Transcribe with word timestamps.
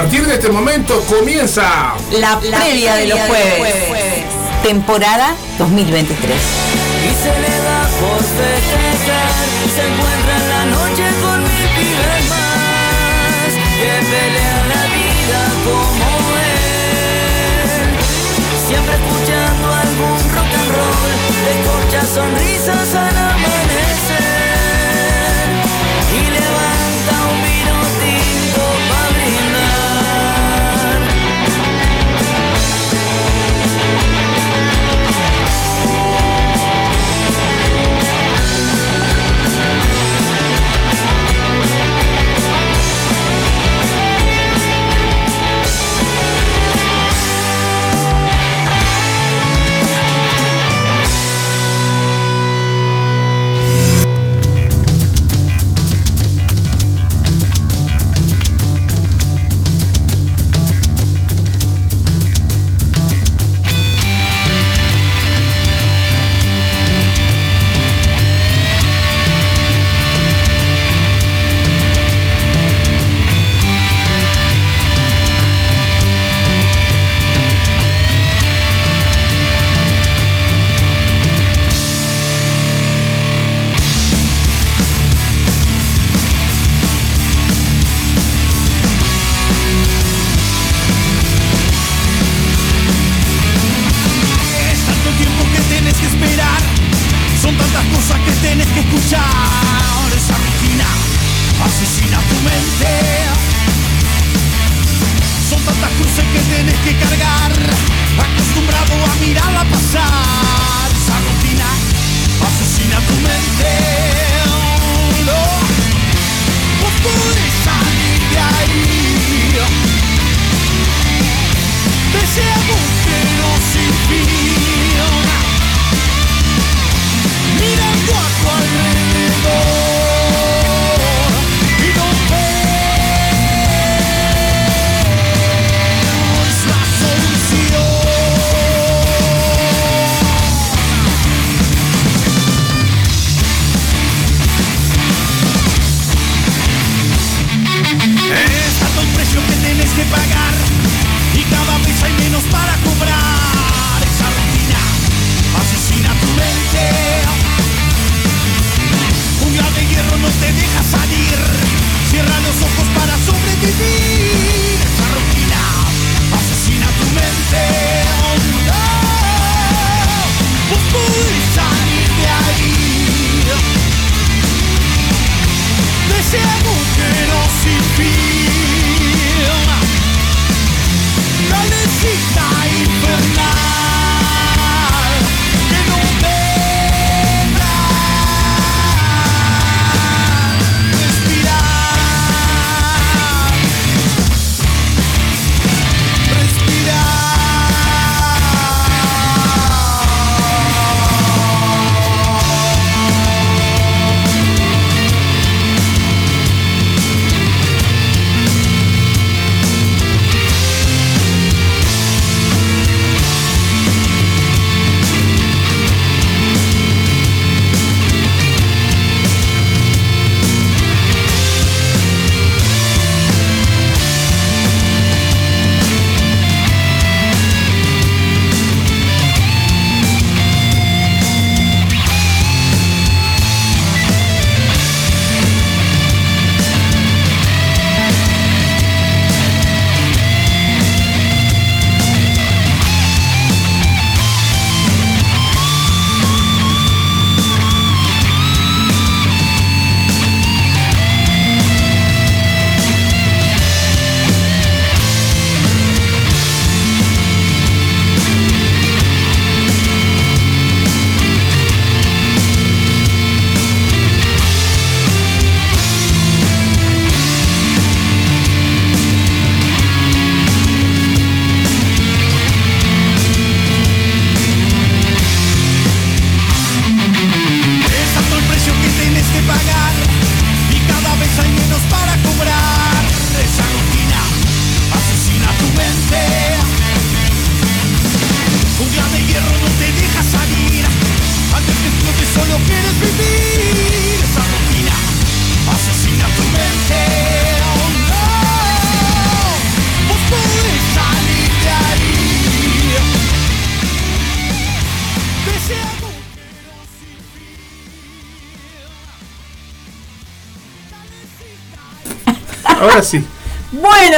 partir 0.00 0.26
de 0.26 0.34
este 0.34 0.50
momento 0.50 1.00
comienza 1.08 1.94
la 2.12 2.38
previa, 2.38 2.96
de, 2.96 3.06
los 3.06 3.18
jueves, 3.18 3.62
de 3.62 3.86
jueves, 3.88 4.24
temporada 4.62 5.34
2023. 5.56 6.36
Y 6.36 7.12
se 7.22 7.32
le 7.40 7.54
da 7.64 7.80
por 7.98 8.20
festejar, 8.20 9.32
se 9.74 9.82
encuentra 9.88 10.36
en 10.36 10.48
la 10.50 10.64
noche 10.76 11.04
con 11.22 11.42
mil 11.42 11.68
pibes 11.76 12.28
más, 12.28 13.56
que 13.80 13.92
pelean 14.12 14.68
la 14.68 14.84
vida 14.92 15.40
como 15.64 16.28
él. 16.44 17.64
Siempre 18.68 18.94
escuchando 19.00 19.66
algún 19.72 20.18
rock 20.36 20.52
and 20.60 20.70
roll, 20.76 21.10
escucha 21.56 22.00
sonrisas 22.04 22.94
a 22.96 23.15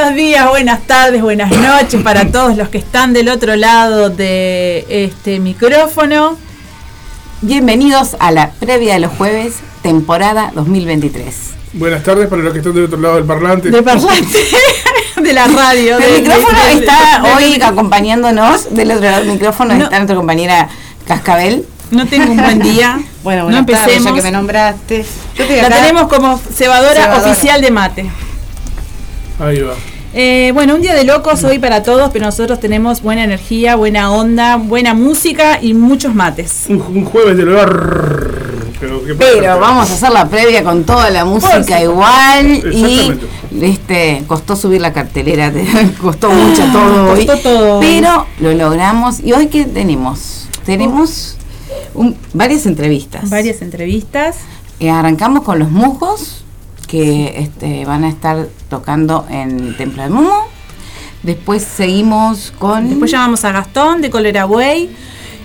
Buenos 0.09 0.25
días, 0.25 0.49
buenas 0.49 0.87
tardes, 0.87 1.21
buenas 1.21 1.51
noches 1.51 2.01
para 2.01 2.31
todos 2.31 2.57
los 2.57 2.69
que 2.69 2.79
están 2.79 3.13
del 3.13 3.29
otro 3.29 3.55
lado 3.55 4.09
de 4.09 4.83
este 4.89 5.39
micrófono. 5.39 6.35
Bienvenidos 7.41 8.15
a 8.19 8.31
la 8.31 8.49
previa 8.49 8.93
de 8.95 9.01
los 9.01 9.11
jueves, 9.13 9.57
temporada 9.83 10.51
2023. 10.55 11.35
Buenas 11.73 12.01
tardes 12.01 12.27
para 12.27 12.41
los 12.41 12.53
que 12.53 12.57
están 12.57 12.73
del 12.73 12.85
otro 12.85 12.99
lado 12.99 13.15
del 13.17 13.25
parlante. 13.25 13.69
De 13.69 13.83
parlante, 13.83 14.39
de 15.21 15.31
la 15.33 15.45
radio. 15.45 15.97
El 15.99 16.01
del- 16.01 16.21
micrófono 16.23 16.57
del- 16.65 16.79
está 16.79 17.21
del- 17.21 17.31
hoy 17.53 17.61
acompañándonos, 17.61 18.73
del 18.73 18.89
otro 18.89 19.03
lado 19.03 19.19
del 19.25 19.31
micrófono 19.33 19.75
No. 19.75 19.83
está 19.83 19.97
nuestra 19.97 20.15
compañera 20.15 20.69
Cascabel. 21.05 21.67
No 21.91 22.07
tengo 22.07 22.31
un 22.31 22.37
buen 22.37 22.59
día. 22.63 22.99
Bueno, 23.23 23.41
no 23.43 23.63
buenas 23.63 23.65
tardes, 23.67 23.97
empecemos. 23.97 24.11
ya 24.11 24.15
que 24.15 24.21
me 24.23 24.31
nombraste. 24.31 25.05
Yo 25.35 25.45
La 25.61 25.69
tenemos 25.69 26.07
como 26.07 26.37
cebadora, 26.39 26.93
Cebadora. 27.03 27.31
oficial 27.31 27.61
de 27.61 27.69
mate. 27.69 28.09
Ahí 29.39 29.59
va. 29.61 29.73
Eh, 30.13 30.51
bueno, 30.55 30.75
un 30.75 30.81
día 30.81 30.95
de 30.95 31.03
locos 31.03 31.43
hoy 31.43 31.59
para 31.59 31.83
todos, 31.83 32.09
pero 32.11 32.25
nosotros 32.25 32.59
tenemos 32.59 33.01
buena 33.01 33.23
energía, 33.23 33.75
buena 33.75 34.11
onda, 34.11 34.55
buena 34.57 34.93
música 34.95 35.59
y 35.61 35.73
muchos 35.75 36.15
mates. 36.15 36.65
Un, 36.67 36.81
un 36.81 37.05
jueves 37.05 37.37
del 37.37 37.49
hogar. 37.49 38.39
Pero, 39.17 39.59
vamos 39.59 39.89
a 39.89 39.93
hacer 39.93 40.09
la 40.11 40.29
previa 40.29 40.63
con 40.63 40.85
toda 40.85 41.09
la 41.09 41.25
música 41.25 41.81
igual 41.83 42.47
y 42.73 43.11
este 43.61 44.23
costó 44.25 44.55
subir 44.55 44.79
la 44.79 44.93
cartelera, 44.93 45.51
costó 46.01 46.29
mucho 46.29 46.63
todo 46.71 47.11
hoy, 47.11 47.25
costó 47.25 47.41
todo. 47.41 47.79
pero 47.81 48.25
lo 48.39 48.53
logramos 48.53 49.19
y 49.19 49.33
hoy 49.33 49.47
qué 49.47 49.65
tenemos? 49.65 50.47
Tenemos 50.65 51.35
un- 51.93 52.15
varias 52.33 52.65
entrevistas. 52.67 53.29
Varias 53.29 53.61
entrevistas. 53.61 54.37
Eh, 54.79 54.89
arrancamos 54.89 55.43
con 55.43 55.59
los 55.59 55.69
Mujos, 55.71 56.45
que 56.89 57.39
este, 57.39 57.85
van 57.85 58.03
a 58.03 58.09
estar 58.09 58.47
tocando 58.69 59.25
en 59.29 59.77
Templo 59.77 60.01
del 60.01 60.11
Mumo. 60.11 60.47
Después 61.21 61.63
seguimos 61.63 62.51
con... 62.57 62.89
Después 62.89 63.11
llamamos 63.11 63.45
a 63.45 63.51
Gastón 63.51 64.01
de 64.01 64.09
Colera 64.09 64.45
Way, 64.45 64.89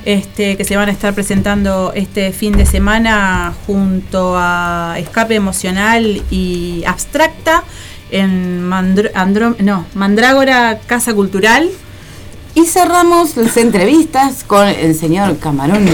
este, 0.05 0.57
que 0.57 0.65
se 0.65 0.77
van 0.77 0.89
a 0.89 0.93
estar 0.93 1.15
presentando 1.15 1.93
este 1.95 2.33
fin 2.33 2.57
de 2.57 2.65
semana 2.65 3.53
junto 3.67 4.35
a 4.37 4.95
Escape 4.99 5.35
Emocional 5.35 6.23
y 6.31 6.83
Abstracta 6.87 7.65
en 8.11 8.71
Andro- 8.71 9.57
no, 9.61 9.85
Mandrágora 9.95 10.79
Casa 10.87 11.13
Cultural. 11.13 11.69
Y 12.55 12.67
cerramos 12.67 13.37
las 13.37 13.57
entrevistas 13.57 14.45
con 14.45 14.69
el 14.69 14.95
señor 14.95 15.39
Camarón 15.39 15.87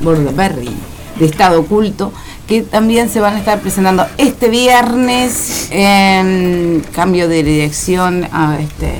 Bordaberry, 0.00 0.70
de 1.18 1.26
Estado 1.26 1.60
Oculto, 1.60 2.14
que 2.48 2.62
también 2.62 3.10
se 3.10 3.20
van 3.20 3.36
a 3.36 3.38
estar 3.38 3.60
presentando 3.60 4.06
este 4.16 4.48
viernes 4.48 5.68
en 5.70 6.82
cambio 6.92 7.28
de 7.28 7.42
dirección 7.42 8.26
a 8.32 8.58
este... 8.58 8.94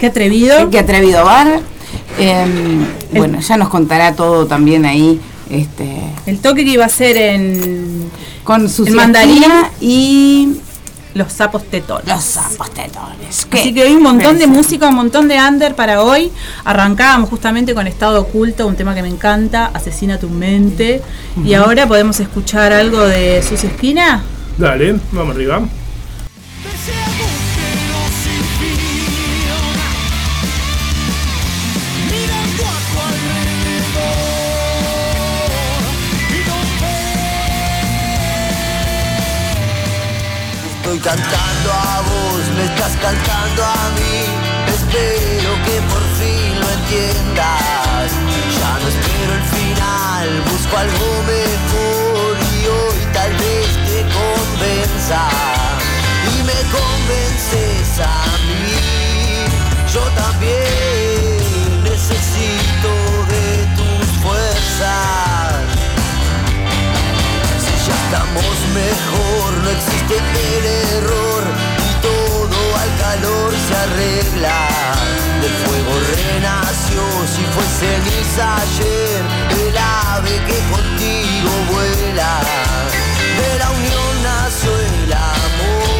Qué 0.00 0.06
atrevido. 0.06 0.68
Qué 0.68 0.80
atrevido 0.80 1.24
bar. 1.24 1.60
Em, 2.18 2.84
bueno, 3.12 3.40
ya 3.40 3.56
nos 3.56 3.68
contará 3.68 4.14
todo 4.14 4.46
también 4.46 4.84
ahí, 4.84 5.20
este, 5.48 6.00
El 6.26 6.40
toque 6.40 6.64
que 6.64 6.72
iba 6.72 6.84
a 6.84 6.88
ser 6.88 7.16
en 7.16 8.10
con 8.42 8.68
su 8.68 8.84
El 8.84 8.94
mandarín. 8.94 9.44
y 9.80 10.56
Los 11.16 11.32
Sapos 11.32 11.64
Tetones. 11.64 12.06
los 12.06 12.22
sapos 12.22 12.70
tetones. 12.70 13.46
Así 13.50 13.72
que 13.72 13.82
hoy 13.82 13.94
un 13.94 14.02
montón 14.02 14.38
de 14.38 14.46
música, 14.46 14.88
un 14.88 14.96
montón 14.96 15.28
de 15.28 15.38
under 15.38 15.74
para 15.74 16.02
hoy. 16.02 16.30
Arrancábamos 16.64 17.30
justamente 17.30 17.74
con 17.74 17.86
Estado 17.86 18.20
Oculto, 18.20 18.66
un 18.66 18.76
tema 18.76 18.94
que 18.94 19.00
me 19.00 19.08
encanta, 19.08 19.70
Asesina 19.72 20.18
tu 20.18 20.28
mente. 20.28 21.00
Y 21.42 21.54
ahora 21.54 21.88
podemos 21.88 22.20
escuchar 22.20 22.74
algo 22.74 23.00
de 23.00 23.42
Susi 23.42 23.66
Esquina. 23.66 24.22
Dale, 24.58 25.00
vamos 25.12 25.34
arriba. 25.34 25.62
Estoy 40.86 41.00
cantando 41.00 41.72
a 41.72 42.00
vos, 42.00 42.48
me 42.56 42.64
estás 42.64 42.92
cantando 43.02 43.64
a 43.64 43.90
mí. 43.96 44.22
Espero 44.68 45.50
que 45.64 45.80
por 45.90 46.02
fin 46.14 46.60
lo 46.60 46.70
entiendas. 46.70 48.12
Ya 48.56 48.78
no 48.78 48.86
espero 48.86 49.34
el 49.34 49.42
final, 49.58 50.42
busco 50.48 50.78
algo 50.78 51.24
mejor 51.26 52.36
y 52.54 52.66
hoy 52.68 53.00
tal 53.12 53.32
vez 53.32 53.66
te 53.88 53.98
convenza. 54.14 55.28
Y 56.30 56.44
me 56.44 56.60
convences 56.70 57.98
a 57.98 58.22
mí. 58.46 58.72
Yo 59.92 60.02
también 60.14 60.85
mejor, 68.76 69.48
no 69.64 69.70
existe 69.70 70.16
el 70.56 70.64
error 70.96 71.42
y 71.88 71.92
todo 72.08 72.58
al 72.82 72.90
calor 73.04 73.50
se 73.66 73.74
arregla. 73.86 74.58
Del 75.42 75.54
fuego 75.64 75.94
renació, 76.16 77.00
si 77.34 77.42
fue 77.54 77.66
ceniza 77.80 78.44
ayer, 78.64 79.22
el 79.68 79.76
ave 79.76 80.34
que 80.48 80.58
contigo 80.74 81.52
vuela. 81.72 82.32
De 83.40 83.50
la 83.58 83.68
unión 83.78 84.12
nació 84.22 84.70
el 84.90 85.12
amor, 85.12 85.95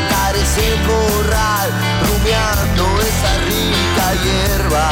saltar 0.00 0.36
ese 0.36 0.76
corral, 0.86 1.70
rumiando 2.06 3.00
esa 3.00 3.38
rica 3.44 4.14
hierba. 4.22 4.89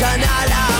Danala 0.00 0.77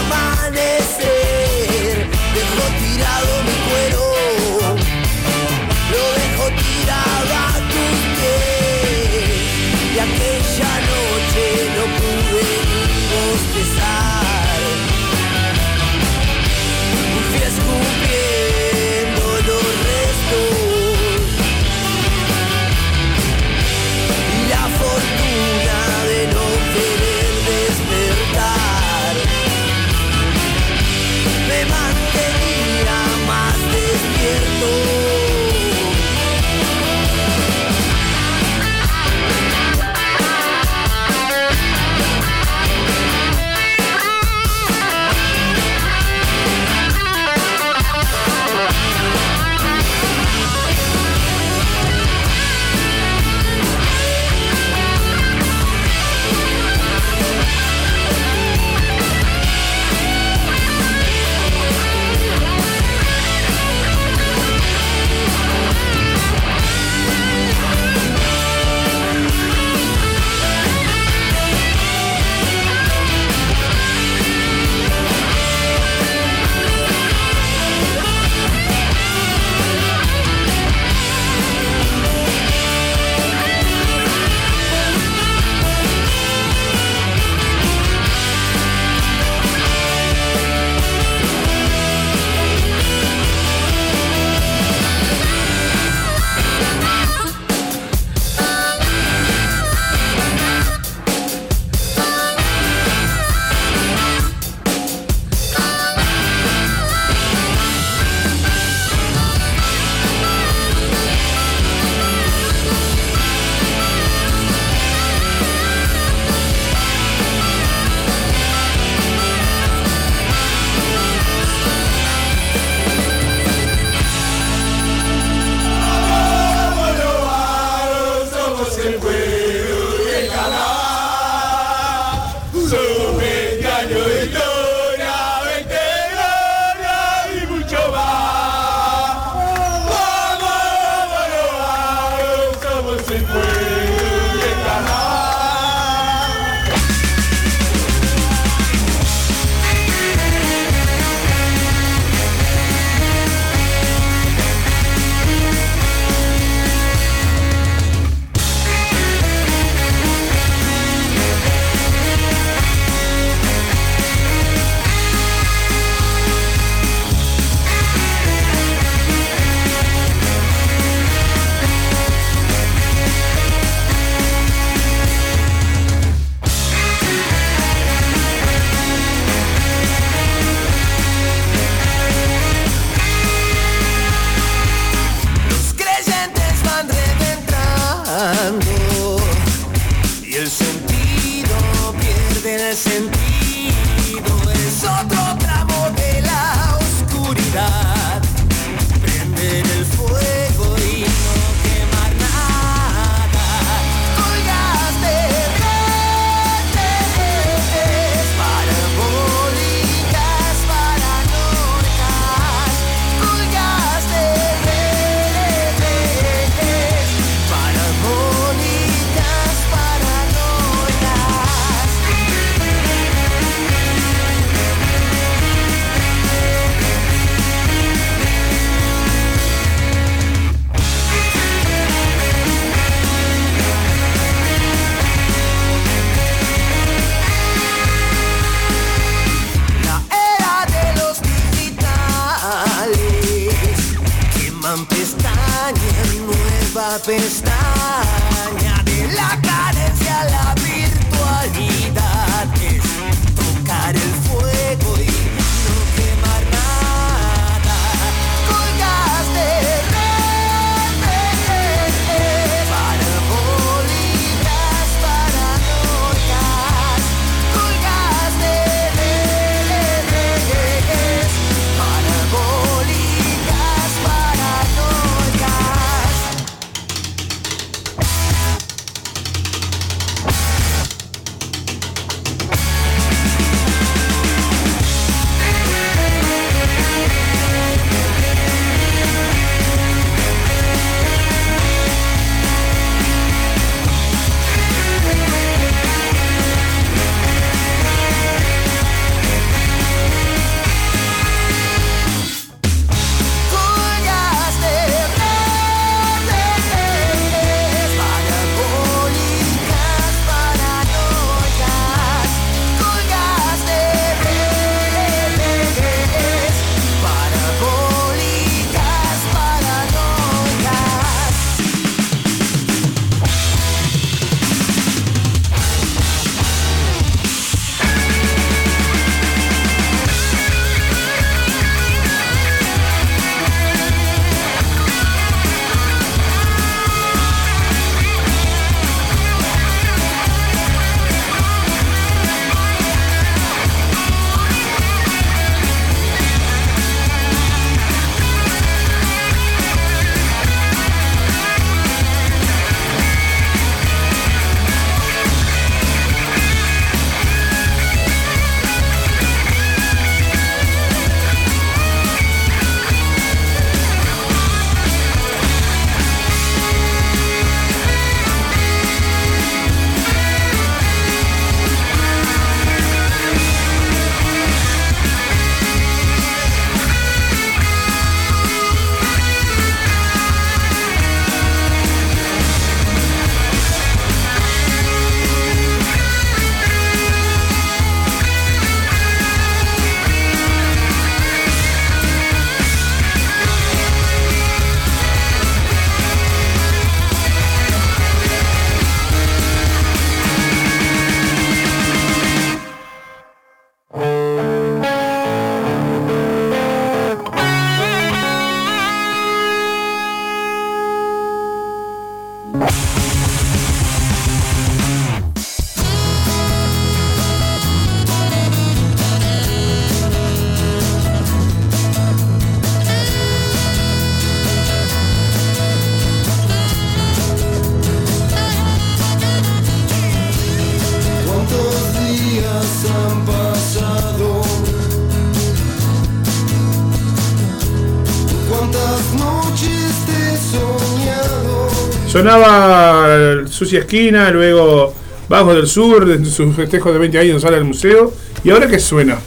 Sonaba 442.19 443.47
Sucia 443.49 443.79
Esquina, 443.79 444.29
luego 444.33 444.93
Bajo 445.29 445.55
del 445.55 445.69
Sur, 445.69 446.05
de 446.05 446.25
sus 446.29 446.53
festejos 446.57 446.93
de 446.93 446.99
20 446.99 447.17
años 447.17 447.35
en 447.35 447.41
sala 447.41 447.57
del 447.59 447.65
museo. 447.65 448.13
¿Y 448.43 448.51
ahora 448.51 448.67
qué 448.67 448.81
suena? 448.81 449.19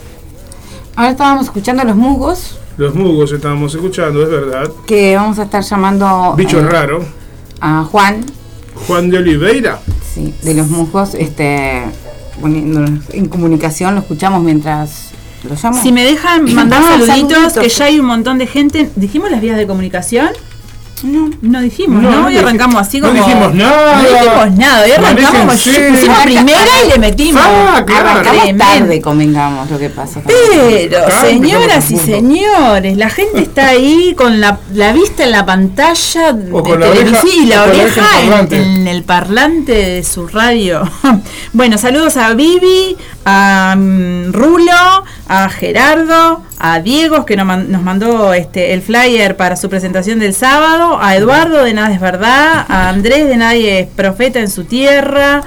Ahora 0.98 1.12
estábamos 1.12 1.46
escuchando 1.46 1.86
los 1.86 1.96
musgos, 1.96 2.58
Los 2.76 2.94
Mugos 2.94 3.32
estábamos 3.32 3.74
escuchando, 3.74 4.22
es 4.24 4.30
verdad. 4.30 4.70
que 4.86 5.16
vamos 5.16 5.40
a 5.40 5.44
estar 5.44 5.64
llamando 5.64 6.34
Bicho 6.36 6.60
eh, 6.60 6.68
raro. 6.68 7.06
a 7.62 7.86
Juan, 7.86 8.26
Juan 8.88 9.10
de 9.10 9.20
Oliveira. 9.20 9.80
sí, 10.14 10.34
de 10.42 10.54
los 10.54 10.68
musgos, 10.68 11.14
este, 11.16 11.84
poniéndonos 12.42 13.06
en 13.14 13.28
comunicación, 13.30 13.96
lo 13.96 14.02
escuchamos 14.02 14.44
mientras 14.44 15.12
lo 15.48 15.56
llamo. 15.56 15.82
Si 15.82 15.94
me 15.94 16.04
dejan 16.04 16.44
mandar 16.54 16.84
saluditos, 16.84 17.54
saluditos. 17.54 17.64
que 17.64 17.70
ya 17.70 17.86
hay 17.86 18.00
un 18.02 18.08
montón 18.08 18.38
de 18.38 18.48
gente. 18.48 18.90
¿Dijimos 18.98 19.32
las 19.32 19.40
vías 19.40 19.56
de 19.56 19.66
comunicación? 19.66 20.28
No. 21.04 21.30
No 21.42 21.62
dijimos, 21.62 22.02
No, 22.02 22.10
¿no? 22.12 22.22
no 22.22 22.28
Hoy 22.28 22.36
dij- 22.36 22.40
arrancamos 22.40 22.82
así 22.82 23.00
no 23.02 23.10
como. 23.10 23.24
dijimos 23.26 23.54
nada. 23.56 23.96
No 24.02 24.10
dijimos 24.10 24.52
nada. 24.58 24.84
Hoy 24.86 24.92
arrancamos, 24.92 25.46
Manéjense. 25.46 25.92
pusimos 25.92 26.20
primera 26.24 26.62
y 26.86 26.90
le 26.90 27.00
metimos. 27.00 27.42
Ah, 27.46 27.84
claro. 27.86 28.10
Arrancamos 28.10 28.44
Tremendo. 28.44 28.66
tarde, 28.66 29.02
convengamos 29.02 29.70
lo 29.72 29.80
que 29.80 29.90
pasa. 29.90 30.22
Pero, 30.26 30.98
señoras 31.22 31.90
y 31.92 31.98
señores, 31.98 32.98
la 32.98 33.10
gente 33.10 33.42
está 33.42 33.70
ahí 33.70 34.14
con 34.18 34.40
la, 34.40 34.60
la 34.74 34.94
vista 34.94 35.24
en 35.24 35.32
la 35.32 35.46
pantalla 35.46 36.30
O 36.52 36.62
de 36.62 36.78
la 36.78 36.88
oreja- 36.90 37.22
y 37.34 37.46
la 37.46 37.64
oreja 37.64 37.82
oreja 37.84 38.22
en 38.22 38.28
el 38.28 38.28
en, 38.28 38.30
parlante. 38.30 38.62
en 38.62 38.88
el 38.88 39.04
parlante 39.04 39.72
de 39.74 40.04
su 40.04 40.28
radio. 40.28 40.82
bueno, 41.54 41.78
saludos 41.78 42.18
a 42.18 42.34
Vivi, 42.34 42.96
a 43.26 43.76
mm, 43.78 44.32
Rulo, 44.34 45.04
a 45.34 45.48
Gerardo, 45.50 46.42
a 46.60 46.80
Diego, 46.82 47.26
que 47.26 47.38
nos, 47.38 47.46
man- 47.46 47.72
nos 47.72 47.82
mandó 47.82 48.34
este 48.34 48.74
el 48.74 48.82
flyer 48.82 49.38
para 49.38 49.56
su 49.56 49.70
presentación 49.70 50.20
del 50.20 50.34
sábado, 50.34 51.00
a 51.02 51.16
Eduardo 51.16 51.64
de 51.64 51.74
Nada 51.74 51.94
es 51.94 52.02
Verdad, 52.02 52.66
a 52.68 52.90
Andrés 52.90 53.28
de 53.30 53.38
Nadie 53.38 53.80
es 53.80 53.88
Profeta 53.88 54.40
en 54.42 54.50
su 54.50 54.66
tierra. 54.66 55.42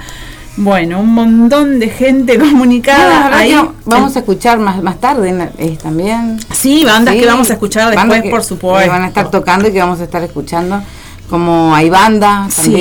Bueno, 0.57 1.01
un 1.01 1.13
montón 1.13 1.79
de 1.79 1.89
gente 1.89 2.39
comunicada 2.39 3.37
ahí. 3.37 3.51
que 3.51 3.61
vamos 3.85 4.15
a 4.15 4.19
escuchar 4.19 4.57
más, 4.57 4.81
más 4.81 4.99
tarde 4.99 5.49
eh, 5.59 5.77
también. 5.81 6.39
Sí, 6.51 6.83
bandas 6.83 7.13
Sí, 7.13 7.19
que 7.19 7.27
vamos 7.27 7.49
a 7.51 7.53
escuchar 7.53 7.91
después, 7.95 8.21
que- 8.23 8.29
por 8.29 8.39
Que 8.39 8.45
supuesto. 8.47 8.91
van 8.91 9.03
a 9.03 9.07
estar 9.09 9.29
tocando 9.29 9.67
y 9.67 9.71
que 9.71 9.79
vamos 9.79 9.99
a 9.99 10.03
estar 10.05 10.23
escuchando. 10.23 10.81
Como 11.29 11.75
hay 11.75 11.89
banda 11.91 12.47
Sí. 12.49 12.71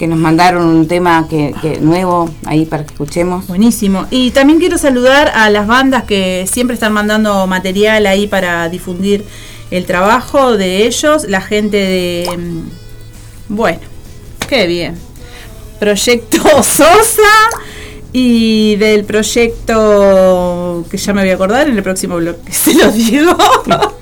Que 0.00 0.06
nos 0.06 0.18
mandaron 0.18 0.64
un 0.64 0.88
tema 0.88 1.26
que, 1.28 1.54
que 1.60 1.78
nuevo 1.78 2.30
ahí 2.46 2.64
para 2.64 2.86
que 2.86 2.94
escuchemos. 2.94 3.46
Buenísimo. 3.46 4.06
Y 4.10 4.30
también 4.30 4.58
quiero 4.58 4.78
saludar 4.78 5.30
a 5.34 5.50
las 5.50 5.66
bandas 5.66 6.04
que 6.04 6.46
siempre 6.50 6.72
están 6.72 6.94
mandando 6.94 7.46
material 7.46 8.06
ahí 8.06 8.26
para 8.26 8.66
difundir 8.70 9.26
el 9.70 9.84
trabajo 9.84 10.56
de 10.56 10.86
ellos. 10.86 11.24
La 11.28 11.42
gente 11.42 11.76
de... 11.76 12.30
mm, 12.34 13.54
Bueno, 13.54 13.80
qué 14.48 14.66
bien. 14.66 14.94
Proyecto 15.78 16.38
Sosa 16.62 17.34
y 18.10 18.76
del 18.76 19.04
proyecto 19.04 20.82
que 20.90 20.96
ya 20.96 21.12
me 21.12 21.20
voy 21.20 21.30
a 21.30 21.34
acordar 21.34 21.68
en 21.68 21.76
el 21.76 21.82
próximo 21.82 22.16
bloque. 22.16 22.50
Se 22.52 22.72
los 22.72 22.94
digo. 22.94 23.36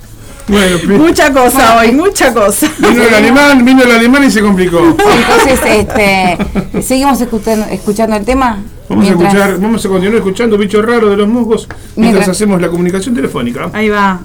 Bueno, 0.48 0.78
mucha 1.04 1.32
cosa 1.32 1.76
hoy, 1.78 1.92
mucha 1.92 2.32
cosa. 2.32 2.70
vino 2.78 3.02
el 3.02 3.14
alemán, 3.14 3.64
vino 3.64 3.82
el 3.82 3.90
alemán 3.92 4.24
y 4.24 4.30
se 4.30 4.40
complicó. 4.40 4.78
Entonces, 4.98 5.61
este, 5.66 6.82
seguimos 6.82 7.20
escuchando, 7.20 7.66
escuchando 7.70 8.16
el 8.16 8.24
tema. 8.24 8.58
Vamos 8.88 9.04
mientras- 9.04 9.34
a 9.34 9.38
escuchar, 9.38 9.61
vamos 9.61 9.84
a 9.84 9.88
continuar 9.88 10.16
escuchando 10.16 10.56
Bicho 10.56 10.80
Raro 10.80 11.11
de 11.11 11.16
los 11.18 11.28
Musgos 11.28 11.68
mientras, 11.68 11.96
Mientras- 11.96 12.28
hacemos 12.28 12.61
la 12.61 12.68
comunicación 12.68 13.14
telefónica. 13.14 13.70
Ahí 13.74 13.90
va. 13.90 14.20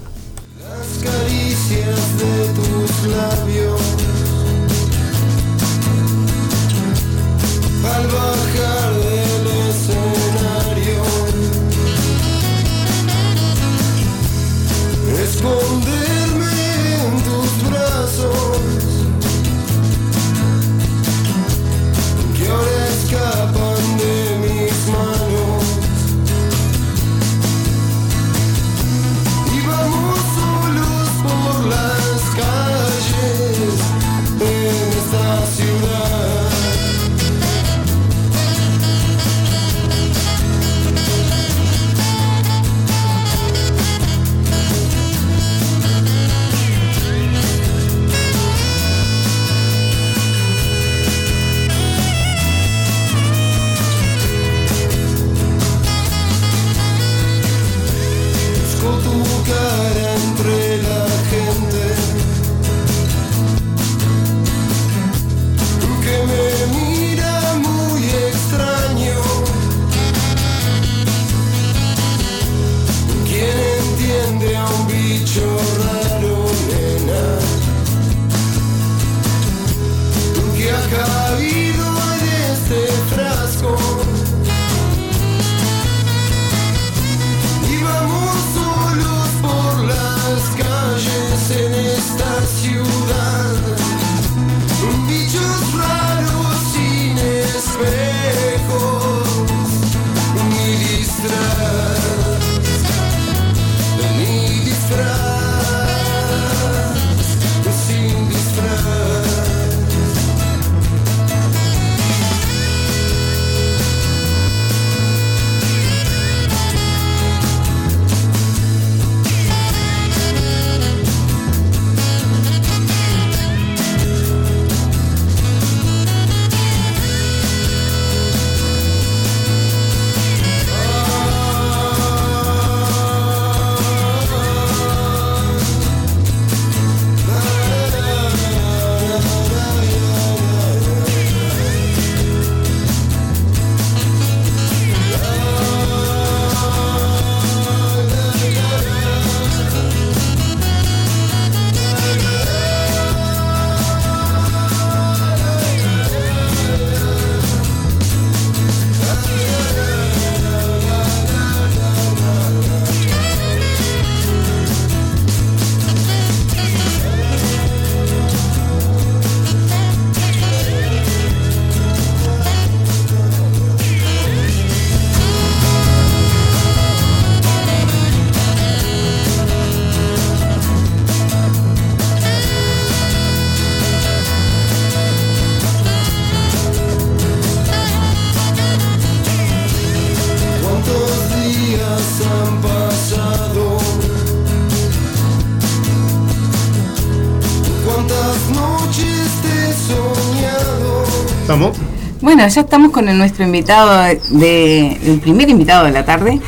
Ya 202.53 202.61
estamos 202.61 202.91
con 202.91 203.07
el- 203.09 203.17
nuestro 203.17 203.43
invitado 203.45 203.89
de, 204.29 204.91
el 205.03 205.19
primer 205.19 205.49
invitado 205.49 205.85
de 205.85 205.91
la 205.91 206.05
tarde, 206.05 206.39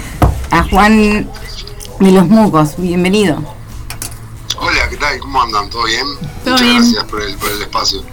a 0.52 0.64
Juan 0.64 1.28
de 2.00 2.12
los 2.12 2.28
Mucos. 2.28 2.76
Bienvenido. 2.78 3.38
Hola, 4.58 4.90
¿qué 4.90 4.98
tal? 4.98 5.18
¿Cómo 5.20 5.42
andan? 5.42 5.70
¿Todo 5.70 5.84
bien? 5.86 6.06
Todo 6.44 6.54
Muchas 6.54 6.62
bien. 6.62 6.82
gracias 6.82 7.04
por 7.06 7.22
el, 7.22 7.36
por 7.38 7.50
el 7.52 7.62
espacio. 7.62 8.04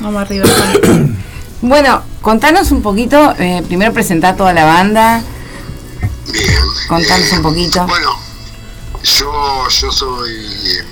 Vamos 0.00 0.22
arriba. 0.22 0.46
Juan. 0.46 1.16
Bueno, 1.62 2.02
contanos 2.22 2.70
un 2.70 2.80
poquito, 2.80 3.34
eh, 3.38 3.62
primero 3.68 3.92
presentar 3.92 4.34
toda 4.34 4.54
la 4.54 4.64
banda, 4.64 5.22
Bien. 6.32 6.54
contanos 6.88 7.30
un 7.32 7.42
poquito. 7.42 7.86
Bueno, 7.86 8.12
yo, 9.04 9.68
yo 9.68 9.92
soy 9.92 10.30
eh, 10.32 10.84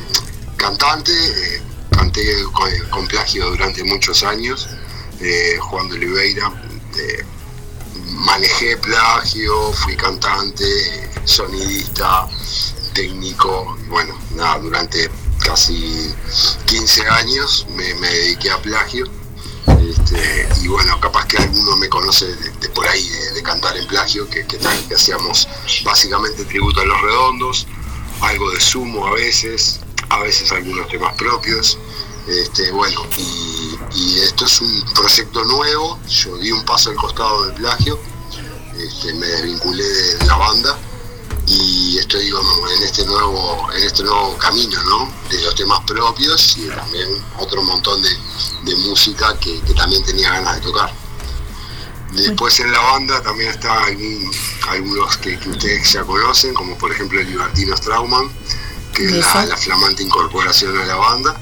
cantante, 0.59 1.11
eh, 1.11 1.63
canté 1.91 2.21
con, 2.53 2.69
con 2.91 3.07
plagio 3.07 3.49
durante 3.49 3.83
muchos 3.83 4.23
años, 4.25 4.69
Juan 5.61 5.89
de 5.89 5.95
Oliveira. 5.95 6.53
eh, 6.97 7.25
manejé 8.19 8.77
plagio, 8.79 9.73
fui 9.73 9.97
cantante, 9.97 10.65
sonidista, 11.25 12.29
técnico, 12.95 13.77
bueno, 13.89 14.19
nada, 14.35 14.59
durante 14.59 15.11
casi 15.45 16.13
15 16.67 17.09
años 17.09 17.67
me, 17.71 17.95
dediqué 17.95 18.51
a 18.51 18.59
plagio. 18.59 19.07
Este, 19.67 20.49
y 20.63 20.69
bueno, 20.69 20.99
capaz 21.01 21.27
que 21.27 21.39
alguno 21.39 21.77
me 21.77 21.89
conoce 21.89 22.27
de, 22.27 22.69
por 22.71 22.87
ahí, 22.89 23.09
de, 23.35 23.43
cantar 23.43 23.77
en 23.77 23.87
plagio, 23.87 24.29
que, 24.29 24.47
que, 24.47 24.59
que 24.59 24.95
hacíamos 24.95 25.49
básicamente 25.85 26.45
tributo 26.45 26.81
a 26.81 26.85
los 26.85 27.01
redondos, 27.01 27.67
algo 28.21 28.51
de 28.51 28.61
sumo 28.61 29.07
a 29.07 29.13
veces, 29.13 29.81
a 30.09 30.21
veces 30.21 30.51
algunos 30.53 30.89
temas 30.89 31.15
propios. 31.15 31.79
Este, 32.27 32.71
bueno, 32.73 33.07
y, 33.17 33.48
y 33.95 34.19
esto 34.21 34.45
es 34.47 34.61
un 34.61 34.85
proyecto 34.95 35.45
nuevo, 35.45 35.99
yo 36.09 36.37
di 36.39 36.53
un 36.53 36.65
paso 36.65 36.91
al 36.91 36.97
costado 36.97 37.45
del 37.47 37.55
plagio, 37.55 37.99
este, 38.79 39.13
me 39.15 39.27
desvinculé 39.27 39.83
de, 39.85 40.27
la 40.27 40.37
banda 40.37 40.79
y 41.47 41.99
estoy 41.99 42.27
digamos, 42.27 42.71
en 42.77 42.83
este 42.83 43.05
nuevo 43.07 43.69
en 43.73 43.83
este 43.83 44.03
nuevo 44.05 44.37
camino 44.37 44.83
¿no? 44.85 45.13
de 45.31 45.41
los 45.43 45.55
temas 45.55 45.81
propios 45.87 46.57
y 46.59 46.69
también 46.69 47.09
otro 47.39 47.63
montón 47.63 48.01
de, 48.03 48.11
de 48.65 48.77
música 48.77 49.37
que, 49.41 49.61
que 49.63 49.75
también 49.75 50.05
tenía 50.05 50.31
ganas 50.31 50.57
de 50.57 50.61
tocar. 50.63 50.93
Después 52.13 52.59
en 52.61 52.71
la 52.73 52.81
banda 52.81 53.23
también 53.23 53.51
está 53.51 53.85
algún- 53.85 54.31
algunos 54.69 55.17
que, 55.19 55.39
que 55.39 55.49
ustedes 55.51 55.93
ya 55.93 56.05
conocen 56.05 56.55
como 56.55 56.77
por 56.79 56.93
ejemplo 56.93 57.21
Libertinos 57.23 57.81
Trauman 57.81 58.31
que 58.93 59.07
es 59.07 59.13
la, 59.13 59.47
la 59.47 59.57
flamante 59.57 60.03
incorporación 60.03 60.77
a 60.79 60.85
la 60.85 60.97
banda 60.97 61.41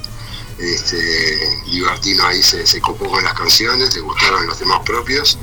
este, 0.58 1.62
Libertino 1.66 2.26
ahí 2.26 2.42
se, 2.42 2.66
se 2.66 2.80
copó 2.80 3.08
con 3.10 3.22
las 3.24 3.34
canciones, 3.34 3.94
le 3.94 4.00
gustaron 4.00 4.46
los 4.46 4.58
temas 4.58 4.80
propios. 4.80 5.38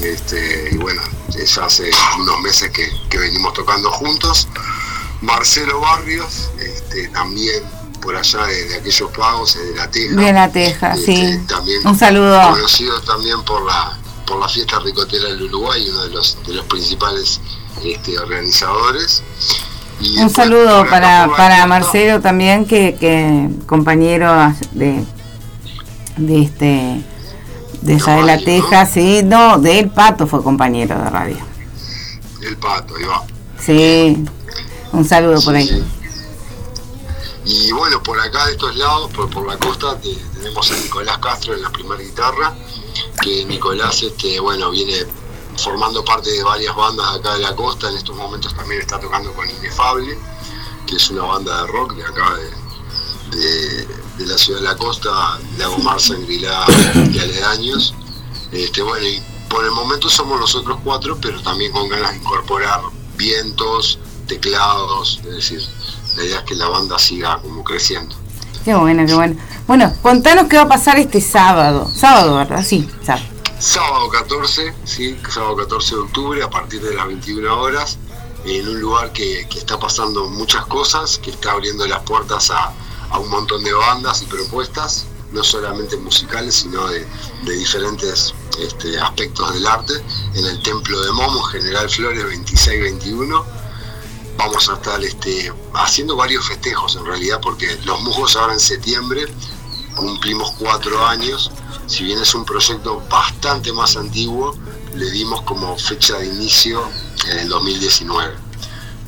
Este, 0.00 0.70
y 0.72 0.76
bueno, 0.76 1.02
ya 1.28 1.64
hace 1.64 1.90
unos 2.18 2.40
meses 2.40 2.70
que, 2.70 2.90
que 3.10 3.18
venimos 3.18 3.52
tocando 3.54 3.90
juntos. 3.90 4.48
Marcelo 5.20 5.80
Barrios, 5.80 6.50
este, 6.60 7.08
también 7.08 7.62
por 8.00 8.14
allá 8.14 8.46
de, 8.46 8.64
de 8.66 8.76
aquellos 8.76 9.10
pagos, 9.10 9.54
de 9.54 9.74
la 9.74 9.90
Teja. 9.90 10.14
De 10.14 10.32
la 10.32 10.52
Teja, 10.52 10.94
Este, 10.94 11.16
sí. 11.16 11.46
También 11.48 11.86
Un 11.86 11.98
saludo. 11.98 12.40
Conocido 12.52 13.00
también 13.02 13.42
por 13.42 13.64
la, 13.66 13.98
por 14.26 14.38
la 14.38 14.48
fiesta 14.48 14.78
ricotera 14.78 15.24
del 15.28 15.42
Uruguay, 15.42 15.88
uno 15.88 16.04
de 16.04 16.10
los, 16.10 16.38
de 16.46 16.54
los 16.54 16.66
principales 16.66 17.40
este, 17.82 18.18
organizadores. 18.18 19.22
Y 20.00 20.18
Un 20.20 20.30
saludo 20.30 20.86
para, 20.88 21.28
para 21.36 21.66
Marcelo 21.66 22.20
también, 22.20 22.64
que, 22.66 22.94
que 22.94 23.48
compañero 23.66 24.54
de, 24.72 25.04
de 26.16 26.42
este 26.42 27.02
de 27.82 27.94
allá 27.94 28.16
de 28.16 28.22
la 28.22 28.34
radio, 28.34 28.44
Teja, 28.44 28.86
sí, 28.86 29.22
no, 29.24 29.58
de 29.58 29.78
El 29.80 29.90
Pato 29.90 30.26
fue 30.26 30.42
compañero 30.42 30.98
de 30.98 31.10
radio. 31.10 31.36
El 32.42 32.56
pato, 32.56 32.94
ahí 32.96 33.04
va. 33.04 33.22
Sí, 33.60 34.24
un 34.92 35.04
saludo 35.04 35.40
por 35.42 35.54
ahí. 35.56 35.66
sí. 35.68 35.82
Y 37.44 37.72
bueno, 37.72 38.02
por 38.02 38.20
acá 38.20 38.46
de 38.46 38.52
estos 38.52 38.76
lados, 38.76 39.10
por, 39.12 39.30
por 39.30 39.46
la 39.46 39.56
costa, 39.56 39.96
te- 40.00 40.14
tenemos 40.34 40.70
a 40.70 40.76
Nicolás 40.76 41.18
Castro 41.18 41.54
en 41.54 41.62
la 41.62 41.70
primera 41.70 42.00
guitarra, 42.02 42.54
que 43.22 43.44
Nicolás, 43.46 44.02
este, 44.02 44.38
bueno, 44.40 44.70
viene 44.70 44.94
formando 45.58 46.04
parte 46.04 46.30
de 46.30 46.42
varias 46.42 46.74
bandas 46.74 47.16
acá 47.16 47.34
de 47.34 47.40
la 47.40 47.54
costa, 47.54 47.88
en 47.90 47.96
estos 47.96 48.16
momentos 48.16 48.54
también 48.54 48.80
está 48.80 48.98
tocando 49.00 49.32
con 49.32 49.48
Inefable, 49.48 50.18
que 50.86 50.96
es 50.96 51.10
una 51.10 51.22
banda 51.24 51.62
de 51.62 51.66
rock 51.72 51.94
de 51.94 52.02
acá 52.04 52.34
de, 53.30 53.36
de- 53.36 54.26
la 54.26 54.36
ciudad 54.36 54.58
de 54.60 54.66
la 54.66 54.76
costa, 54.76 55.10
Lagomar, 55.58 56.00
Sangrilá 56.00 56.64
y 57.12 57.18
aledaños. 57.20 57.94
Este, 58.50 58.82
bueno, 58.82 59.06
y 59.06 59.22
por 59.48 59.64
el 59.64 59.70
momento 59.70 60.08
somos 60.08 60.40
nosotros 60.40 60.78
cuatro, 60.82 61.16
pero 61.22 61.40
también 61.42 61.70
con 61.70 61.88
ganas 61.88 62.10
de 62.12 62.16
incorporar 62.18 62.80
vientos, 63.16 63.98
teclados, 64.26 65.20
es 65.24 65.30
decir, 65.36 65.62
la 66.16 66.24
idea 66.24 66.38
es 66.38 66.44
que 66.44 66.54
la 66.56 66.66
banda 66.68 66.98
siga 66.98 67.38
como 67.40 67.62
creciendo. 67.62 68.16
Qué 68.64 68.74
bueno, 68.74 69.06
qué 69.06 69.14
bueno. 69.14 69.36
Bueno, 69.68 69.94
contanos 70.02 70.46
qué 70.48 70.56
va 70.56 70.62
a 70.64 70.68
pasar 70.68 70.98
este 70.98 71.20
sábado. 71.20 71.88
Sábado, 71.94 72.36
¿verdad? 72.36 72.64
Sí, 72.66 72.88
sábado. 73.04 73.24
Sábado 73.60 74.08
14, 74.08 74.72
sí, 74.84 75.18
sábado 75.28 75.56
14 75.56 75.96
de 75.96 76.00
octubre, 76.02 76.42
a 76.44 76.48
partir 76.48 76.80
de 76.80 76.94
las 76.94 77.08
21 77.08 77.60
horas, 77.60 77.98
en 78.44 78.68
un 78.68 78.80
lugar 78.80 79.12
que, 79.12 79.40
está 79.40 79.80
pasando 79.80 80.28
muchas 80.28 80.64
cosas, 80.66 81.18
que 81.18 81.32
está 81.32 81.50
abriendo 81.50 81.84
las 81.88 82.00
puertas 82.02 82.52
a, 82.52 82.72
a 83.10 83.18
un 83.18 83.28
montón 83.28 83.64
de 83.64 83.72
bandas 83.72 84.22
y 84.22 84.26
propuestas, 84.26 85.06
no 85.32 85.42
solamente 85.42 85.96
musicales, 85.96 86.54
sino 86.54 86.86
de, 86.86 87.04
diferentes 87.44 88.32
este, 88.60 88.96
aspectos 88.96 89.52
del 89.52 89.66
arte, 89.66 89.94
en 90.34 90.46
el 90.46 90.62
Templo 90.62 91.00
de 91.02 91.10
Momo, 91.10 91.42
General 91.42 91.90
Flores 91.90 92.24
26-21. 92.26 93.44
Vamos 94.36 94.68
a 94.70 94.74
estar 94.74 95.02
este, 95.02 95.52
haciendo 95.74 96.14
varios 96.14 96.46
festejos 96.46 96.94
en 96.94 97.04
realidad, 97.04 97.40
porque 97.42 97.76
los 97.84 98.00
Mujos 98.02 98.36
ahora 98.36 98.52
en 98.52 98.60
septiembre 98.60 99.26
cumplimos 99.98 100.52
cuatro 100.52 101.06
años. 101.06 101.50
Si 101.86 102.04
bien 102.04 102.20
es 102.20 102.34
un 102.34 102.44
proyecto 102.44 103.02
bastante 103.10 103.72
más 103.72 103.96
antiguo, 103.96 104.56
le 104.94 105.10
dimos 105.10 105.42
como 105.42 105.76
fecha 105.76 106.18
de 106.18 106.26
inicio 106.26 106.82
en 107.30 107.38
el 107.40 107.48
2019. 107.48 108.34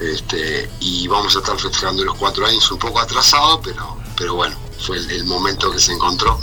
Este, 0.00 0.70
y 0.80 1.06
vamos 1.08 1.36
a 1.36 1.40
estar 1.40 1.58
festejando 1.58 2.04
los 2.04 2.16
cuatro 2.16 2.46
años 2.46 2.70
un 2.70 2.78
poco 2.78 3.00
atrasado, 3.00 3.60
pero, 3.62 3.96
pero 4.16 4.34
bueno, 4.34 4.56
fue 4.78 4.96
el, 4.96 5.10
el 5.10 5.24
momento 5.24 5.70
que 5.70 5.78
se 5.78 5.92
encontró. 5.92 6.40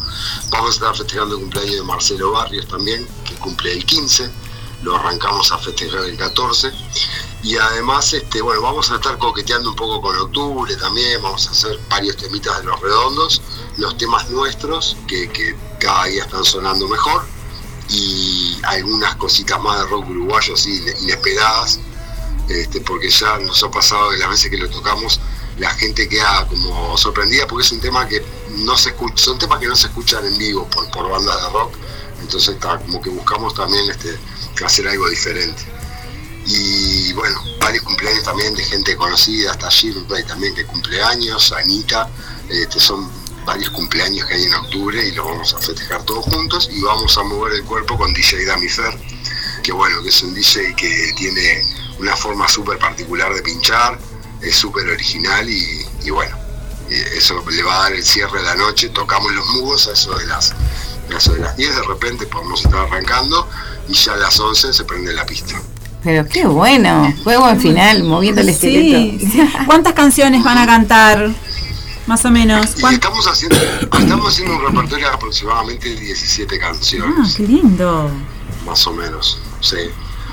Vamos 0.49 0.69
a 0.69 0.73
estar 0.73 0.95
festejando 0.95 1.35
el 1.35 1.41
cumpleaños 1.41 1.75
de 1.75 1.83
Marcelo 1.83 2.31
Barrios 2.31 2.67
también, 2.67 3.07
que 3.25 3.35
cumple 3.35 3.73
el 3.73 3.85
15, 3.85 4.29
lo 4.83 4.95
arrancamos 4.95 5.51
a 5.51 5.57
festejar 5.57 6.03
el 6.03 6.17
14. 6.17 6.71
Y 7.43 7.55
además, 7.57 8.13
este, 8.13 8.41
bueno, 8.41 8.61
vamos 8.61 8.91
a 8.91 8.95
estar 8.95 9.17
coqueteando 9.17 9.69
un 9.69 9.75
poco 9.75 10.01
con 10.01 10.15
octubre 10.17 10.75
también, 10.75 11.21
vamos 11.21 11.47
a 11.47 11.51
hacer 11.51 11.79
varios 11.89 12.17
temitas 12.17 12.57
de 12.59 12.65
los 12.65 12.79
redondos, 12.79 13.41
los 13.77 13.97
temas 13.97 14.29
nuestros, 14.29 14.97
que, 15.07 15.29
que 15.29 15.55
cada 15.79 16.05
día 16.05 16.23
están 16.23 16.43
sonando 16.43 16.87
mejor, 16.87 17.25
y 17.89 18.59
algunas 18.63 19.15
cositas 19.15 19.61
más 19.61 19.79
de 19.79 19.87
rock 19.87 20.09
uruguayo 20.09 20.53
así 20.53 20.83
inesperadas, 21.01 21.79
este, 22.49 22.81
porque 22.81 23.09
ya 23.09 23.37
nos 23.39 23.63
ha 23.63 23.71
pasado 23.71 24.11
de 24.11 24.17
las 24.17 24.29
veces 24.29 24.49
que 24.49 24.57
lo 24.57 24.69
tocamos, 24.69 25.19
la 25.57 25.69
gente 25.71 26.07
queda 26.07 26.45
como 26.47 26.95
sorprendida 26.97 27.47
porque 27.47 27.65
es 27.65 27.71
un 27.71 27.81
tema 27.81 28.07
que 28.07 28.23
no 28.57 28.77
se 28.77 28.89
escucha, 28.89 29.23
son 29.23 29.39
temas 29.39 29.59
que 29.59 29.67
no 29.67 29.75
se 29.75 29.87
escuchan 29.87 30.25
en 30.25 30.37
vivo 30.37 30.67
por, 30.69 30.89
por 30.91 31.09
bandas 31.09 31.35
de 31.41 31.49
rock, 31.49 31.75
entonces 32.21 32.55
está 32.55 32.77
como 32.79 33.01
que 33.01 33.09
buscamos 33.09 33.53
también 33.53 33.89
este, 33.89 34.17
hacer 34.63 34.87
algo 34.87 35.09
diferente. 35.09 35.63
Y 36.45 37.11
bueno, 37.11 37.41
varios 37.59 37.83
cumpleaños 37.83 38.23
también 38.23 38.55
de 38.55 38.63
gente 38.63 38.95
conocida, 38.95 39.51
hasta 39.51 39.69
Shirley 39.69 40.23
también 40.23 40.55
que 40.55 40.65
cumpleaños, 40.65 41.51
Anita, 41.51 42.09
este, 42.49 42.79
son 42.79 43.09
varios 43.47 43.69
cumpleaños 43.71 44.27
que 44.27 44.33
hay 44.35 44.43
en 44.43 44.53
octubre 44.53 45.07
y 45.07 45.11
los 45.13 45.25
vamos 45.25 45.53
a 45.53 45.57
festejar 45.59 46.03
todos 46.03 46.25
juntos 46.25 46.69
y 46.71 46.81
vamos 46.81 47.17
a 47.17 47.23
mover 47.23 47.53
el 47.53 47.63
cuerpo 47.63 47.97
con 47.97 48.13
DJ 48.13 48.45
Damifer, 48.45 48.93
que 49.63 49.71
bueno, 49.71 50.03
que 50.03 50.09
es 50.09 50.21
un 50.21 50.33
DJ 50.33 50.75
que 50.75 51.13
tiene 51.15 51.63
una 51.97 52.15
forma 52.15 52.47
súper 52.49 52.77
particular 52.77 53.33
de 53.33 53.41
pinchar, 53.41 53.97
es 54.41 54.53
súper 54.55 54.87
original 54.89 55.49
y, 55.49 55.63
y 56.03 56.09
bueno, 56.09 56.35
eso 57.15 57.41
le 57.49 57.63
va 57.63 57.79
a 57.79 57.83
dar 57.83 57.93
el 57.93 58.03
cierre 58.03 58.37
de 58.39 58.45
la 58.45 58.55
noche, 58.55 58.89
tocamos 58.89 59.31
los 59.33 59.45
mugos 59.47 59.87
a 59.87 59.93
eso 59.93 60.13
de 60.17 60.25
las, 60.27 60.51
a 60.51 61.17
eso 61.17 61.33
de 61.33 61.39
las 61.39 61.55
10, 61.55 61.73
de 61.75 61.83
repente 61.83 62.27
podemos 62.27 62.63
estar 62.65 62.85
arrancando 62.85 63.49
y 63.87 63.93
ya 63.93 64.13
a 64.13 64.17
las 64.17 64.37
11 64.39 64.73
se 64.73 64.83
prende 64.83 65.13
la 65.13 65.25
pista. 65.25 65.55
Pero 66.03 66.27
qué 66.27 66.45
bueno. 66.45 67.13
Juego 67.23 67.45
al 67.45 67.59
final, 67.59 68.03
moviendo 68.03 68.41
el 68.41 68.53
Sí. 68.53 69.17
esqueleto. 69.21 69.65
¿Cuántas 69.65 69.93
canciones 69.93 70.43
van 70.43 70.57
a 70.57 70.65
cantar? 70.65 71.33
Más 72.07 72.23
o 72.25 72.31
menos. 72.31 72.77
Y 72.77 72.81
¿Cuán- 72.81 72.93
estamos 72.95 73.27
haciendo, 73.27 73.57
estamos 73.99 74.27
haciendo 74.33 74.55
un 74.55 74.65
repertorio 74.65 75.07
de 75.09 75.13
aproximadamente 75.13 75.93
17 75.95 76.55
Ah, 76.55 76.59
canciones, 76.71 77.35
qué 77.35 77.43
lindo. 77.43 78.09
más 78.65 78.87
o 78.87 78.93
menos. 78.93 79.39
Sí. 79.61 79.77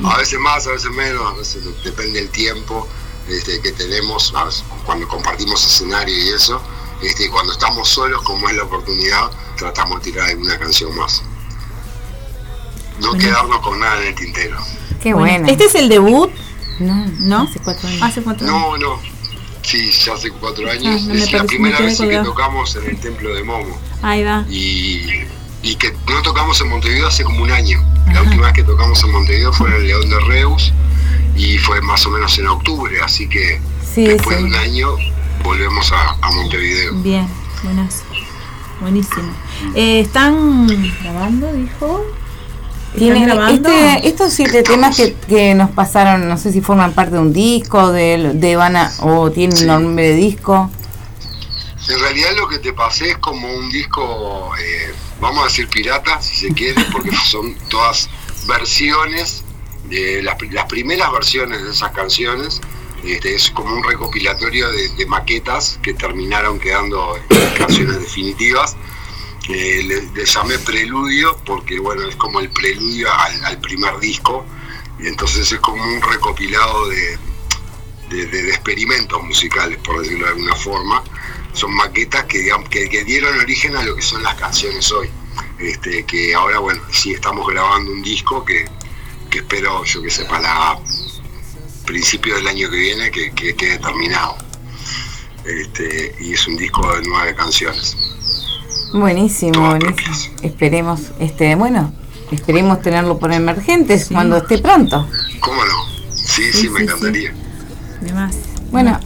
A 0.04 0.16
veces 0.18 0.38
más, 0.40 0.66
a 0.66 0.70
veces 0.70 0.90
menos, 0.90 1.24
a 1.32 1.34
veces 1.36 1.62
depende 1.84 2.20
del 2.20 2.28
tiempo 2.30 2.86
este, 3.28 3.60
que 3.60 3.72
tenemos, 3.72 4.32
a 4.34 4.44
veces 4.44 4.64
cuando 4.84 5.06
compartimos 5.08 5.64
escenario 5.64 6.16
y 6.16 6.28
eso. 6.30 6.60
Este, 7.02 7.28
cuando 7.28 7.52
estamos 7.52 7.88
solos, 7.88 8.22
como 8.22 8.48
es 8.48 8.56
la 8.56 8.62
oportunidad, 8.64 9.30
tratamos 9.56 9.98
de 10.02 10.10
tirar 10.12 10.28
alguna 10.30 10.58
canción 10.58 10.94
más. 10.96 11.22
no 13.00 13.12
quedarnos 13.14 13.58
con 13.60 13.80
nada 13.80 14.00
en 14.02 14.08
el 14.08 14.14
tintero. 14.14 14.56
Qué 15.02 15.12
bueno. 15.12 15.48
Este 15.48 15.64
es 15.66 15.74
el 15.74 15.88
debut, 15.88 16.30
No, 16.78 17.04
¿no? 17.18 17.42
Hace 17.42 17.58
cuatro 17.60 17.88
años. 17.88 18.02
Hace 18.02 18.22
cuatro 18.22 18.46
años. 18.46 18.60
No, 18.60 18.78
no. 18.78 19.13
Sí, 19.64 19.90
ya 19.90 20.12
hace 20.14 20.30
cuatro 20.30 20.70
años. 20.70 21.02
Ah, 21.08 21.14
es 21.14 21.32
la 21.32 21.44
primera 21.44 21.80
vez 21.80 21.98
que 21.98 22.18
tocamos 22.18 22.76
en 22.76 22.90
el 22.90 23.00
templo 23.00 23.34
de 23.34 23.42
Momo. 23.42 23.78
Ahí 24.02 24.22
va. 24.22 24.44
Y, 24.50 25.06
y 25.62 25.74
que 25.76 25.90
no 26.08 26.20
tocamos 26.22 26.60
en 26.60 26.68
Montevideo 26.68 27.06
hace 27.08 27.24
como 27.24 27.42
un 27.42 27.50
año. 27.50 27.82
La 28.12 28.22
última 28.22 28.44
vez 28.44 28.52
que 28.52 28.62
tocamos 28.62 29.02
en 29.02 29.10
Montevideo 29.12 29.52
fue 29.52 29.68
en 29.70 29.76
el 29.76 29.86
León 29.86 30.08
de 30.10 30.20
Reus 30.20 30.72
y 31.36 31.56
fue 31.58 31.80
más 31.80 32.04
o 32.06 32.10
menos 32.10 32.38
en 32.38 32.46
octubre, 32.46 33.00
así 33.02 33.28
que 33.28 33.58
Sí, 33.94 34.06
después 34.06 34.36
sí. 34.36 34.42
de 34.42 34.48
un 34.50 34.54
año 34.54 34.88
volvemos 35.42 35.90
a, 35.92 36.10
a 36.20 36.30
Montevideo. 36.30 36.92
Bien, 36.96 37.26
buenas. 37.62 38.02
Buenísimo. 38.80 39.32
Eh, 39.74 40.00
¿Están 40.00 40.66
grabando, 41.02 41.52
dijo? 41.54 42.04
Este, 43.54 44.08
estos 44.08 44.32
siete 44.32 44.62
temas 44.62 44.96
que, 44.96 45.14
que 45.28 45.54
nos 45.54 45.70
pasaron, 45.70 46.28
no 46.28 46.38
sé 46.38 46.52
si 46.52 46.60
forman 46.60 46.92
parte 46.92 47.12
de 47.14 47.18
un 47.20 47.32
disco, 47.32 47.90
de, 47.92 48.32
de 48.34 48.56
van 48.56 48.76
a- 48.76 48.92
o 49.00 49.30
tienen 49.30 49.58
un 49.58 49.66
nombre 49.84 50.08
de 50.10 50.14
disco. 50.14 50.70
En 51.88 52.00
realidad 52.00 52.30
lo 52.36 52.48
que 52.48 52.58
te 52.60 52.72
pasé 52.72 53.10
es 53.10 53.18
como 53.18 53.46
un 53.52 53.68
disco, 53.70 54.50
eh, 54.58 54.94
vamos 55.20 55.42
a 55.42 55.46
decir 55.48 55.68
pirata, 55.68 56.20
si 56.22 56.36
se 56.48 56.54
quiere, 56.54 56.82
porque 56.92 57.10
son 57.30 57.54
todas 57.68 58.08
versiones, 58.46 59.42
de 59.88 60.22
las, 60.22 60.36
las 60.52 60.64
primeras 60.66 61.12
versiones 61.12 61.62
de 61.62 61.70
esas 61.70 61.90
canciones. 61.92 62.60
Este, 63.04 63.34
es 63.34 63.50
como 63.50 63.74
un 63.74 63.84
recopilatorio 63.84 64.70
de, 64.70 64.88
de 64.96 65.04
maquetas 65.06 65.78
que 65.82 65.92
terminaron 65.92 66.58
quedando 66.58 67.18
en 67.28 67.54
canciones 67.58 68.00
definitivas. 68.00 68.76
Eh, 69.48 69.82
le, 70.14 70.24
llamé 70.24 70.58
Preludio 70.58 71.36
porque 71.44 71.78
bueno 71.78 72.08
es 72.08 72.16
como 72.16 72.40
el 72.40 72.48
preludio 72.50 73.08
al, 73.12 73.60
primer 73.60 73.98
disco 73.98 74.44
y 74.98 75.06
entonces 75.06 75.52
es 75.52 75.60
como 75.60 75.82
un 75.84 76.00
recopilado 76.00 76.88
de- 76.88 77.18
de 78.08 78.48
experimentos 78.50 79.22
musicales, 79.24 79.78
por 79.78 80.00
decirlo 80.00 80.26
de 80.26 80.32
alguna 80.32 80.54
forma. 80.54 81.02
Son 81.52 81.74
maquetas 81.74 82.24
que, 82.24 82.38
digamos, 82.38 82.68
que, 82.68 82.88
que 82.88 83.02
dieron 83.04 83.38
origen 83.40 83.76
a 83.76 83.82
lo 83.82 83.96
que 83.96 84.02
son 84.02 84.22
las 84.22 84.34
canciones 84.36 84.90
hoy. 84.92 85.10
Este, 85.58 86.04
que 86.04 86.34
ahora, 86.34 86.58
bueno, 86.60 86.80
sí 86.92 87.12
estamos 87.12 87.46
grabando 87.48 87.90
un 87.92 88.02
disco 88.02 88.44
que, 88.44 88.68
que 89.30 89.38
espero, 89.38 89.84
yo 89.84 90.02
que 90.02 90.10
sé, 90.10 90.24
para 90.26 90.78
principio 91.86 92.36
del 92.36 92.46
año 92.48 92.70
que 92.70 92.76
viene 92.76 93.10
que, 93.10 93.32
que 93.32 93.54
quede 93.54 93.78
terminado. 93.78 94.36
Este, 95.44 96.14
y 96.20 96.32
es 96.34 96.46
un 96.46 96.56
disco 96.56 96.94
de 96.96 97.02
nueve 97.06 97.34
canciones. 97.34 97.96
Buenísimo. 98.98 99.76
Esperemos, 100.42 101.00
este, 101.18 101.56
bueno, 101.56 101.92
esperemos 102.30 102.80
tenerlo 102.80 103.18
por 103.18 103.32
emergentes 103.32 104.08
cuando 104.10 104.36
esté 104.36 104.58
pronto. 104.58 105.08
¿Cómo 105.40 105.64
no? 105.64 106.14
Sí, 106.14 106.44
sí, 106.52 106.60
Sí, 106.62 106.68
me 106.68 106.78
sí, 106.78 106.84
encantaría. 106.84 107.34
Demás. 108.00 108.36
Bueno, 108.70 109.00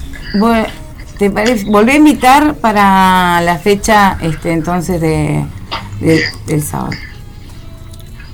¿te 1.18 1.30
parece? 1.30 1.64
Volví 1.64 1.92
a 1.92 1.96
invitar 1.96 2.56
para 2.56 3.40
la 3.40 3.58
fecha, 3.58 4.18
este, 4.20 4.52
entonces 4.52 5.00
de, 5.00 5.46
de- 6.00 6.24
del 6.46 6.62
sábado. 6.62 6.90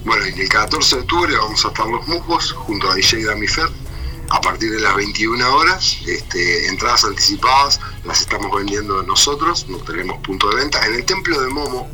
Bueno, 0.04 0.24
y 0.36 0.40
el 0.40 0.48
14 0.48 0.96
de 0.96 1.02
octubre 1.02 1.34
vamos 1.36 1.64
a 1.64 1.68
estar 1.68 1.86
los 1.86 2.06
Mujos 2.08 2.52
junto 2.52 2.90
a 2.90 2.94
DJ 2.96 3.24
Damifer 3.26 3.68
a 4.30 4.40
partir 4.40 4.70
de 4.70 4.80
las 4.80 4.94
21 4.96 5.54
horas. 5.56 5.98
Este, 6.06 6.66
entradas 6.68 7.04
anticipadas 7.04 7.80
las 8.04 8.20
estamos 8.20 8.54
vendiendo 8.56 9.02
nosotros, 9.02 9.66
no 9.68 9.78
tenemos 9.78 10.18
punto 10.18 10.48
de 10.50 10.56
venta. 10.56 10.84
En 10.86 10.94
el 10.94 11.04
templo 11.04 11.40
de 11.40 11.48
Momo 11.48 11.88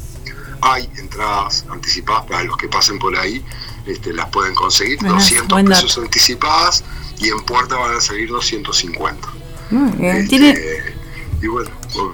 hay 0.63 0.89
entradas 0.99 1.65
anticipadas 1.71 2.27
para 2.27 2.45
los 2.45 2.57
que 2.57 2.69
pasen 2.69 2.99
por 2.99 3.17
ahí, 3.17 3.45
este, 3.87 4.13
las 4.13 4.29
pueden 4.29 4.55
conseguir, 4.55 4.99
Ajá, 5.01 5.15
200 5.15 5.49
buen 5.49 5.67
dato. 5.67 5.83
pesos 5.87 6.05
anticipadas 6.05 6.85
y 7.19 7.29
en 7.31 7.41
puerta 7.41 7.77
van 7.77 7.95
a 7.97 8.01
salir 8.01 8.29
250. 8.29 9.29
Muy 9.71 9.93
bien. 9.93 10.17
Este, 10.17 10.29
Tiene- 10.29 11.01
Y 11.43 11.47
bueno, 11.47 11.71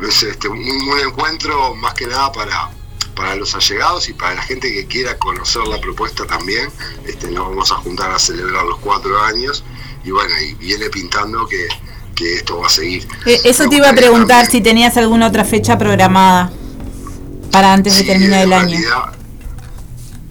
es 0.08 0.22
este, 0.22 0.46
un, 0.48 0.58
un 0.60 1.00
encuentro 1.00 1.74
más 1.74 1.94
que 1.94 2.06
nada 2.06 2.30
para, 2.30 2.70
para 3.16 3.34
los 3.34 3.52
allegados 3.56 4.08
y 4.08 4.12
para 4.12 4.36
la 4.36 4.42
gente 4.42 4.72
que 4.72 4.86
quiera 4.86 5.18
conocer 5.18 5.66
la 5.66 5.80
propuesta 5.80 6.24
también. 6.26 6.70
Este, 7.04 7.28
nos 7.32 7.48
vamos 7.48 7.72
a 7.72 7.76
juntar 7.76 8.12
a 8.12 8.18
celebrar 8.20 8.64
los 8.64 8.78
cuatro 8.78 9.20
años 9.20 9.64
y 10.06 10.10
bueno, 10.12 10.32
y 10.40 10.54
viene 10.54 10.88
pintando 10.88 11.46
que, 11.46 11.66
que 12.14 12.36
esto 12.36 12.58
va 12.60 12.68
a 12.68 12.70
seguir. 12.70 13.06
Eh, 13.26 13.40
eso 13.44 13.64
Me 13.64 13.68
te 13.70 13.76
iba 13.76 13.90
a 13.90 13.94
preguntar 13.94 14.44
también- 14.44 14.50
si 14.52 14.60
tenías 14.62 14.96
alguna 14.96 15.26
otra 15.26 15.44
fecha 15.44 15.76
programada 15.76 16.50
para 17.50 17.72
antes 17.72 17.96
de 17.96 18.04
terminar 18.04 18.44
el 18.44 18.52
año. 18.52 18.78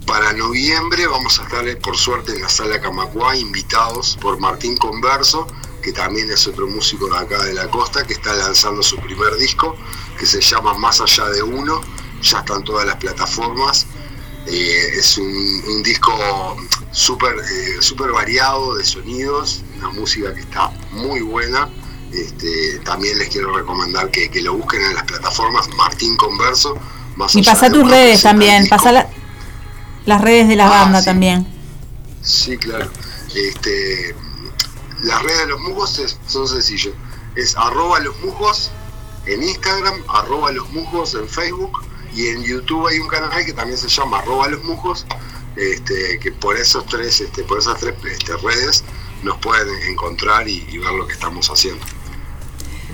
Para 0.08 0.34
noviembre 0.34 1.08
vamos 1.08 1.40
a 1.40 1.44
estar 1.44 1.68
eh, 1.68 1.76
por 1.78 1.98
suerte 1.98 2.32
en 2.34 2.42
la 2.44 2.50
sala 2.50 2.80
Camacuá 2.80 3.36
invitados 3.36 4.18
por 4.22 4.40
Martín 4.40 4.78
Converso, 4.78 5.48
que 5.82 5.92
también 5.92 6.30
es 6.32 6.46
otro 6.48 6.68
músico 6.68 7.08
de 7.10 7.18
acá 7.18 7.44
de 7.44 7.54
la 7.54 7.68
costa, 7.70 8.06
que 8.06 8.14
está 8.14 8.34
lanzando 8.34 8.82
su 8.84 8.98
primer 8.98 9.36
disco, 9.38 9.76
que 10.20 10.26
se 10.28 10.42
llama 10.42 10.74
Más 10.76 11.02
allá 11.02 11.26
de 11.30 11.42
uno, 11.44 11.82
ya 12.22 12.40
están 12.40 12.64
todas 12.64 12.86
las 12.86 12.96
plataformas. 12.98 13.88
Eh, 14.48 14.90
es 15.00 15.18
un, 15.18 15.64
un 15.70 15.82
disco 15.84 16.56
súper 16.96 17.36
eh, 17.40 17.82
súper 17.82 18.12
variado 18.12 18.76
de 18.76 18.84
sonidos, 18.86 19.62
una 19.78 19.90
música 19.90 20.34
que 20.34 20.40
está 20.42 20.70
muy 20.92 21.20
buena. 21.22 21.70
Este, 22.14 22.80
también 22.86 23.20
les 23.20 23.28
quiero 23.30 23.54
recomendar 23.56 24.10
que, 24.10 24.30
que 24.30 24.42
lo 24.42 24.54
busquen 24.54 24.82
en 24.82 24.94
las 24.96 25.04
plataformas 25.04 25.68
Martín 25.76 26.16
Converso. 26.16 26.78
Más 27.18 27.36
Y 27.36 27.44
pasa 27.44 27.70
tus 27.70 27.90
redes 27.90 28.22
también, 28.24 28.68
pasa 28.70 28.92
la- 28.94 29.10
las 30.06 30.22
redes 30.22 30.48
de 30.48 30.56
la 30.56 30.68
Ah, 30.68 30.82
banda 30.84 31.00
sí. 31.00 31.06
también. 31.06 31.46
Sí, 32.22 32.58
claro. 32.58 32.90
Este, 33.36 34.16
las 35.04 35.22
redes 35.24 35.40
de 35.40 35.48
los 35.48 35.60
mujos 35.60 36.00
es- 36.00 36.18
son 36.28 36.48
sencillas. 36.48 36.94
Es 37.36 37.56
arroba 37.58 38.00
los 38.00 38.18
mujos 38.22 38.72
en 39.26 39.44
Instagram, 39.44 39.96
arroba 40.08 40.52
los 40.54 40.70
mujos 40.72 41.16
en 41.16 41.28
Facebook 41.28 41.72
y 42.14 42.28
en 42.28 42.44
YouTube 42.44 42.88
hay 42.88 43.00
un 43.00 43.10
canal 43.10 43.44
que 43.46 43.52
también 43.52 43.78
se 43.78 43.90
llama 43.90 44.20
arroba 44.20 44.48
los 44.48 44.64
mujos, 44.64 45.06
este, 45.56 46.20
que 46.20 46.32
por 46.32 46.58
esos 46.58 46.86
tres, 46.86 47.22
este, 47.22 47.44
por 47.44 47.60
esas 47.60 47.80
tres 47.80 47.96
este, 48.12 48.36
redes 48.38 48.84
nos 49.24 49.38
pueden 49.38 49.68
encontrar 49.90 50.48
y, 50.48 50.66
y 50.70 50.78
ver 50.78 50.92
lo 50.92 51.08
que 51.08 51.14
estamos 51.14 51.50
haciendo. 51.50 51.84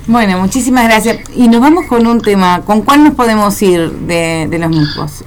Bueno, 0.07 0.39
muchísimas 0.39 0.85
gracias. 0.85 1.29
Y 1.35 1.47
nos 1.47 1.61
vamos 1.61 1.85
con 1.87 2.07
un 2.07 2.21
tema. 2.21 2.63
¿Con 2.65 2.81
cuál 2.81 3.03
nos 3.03 3.15
podemos 3.15 3.61
ir 3.61 3.91
de, 3.91 4.47
de 4.49 4.59
los 4.59 4.69
musgos? 4.69 5.23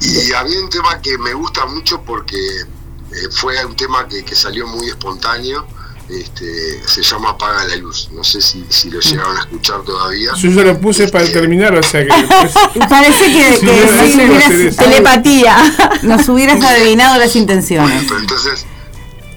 Y 0.00 0.32
había 0.32 0.60
un 0.60 0.70
tema 0.70 1.00
que 1.02 1.18
me 1.18 1.34
gusta 1.34 1.66
mucho 1.66 2.02
porque 2.02 2.36
eh, 2.36 3.28
fue 3.32 3.62
un 3.66 3.76
tema 3.76 4.08
que, 4.08 4.24
que 4.24 4.34
salió 4.34 4.66
muy 4.66 4.88
espontáneo. 4.88 5.66
Este, 6.10 6.82
se 6.88 7.02
llama 7.02 7.30
Apaga 7.30 7.64
la 7.66 7.76
luz. 7.76 8.08
No 8.12 8.24
sé 8.24 8.40
si, 8.42 8.64
si 8.68 8.90
lo 8.90 8.98
llegaron 9.00 9.36
a 9.36 9.40
escuchar 9.40 9.82
todavía. 9.82 10.32
Yo 10.36 10.50
ya 10.50 10.62
lo 10.64 10.80
puse 10.80 11.06
para 11.08 11.24
Este, 11.24 11.38
terminar, 11.38 11.74
o 11.76 11.82
sea 11.82 12.04
que. 12.04 12.08
Parece 12.88 13.24
que, 13.32 13.56
Sí, 13.56 13.66
que 13.66 13.66
no, 13.66 13.72
sí, 13.72 14.16
no 14.16 14.40
sé 14.40 14.54
hubieras-. 14.56 14.76
Telepatía. 14.76 15.56
nos 16.02 16.28
hubieras 16.28 16.62
adivinado 16.64 17.16
las 17.18 17.28
Bueno, 17.28 17.40
intenciones. 17.40 18.04
pero 18.08 18.18
entonces, 18.20 18.66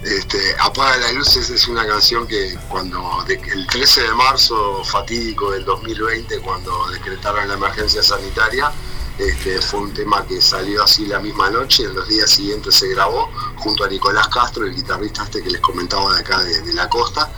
este, 0.02 0.38
Apaga 0.60 0.96
la 0.98 1.12
luz 1.12 1.36
es, 1.36 1.48
es 1.50 1.68
una 1.68 1.86
canción 1.86 2.26
que 2.26 2.56
cuando 2.68 3.24
de- 3.28 3.34
el 3.54 3.66
13 3.68 4.02
de 4.02 4.12
marzo 4.14 4.82
fatídico 4.84 5.52
del 5.52 5.64
2020, 5.64 6.40
cuando 6.40 6.88
decretaron 6.90 7.46
la 7.48 7.54
emergencia 7.54 8.02
sanitaria, 8.02 8.72
este, 9.18 9.60
fue 9.60 9.80
un 9.80 9.94
tema 9.94 10.24
que 10.26 10.40
salió 10.40 10.82
así 10.82 11.06
la 11.06 11.20
misma 11.20 11.48
noche, 11.50 11.84
en 11.84 11.94
los 11.94 12.08
días 12.08 12.30
siguientes 12.30 12.74
se 12.74 12.88
grabó 12.88 13.30
junto 13.56 13.84
a 13.84 13.88
Nicolás 13.88 14.28
Castro, 14.28 14.66
el 14.66 14.74
guitarrista 14.74 15.22
este 15.24 15.42
que 15.42 15.50
les 15.50 15.60
comentaba 15.60 16.14
de 16.14 16.20
acá 16.20 16.42
de, 16.42 16.62
de 16.62 16.72
la 16.74 16.88
costa. 16.88 17.30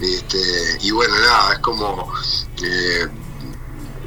este, 0.00 0.78
y 0.82 0.90
bueno, 0.90 1.14
nada, 1.18 1.54
es 1.54 1.58
como 1.60 2.12
eh, 2.62 3.08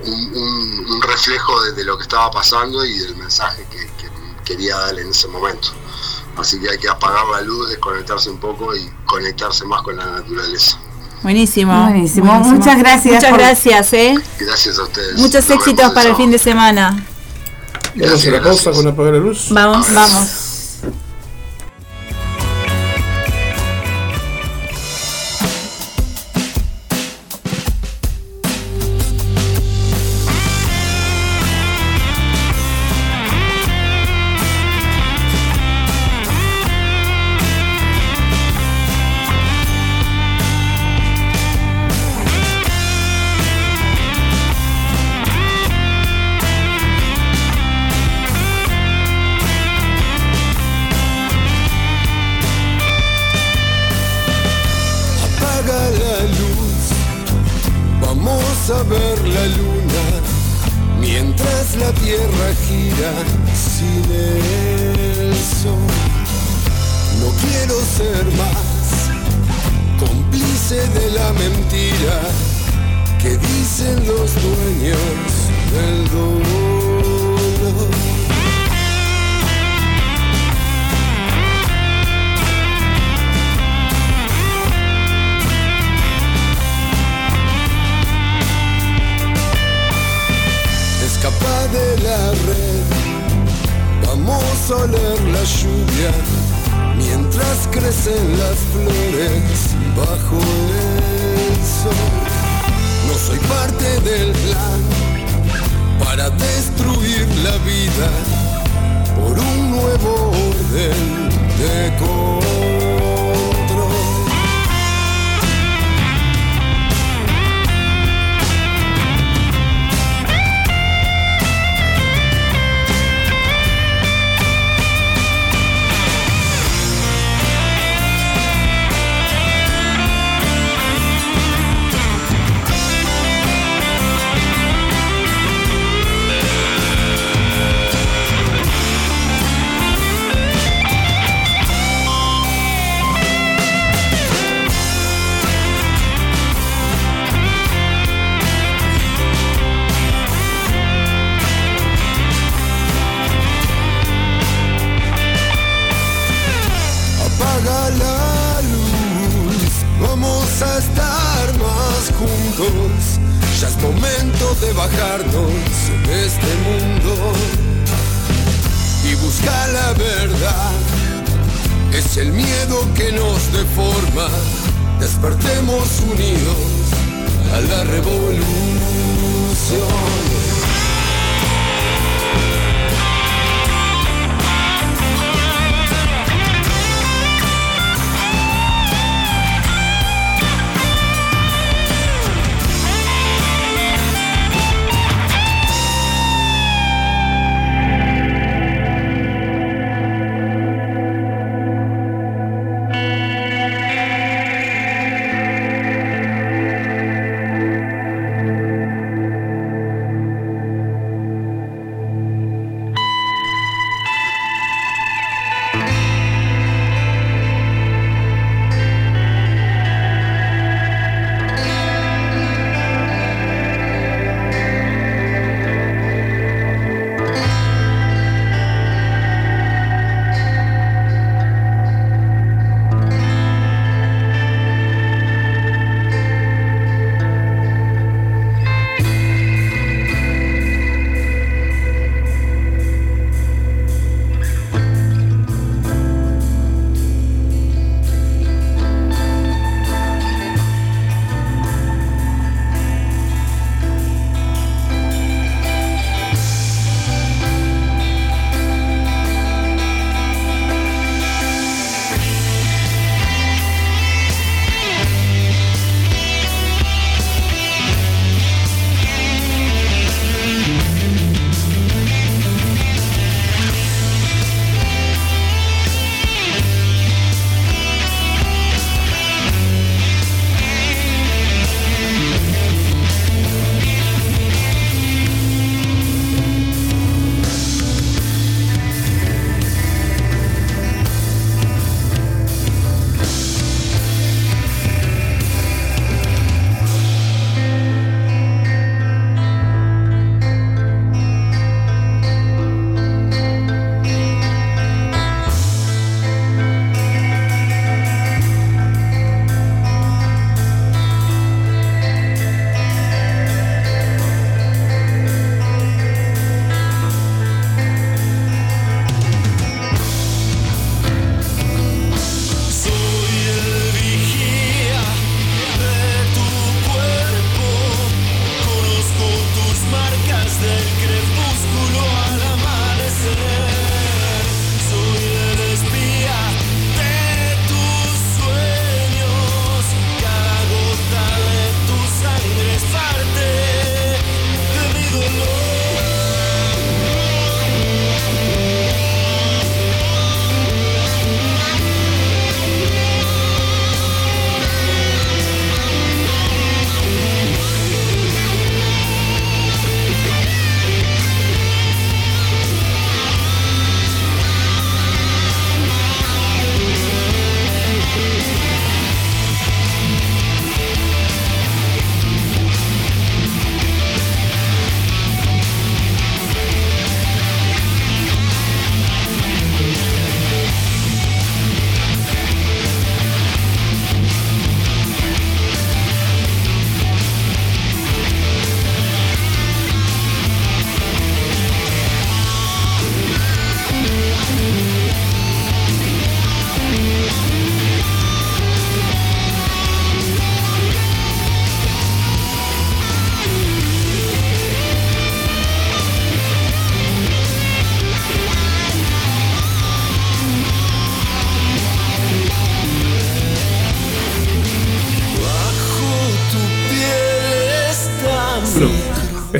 un, 0.05 0.13
un- 0.35 0.85
un 0.93 1.01
reflejo 1.01 1.63
de, 1.63 1.71
de 1.73 1.83
lo 1.83 1.97
que 1.97 2.03
estaba 2.03 2.29
pasando 2.31 2.85
y 2.85 2.97
del 2.99 3.15
mensaje 3.15 3.65
que, 3.71 3.79
que 3.97 4.09
quería 4.43 4.77
darle 4.77 5.01
en 5.01 5.09
ese 5.09 5.27
momento. 5.27 5.69
Así 6.37 6.59
que 6.59 6.69
hay 6.69 6.77
que 6.77 6.89
apagar 6.89 7.25
la 7.31 7.41
luz, 7.41 7.69
desconectarse 7.69 8.29
un 8.29 8.37
poco 8.39 8.75
y 8.75 8.87
conectarse 9.05 9.65
más 9.65 9.81
con 9.81 9.95
la 9.97 10.05
naturaleza. 10.05 10.77
Buenísimo. 11.23 11.81
Buenísimo. 11.85 12.31
Muchas 12.43 12.77
gracias 12.77 13.15
Muchas 13.15 13.29
por- 13.31 13.39
gracias, 13.39 13.93
¿eh? 13.93 14.15
Gracias 14.39 14.77
a 14.77 14.83
ustedes. 14.83 15.15
Muchos 15.17 15.47
Nos 15.49 15.57
éxitos 15.57 15.91
para 15.93 16.09
el 16.09 16.15
fin 16.15 16.29
de 16.29 16.37
semana. 16.37 17.03
Vamos 17.95 18.27
a 18.27 18.31
la 18.31 18.41
pausa 18.41 18.71
con 18.71 18.87
apagar 18.87 19.13
la 19.13 19.19
luz. 19.19 19.47
Vamos, 19.51 19.93
vamos. 19.93 20.54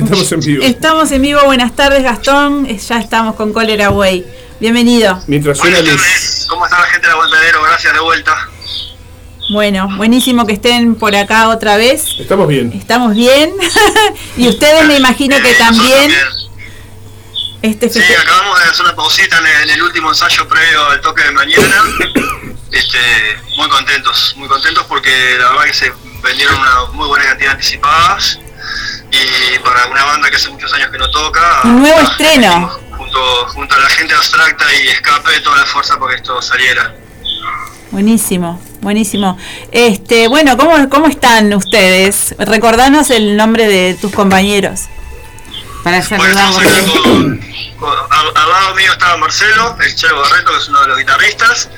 Estamos 0.06 0.32
en 0.32 0.40
vivo. 0.40 0.64
Estamos 0.64 1.10
en 1.10 1.22
vivo, 1.22 1.40
buenas 1.44 1.74
tardes 1.74 2.02
Gastón, 2.02 2.66
Eh, 2.66 2.78
ya 2.78 2.98
estamos 2.98 3.34
con 3.34 3.52
Cólera 3.52 3.90
Way. 3.90 4.24
Bienvenido. 4.60 5.20
Mientras 5.26 5.58
suena 5.58 5.78
tardes, 5.78 6.46
¿cómo 6.48 6.64
está 6.64 6.78
la 6.80 6.86
gente 6.86 7.06
del 7.06 7.16
aguantadero? 7.16 7.62
Gracias 7.62 7.92
de 7.92 8.00
vuelta. 8.00 8.48
Bueno, 9.52 9.88
buenísimo 9.96 10.46
que 10.46 10.54
estén 10.54 10.94
por 10.94 11.14
acá 11.14 11.48
otra 11.48 11.76
vez. 11.76 12.04
Estamos 12.18 12.48
bien. 12.48 12.72
Estamos 12.72 13.14
bien. 13.14 13.52
y 14.36 14.48
ustedes 14.48 14.86
me 14.86 14.96
imagino 14.96 15.36
que 15.40 15.50
Eh, 15.50 15.56
también 15.58 16.12
este 17.62 17.88
Sí, 17.88 18.00
acabamos 18.00 18.58
de 18.60 18.64
hacer 18.66 18.84
una 18.86 18.94
pausita 18.94 19.38
en 19.38 19.46
el, 19.46 19.62
en 19.62 19.70
el 19.70 19.82
último 19.82 20.10
ensayo 20.10 20.46
previo 20.48 20.86
al 20.86 21.00
toque 21.00 21.22
de 21.24 21.32
mañana. 21.32 21.82
Este, 22.70 22.98
muy 23.56 23.68
contentos, 23.68 24.34
muy 24.36 24.48
contentos 24.48 24.84
porque 24.88 25.10
la 25.38 25.50
verdad 25.50 25.64
que 25.64 25.74
se 25.74 25.92
vendieron 26.22 26.58
una 26.60 26.86
muy 26.92 27.08
buena 27.08 27.24
cantidad 27.26 27.50
de 27.50 27.54
anticipadas 27.54 28.38
y 29.54 29.58
para 29.60 29.86
una 29.86 30.04
banda 30.04 30.30
que 30.30 30.36
hace 30.36 30.48
muchos 30.50 30.72
años 30.74 30.90
que 30.90 30.98
no 30.98 31.10
toca. 31.10 31.60
Un 31.64 31.80
nuevo 31.80 31.98
ah, 31.98 32.02
estreno. 32.02 32.68
Junto, 32.96 33.46
junto 33.48 33.74
a 33.74 33.78
la 33.78 33.88
gente 33.88 34.14
abstracta 34.14 34.64
y 34.82 34.88
escape 34.88 35.40
toda 35.40 35.58
la 35.58 35.66
fuerza 35.66 35.98
para 35.98 36.12
que 36.12 36.16
esto 36.16 36.40
saliera. 36.42 36.94
Buenísimo, 37.90 38.60
buenísimo. 38.80 39.38
Este, 39.70 40.28
bueno, 40.28 40.56
¿cómo, 40.56 40.88
¿cómo 40.88 41.06
están 41.06 41.52
ustedes? 41.54 42.34
Recordanos 42.38 43.10
el 43.10 43.36
nombre 43.36 43.68
de 43.68 43.94
tus 43.94 44.12
compañeros. 44.12 44.82
Para 45.84 46.00
Bueno, 46.00 46.34
saludarlos. 46.34 46.72
con- 47.02 47.40
al, 48.10 48.26
al 48.42 48.48
lado 48.50 48.74
mío 48.74 48.90
estaba 48.90 49.16
Marcelo, 49.18 49.76
el 49.80 49.94
Chelo 49.94 50.20
Barreto, 50.20 50.50
que 50.50 50.58
es 50.58 50.68
uno 50.68 50.80
de 50.80 50.88
los 50.88 50.98
guitarristas, 50.98 51.68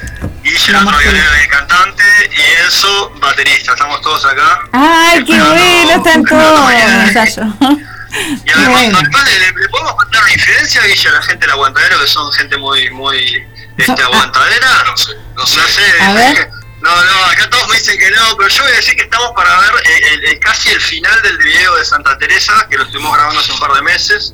el 0.55 0.77
otro 0.77 0.91
Marcelo. 0.91 1.13
violero 1.13 1.45
y 1.45 1.49
cantante, 1.49 2.05
y 2.37 2.63
Enzo, 2.65 3.11
baterista. 3.21 3.73
Estamos 3.73 4.01
todos 4.03 4.25
acá. 4.25 4.61
Ay, 4.73 5.25
qué 5.25 5.41
bueno, 5.41 5.91
están 5.97 6.25
todos. 6.25 6.71
Ensayo. 6.73 7.43
Y 8.11 8.51
además, 8.51 8.73
bueno. 8.73 8.99
le, 9.03 9.69
podemos 9.69 9.93
contar 9.97 10.23
una 10.23 10.33
diferencia, 10.33 10.83
Guille, 10.83 11.09
a 11.11 11.13
la 11.13 11.23
gente 11.23 11.41
del 11.45 11.51
aguantadero, 11.51 12.01
que 12.01 12.07
son 12.07 12.33
gente 12.33 12.57
muy, 12.57 12.89
muy 12.91 13.47
este, 13.77 14.03
aguantadera. 14.03 14.67
No 14.87 14.97
sé, 14.97 15.13
no 15.37 15.47
sé. 15.47 15.61
A 16.01 16.13
ver. 16.15 16.51
No, 16.81 16.91
no, 17.05 17.25
acá 17.27 17.51
todos 17.51 17.69
me 17.69 17.77
dicen 17.77 17.99
que 17.99 18.11
no, 18.13 18.35
pero 18.39 18.49
yo 18.49 18.63
voy 18.63 18.73
a 18.73 18.77
decir 18.77 18.97
que 18.97 19.03
estamos 19.03 19.31
para 19.37 19.61
ver 19.61 19.71
el, 19.85 20.05
el- 20.05 20.25
el- 20.25 20.39
casi 20.41 20.71
el 20.71 20.81
final 20.81 21.21
del 21.23 21.37
video 21.37 21.77
de 21.77 21.85
Santa 21.85 22.17
Teresa, 22.17 22.67
que 22.71 22.79
lo 22.79 22.85
estuvimos 22.85 23.13
grabando 23.15 23.41
hace 23.41 23.53
un 23.53 23.59
par 23.61 23.73
de 23.75 23.83
meses. 23.83 24.33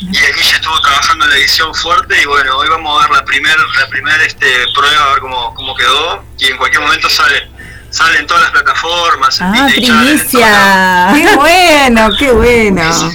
Y 0.00 0.16
el 0.16 0.34
Guille 0.34 0.54
estuvo 0.56 0.80
trabajando 0.80 1.24
en 1.24 1.30
la 1.30 1.36
edición 1.36 1.74
fuerte 1.74 2.20
y 2.22 2.24
bueno, 2.26 2.56
hoy 2.56 2.68
vamos 2.68 2.98
a 3.04 3.08
ver 3.08 3.16
la 3.18 3.24
primer, 3.24 3.56
la 3.78 3.88
primer 3.88 4.20
este, 4.22 4.46
prueba, 4.74 5.04
a 5.04 5.08
ver 5.10 5.20
cómo, 5.20 5.54
cómo 5.54 5.74
quedó. 5.74 6.24
Y 6.38 6.46
en 6.46 6.56
cualquier 6.56 6.82
momento 6.82 7.10
sale, 7.10 7.50
sale 7.90 8.18
en 8.20 8.26
todas 8.26 8.42
las 8.44 8.52
plataformas, 8.52 9.40
en 9.40 9.46
Ah, 9.46 9.52
Channel, 9.54 9.74
en 9.74 10.18
primicia. 10.18 11.08
Qué 11.14 11.36
bueno, 11.36 12.10
qué 12.18 12.30
bueno. 12.32 13.12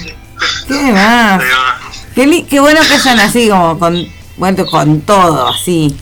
Qué 0.68 0.74
más. 0.92 1.42
Qué, 2.14 2.60
bueno 2.60 2.80
que 2.86 2.94
hayan 2.94 3.18
así 3.20 3.48
como 3.48 3.78
con, 3.78 4.06
bueno, 4.36 4.66
con 4.66 5.00
todo, 5.02 5.48
así. 5.48 5.96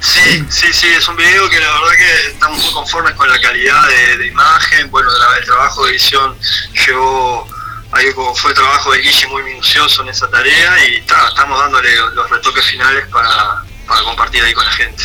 Sí, 0.00 0.44
sí, 0.50 0.66
sí, 0.72 0.88
es 0.88 1.06
un 1.06 1.14
video 1.14 1.48
que 1.48 1.60
la 1.60 1.66
verdad 1.74 1.96
que 1.96 2.30
estamos 2.32 2.58
muy 2.64 2.72
conformes 2.72 3.14
con 3.14 3.30
la 3.30 3.40
calidad 3.40 3.86
de, 3.86 4.16
de 4.18 4.26
imagen, 4.26 4.90
bueno, 4.90 5.08
la- 5.08 5.38
el 5.38 5.44
trabajo 5.44 5.84
de 5.84 5.92
edición 5.92 6.36
llevó, 6.86 7.46
ahí 7.92 8.12
como 8.14 8.34
fue 8.34 8.50
el 8.50 8.56
trabajo 8.56 8.92
de 8.92 8.98
Guille 9.00 9.26
muy 9.28 9.42
minucioso 9.42 10.02
en 10.02 10.08
esa 10.08 10.28
tarea 10.30 10.86
y 10.88 11.00
ta, 11.02 11.28
estamos 11.28 11.58
dándole 11.60 11.94
los 12.14 12.28
retoques 12.30 12.64
finales 12.64 13.06
para, 13.08 13.62
para 13.86 14.02
compartir 14.02 14.42
ahí 14.42 14.52
con 14.52 14.64
la 14.64 14.72
gente. 14.72 15.04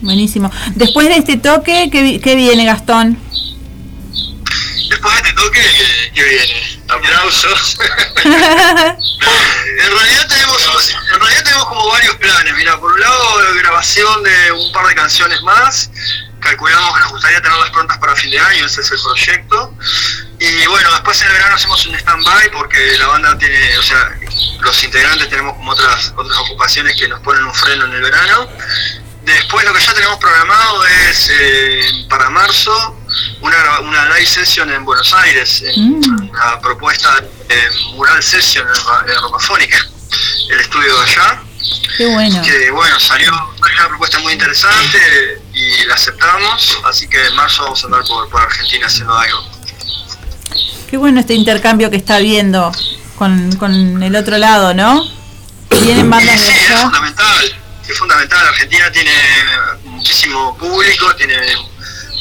Buenísimo. 0.00 0.50
Después 0.74 1.08
de 1.08 1.16
este 1.16 1.36
toque, 1.36 1.88
¿qué, 1.92 2.02
vi- 2.02 2.20
qué 2.20 2.34
viene 2.34 2.64
Gastón? 2.64 3.18
Después 4.88 5.14
de 5.14 5.20
este 5.28 5.32
toque, 5.34 5.60
¿qué, 5.60 6.12
qué 6.14 6.24
viene? 6.24 6.80
Aplausos. 6.88 7.76
En 9.80 9.90
realidad 9.96 10.26
tenemos 10.28 10.92
en 11.14 11.20
realidad 11.20 11.44
tenemos 11.44 11.66
como 11.66 11.88
varios 11.88 12.14
planes. 12.16 12.54
Mira, 12.56 12.78
por 12.78 12.92
un 12.92 13.00
lado 13.00 13.38
grabación 13.60 14.22
de 14.22 14.52
un 14.52 14.72
par 14.72 14.86
de 14.88 14.94
canciones 14.94 15.40
más. 15.42 15.90
Calculamos 16.40 16.94
que 16.94 17.00
nos 17.00 17.10
gustaría 17.12 17.40
tenerlas 17.42 17.70
prontas 17.70 17.98
para 17.98 18.16
fin 18.16 18.30
de 18.30 18.40
año, 18.40 18.66
ese 18.66 18.80
es 18.80 18.90
el 18.90 18.98
proyecto. 19.00 19.74
Y 20.38 20.66
bueno, 20.66 20.90
después 20.92 21.20
en 21.20 21.28
el 21.28 21.32
verano 21.34 21.54
hacemos 21.56 21.86
un 21.86 21.94
stand-by 21.94 22.50
porque 22.50 22.96
la 22.98 23.06
banda 23.08 23.36
tiene, 23.38 23.76
o 23.78 23.82
sea, 23.82 24.10
los 24.60 24.82
integrantes 24.84 25.28
tenemos 25.28 25.54
como 25.54 25.70
otras, 25.72 26.12
otras 26.16 26.38
ocupaciones 26.38 26.96
que 26.98 27.08
nos 27.08 27.20
ponen 27.20 27.44
un 27.44 27.54
freno 27.54 27.84
en 27.84 27.92
el 27.92 28.02
verano. 28.02 28.48
Después 29.22 29.64
lo 29.66 29.74
que 29.74 29.80
ya 29.80 29.92
tenemos 29.92 30.18
programado 30.18 30.84
es 30.86 31.30
eh, 31.30 32.06
para 32.08 32.30
marzo 32.30 32.98
una, 33.42 33.80
una 33.80 34.04
live 34.14 34.26
session 34.26 34.72
en 34.72 34.84
Buenos 34.84 35.12
Aires, 35.12 35.62
en 35.66 36.00
Mm. 36.00 36.30
una 36.30 36.58
propuesta 36.60 37.20
de 37.48 37.70
mural 37.94 38.22
session 38.22 38.66
en, 38.66 39.10
en 39.12 39.20
Romafónica, 39.20 39.76
el 40.50 40.60
estudio 40.60 40.96
de 40.96 41.02
allá, 41.04 41.42
Qué 41.98 42.06
bueno. 42.06 42.42
que 42.42 42.70
bueno, 42.70 42.98
salió, 42.98 43.30
salió 43.60 43.76
una 43.78 43.88
propuesta 43.88 44.18
muy 44.20 44.32
interesante 44.32 45.39
y 45.70 45.84
la 45.86 45.94
aceptamos, 45.94 46.78
así 46.84 47.08
que 47.08 47.24
en 47.24 47.34
marzo 47.36 47.62
vamos 47.64 47.82
a 47.82 47.86
andar 47.86 48.04
por, 48.04 48.28
por 48.28 48.40
Argentina 48.40 48.86
haciendo 48.86 49.14
algo. 49.16 49.44
Qué 50.88 50.96
bueno 50.96 51.20
este 51.20 51.34
intercambio 51.34 51.90
que 51.90 51.96
está 51.96 52.18
viendo 52.18 52.72
con, 53.16 53.54
con 53.56 54.02
el 54.02 54.16
otro 54.16 54.38
lado, 54.38 54.74
¿no? 54.74 55.04
Vienen 55.82 56.10
bandas 56.10 56.40
sí, 56.40 56.46
de 56.46 56.58
es 56.58 56.80
fundamental, 56.80 57.60
es 57.88 57.98
fundamental. 57.98 58.48
Argentina 58.48 58.90
tiene 58.90 59.12
muchísimo 59.84 60.56
público, 60.58 61.14
tiene 61.16 61.36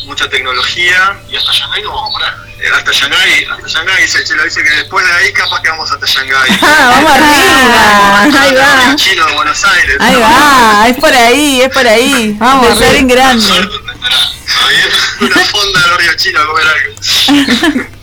mucha 0.06 0.30
tecnología. 0.30 1.20
¿Y 1.30 1.36
hasta 1.36 1.52
Shanghái 1.52 1.82
no 1.84 1.94
vamos 1.94 2.16
a 2.16 2.20
parar? 2.20 2.50
hasta 2.78 2.92
Shanghái, 2.92 3.46
hasta 3.46 3.68
Shanghái, 3.68 4.02
dice 4.02 4.18
el 4.18 4.24
Chelo, 4.26 4.44
dice 4.44 4.64
que 4.64 4.70
después 4.70 5.06
de 5.06 5.14
ahí 5.14 5.32
capaz 5.32 5.62
que 5.62 5.70
vamos 5.70 5.92
hasta 5.92 6.06
Shanghái. 6.06 6.60
Ah, 6.62 6.92
vamos 6.96 7.12
arriba. 7.12 8.42
Ahí 8.42 8.54
va. 8.54 8.96
Chino 8.96 9.26
de 9.26 9.34
Buenos 9.34 9.64
Aires. 9.64 9.98
Ahí 10.00 10.16
va, 10.16 10.88
es 10.88 10.98
por 10.98 11.14
ahí, 11.14 11.62
es 11.62 11.70
por 11.70 11.88
ahí. 11.88 12.36
Vamos 12.38 12.68
Empezar 12.68 12.96
en 12.96 13.08
grande. 13.08 13.70
Una 15.22 15.46
fonda 15.46 15.80
del 15.82 15.98
río 15.98 16.14
Chino 16.16 16.42
a 16.42 16.48
comer 16.48 16.66
algo. 16.68 17.90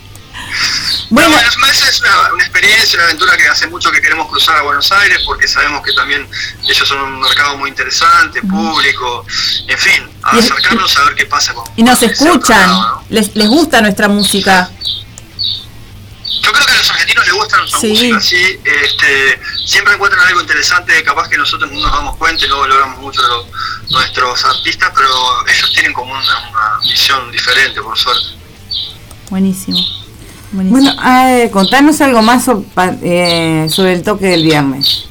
Bueno, 1.08 1.30
Bueno, 1.30 1.48
es, 1.70 1.82
es 1.82 2.00
una, 2.00 2.32
una 2.34 2.42
experiencia, 2.42 2.96
una 2.98 3.04
aventura 3.04 3.36
que 3.36 3.46
hace 3.48 3.66
mucho 3.68 3.90
que 3.92 4.00
queremos 4.00 4.28
cruzar 4.28 4.56
a 4.56 4.62
Buenos 4.62 4.90
Aires 4.90 5.20
porque 5.24 5.46
sabemos 5.46 5.82
que 5.84 5.92
también 5.92 6.28
ellos 6.68 6.88
son 6.88 6.98
un 7.00 7.20
mercado 7.20 7.56
muy 7.58 7.70
interesante, 7.70 8.42
público, 8.42 9.24
en 9.68 9.78
fin, 9.78 10.10
a 10.22 10.30
acercarnos 10.36 10.96
a 10.96 11.04
ver 11.04 11.14
qué 11.14 11.26
pasa 11.26 11.54
con 11.54 11.64
y 11.76 11.82
nos 11.84 12.02
escuchan, 12.02 12.58
lado, 12.60 12.80
¿no? 12.96 13.04
les, 13.10 13.34
les 13.36 13.48
gusta 13.48 13.80
nuestra 13.80 14.08
música. 14.08 14.68
Yo 16.42 16.52
creo 16.52 16.66
que 16.66 16.72
a 16.72 16.76
los 16.76 16.90
argentinos 16.90 17.24
les 17.26 17.34
gusta 17.34 17.56
nuestra 17.58 17.80
Sí. 17.80 17.88
música, 17.88 18.20
sí, 18.20 18.60
este, 18.64 19.40
siempre 19.64 19.94
encuentran 19.94 20.26
algo 20.26 20.40
interesante, 20.40 21.02
capaz 21.04 21.28
que 21.28 21.36
nosotros 21.38 21.70
no 21.70 21.80
nos 21.80 21.92
damos 21.92 22.16
cuenta 22.16 22.44
y 22.44 22.48
no 22.48 22.58
valoramos 22.60 22.98
mucho 22.98 23.22
lo- 23.22 23.46
nuestros 23.90 24.44
artistas, 24.44 24.90
pero 24.94 25.46
ellos 25.46 25.72
tienen 25.72 25.92
como 25.92 26.12
una, 26.12 26.48
una 26.50 26.80
visión 26.82 27.30
diferente, 27.30 27.80
por 27.80 27.96
suerte. 27.96 28.26
Buenísimo. 29.30 29.78
Buenísimo. 30.56 30.94
Bueno, 30.94 31.02
eh, 31.28 31.50
contanos 31.52 32.00
algo 32.00 32.22
más 32.22 32.44
so- 32.44 32.64
eh, 33.02 33.66
sobre 33.70 33.92
el 33.92 34.02
toque 34.02 34.26
del 34.26 34.42
viernes. 34.42 35.04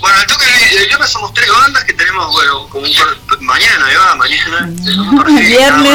Bueno, 0.00 0.20
el 0.20 0.26
toque 0.26 0.44
del 0.46 0.78
el 0.78 0.86
viernes 0.86 1.10
somos 1.10 1.34
tres 1.34 1.48
bandas 1.50 1.84
que 1.84 1.92
tenemos, 1.92 2.32
bueno, 2.32 2.66
como 2.68 2.86
un 2.86 2.92
per- 2.92 3.40
mañana, 3.40 3.86
va, 3.98 4.14
mañana. 4.14 4.68
un 4.68 5.18
perfil, 5.24 5.46
Viernes. 5.46 5.92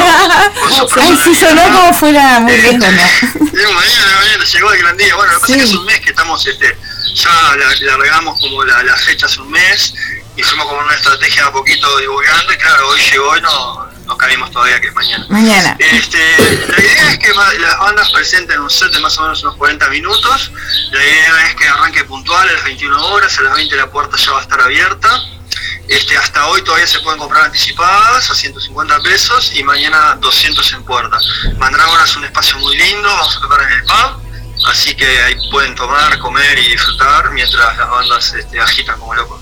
su 0.76 0.86
Ay, 1.00 1.18
sí 1.24 1.34
sonó 1.34 1.62
como 1.62 1.94
fuera 1.94 2.40
muy 2.40 2.56
lejos, 2.58 2.78
¿no? 2.78 2.86
Sí, 3.48 3.64
mañana, 3.74 4.16
mañana 4.20 4.44
llegó 4.44 4.72
el 4.72 4.78
gran 4.82 4.96
día. 4.96 5.14
Bueno, 5.16 5.32
lo 5.32 5.38
que 5.38 5.40
pasa 5.40 5.52
es 5.54 5.58
que 5.58 5.64
es 5.70 5.74
un 5.74 5.84
mes 5.86 6.00
que 6.00 6.10
estamos, 6.10 6.46
este, 6.46 6.76
ya 7.14 7.30
la- 7.56 7.96
largamos 7.96 8.38
como 8.40 8.62
la, 8.64 8.82
la 8.82 8.96
fecha 8.96 9.26
hace 9.26 9.40
un 9.40 9.50
mes 9.50 9.94
y 10.36 10.42
fuimos 10.42 10.66
como 10.66 10.80
una 10.80 10.94
estrategia 10.94 11.46
a 11.46 11.52
poquito 11.52 11.98
divulgando 11.98 12.52
y 12.52 12.56
claro, 12.56 12.88
hoy 12.90 13.00
llegó 13.10 13.36
y 13.36 13.40
no, 13.40 13.88
no 14.08 14.16
cabimos 14.16 14.50
todavía 14.50 14.80
que 14.80 14.88
es 14.88 14.94
mañana. 14.94 15.26
Mañana. 15.28 15.76
Este, 15.78 16.18
la 16.66 16.80
idea 16.80 17.12
es 17.12 17.18
que 17.18 17.28
las 17.60 17.78
bandas 17.78 18.10
presenten 18.10 18.58
un 18.58 18.70
set 18.70 18.90
de 18.90 19.00
más 19.00 19.16
o 19.18 19.22
menos 19.22 19.42
unos 19.42 19.56
40 19.56 19.86
minutos. 19.90 20.50
La 20.90 21.04
idea 21.04 21.46
es 21.46 21.54
que 21.54 21.68
arranque 21.68 22.04
puntual 22.04 22.48
a 22.48 22.52
las 22.52 22.64
21 22.64 23.06
horas, 23.06 23.38
a 23.38 23.42
las 23.42 23.54
20 23.54 23.76
la 23.76 23.90
puerta 23.90 24.16
ya 24.16 24.32
va 24.32 24.38
a 24.38 24.42
estar 24.42 24.60
abierta. 24.62 25.10
Este, 25.88 26.16
hasta 26.16 26.46
hoy 26.46 26.62
todavía 26.62 26.86
se 26.86 27.00
pueden 27.00 27.18
comprar 27.18 27.44
anticipadas 27.44 28.30
a 28.30 28.34
150 28.34 29.00
pesos 29.00 29.52
y 29.54 29.62
mañana 29.62 30.16
200 30.20 30.72
en 30.72 30.84
puerta. 30.84 31.18
Mandrágora 31.58 32.04
es 32.04 32.16
un 32.16 32.24
espacio 32.24 32.58
muy 32.58 32.76
lindo, 32.78 33.08
vamos 33.08 33.36
a 33.36 33.40
tocar 33.40 33.60
en 33.62 33.72
el 33.72 33.84
pub, 33.84 34.22
así 34.66 34.94
que 34.94 35.04
ahí 35.22 35.34
pueden 35.50 35.74
tomar, 35.74 36.18
comer 36.18 36.58
y 36.58 36.70
disfrutar 36.72 37.30
mientras 37.30 37.76
las 37.76 37.88
bandas 37.88 38.32
este, 38.34 38.60
agitan 38.60 38.98
como 38.98 39.14
locos. 39.14 39.40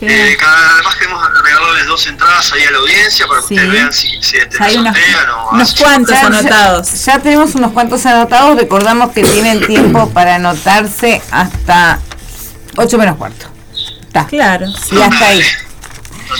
Eh, 0.00 0.36
cada, 0.38 0.74
además 0.74 0.94
queremos 0.96 1.26
regalarles 1.42 1.86
dos 1.86 2.06
entradas 2.06 2.52
ahí 2.52 2.64
a 2.64 2.70
la 2.72 2.78
audiencia 2.78 3.26
para 3.26 3.40
que 3.40 3.46
Sí. 3.48 3.54
ustedes 3.54 3.72
vean 3.72 3.92
si, 3.92 4.22
si 4.22 4.36
este, 4.36 4.62
Hay 4.62 4.76
unos, 4.76 4.96
o 4.96 5.50
unos 5.54 5.74
cuantos 5.74 6.10
Ya- 6.20 6.26
anotados. 6.26 6.92
Ya, 7.04 7.14
ya 7.16 7.18
tenemos 7.22 7.54
unos 7.54 7.72
cuantos 7.72 8.04
anotados. 8.06 8.56
Recordamos 8.58 9.12
que 9.12 9.22
tienen 9.22 9.66
tiempo 9.66 10.10
para 10.10 10.34
anotarse 10.36 11.22
hasta 11.30 11.98
8 12.76 12.98
menos 12.98 13.16
cuarto. 13.16 13.46
Está. 14.06 14.26
Claro. 14.26 14.66
Y 14.92 15.00
hasta 15.00 15.26
ahí. 15.26 15.42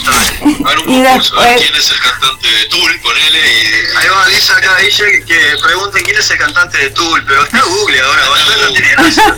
Hagan 0.01 0.47
un 0.47 0.55
concurso, 0.55 1.35
ver 1.37 1.49
después- 1.49 1.61
quién 1.61 1.75
es 1.75 1.91
el 1.91 1.99
cantante 1.99 2.47
de 2.47 2.65
Tool, 2.65 2.99
ponele 3.01 3.39
y... 3.53 3.97
Ahí 3.97 4.07
va, 4.09 4.27
dice 4.27 4.51
acá 4.53 4.77
Guille 4.81 5.23
que 5.25 5.57
pregunten 5.61 6.03
quién 6.03 6.17
es 6.17 6.29
el 6.29 6.37
cantante 6.37 6.77
de 6.77 6.89
Tool, 6.91 7.23
pero 7.25 7.43
está 7.43 7.61
Google 7.61 8.01
ahora, 8.01 8.29
bastante 8.29 8.61
no 8.65 8.71
tiene 8.71 8.91
gracia. 8.91 9.35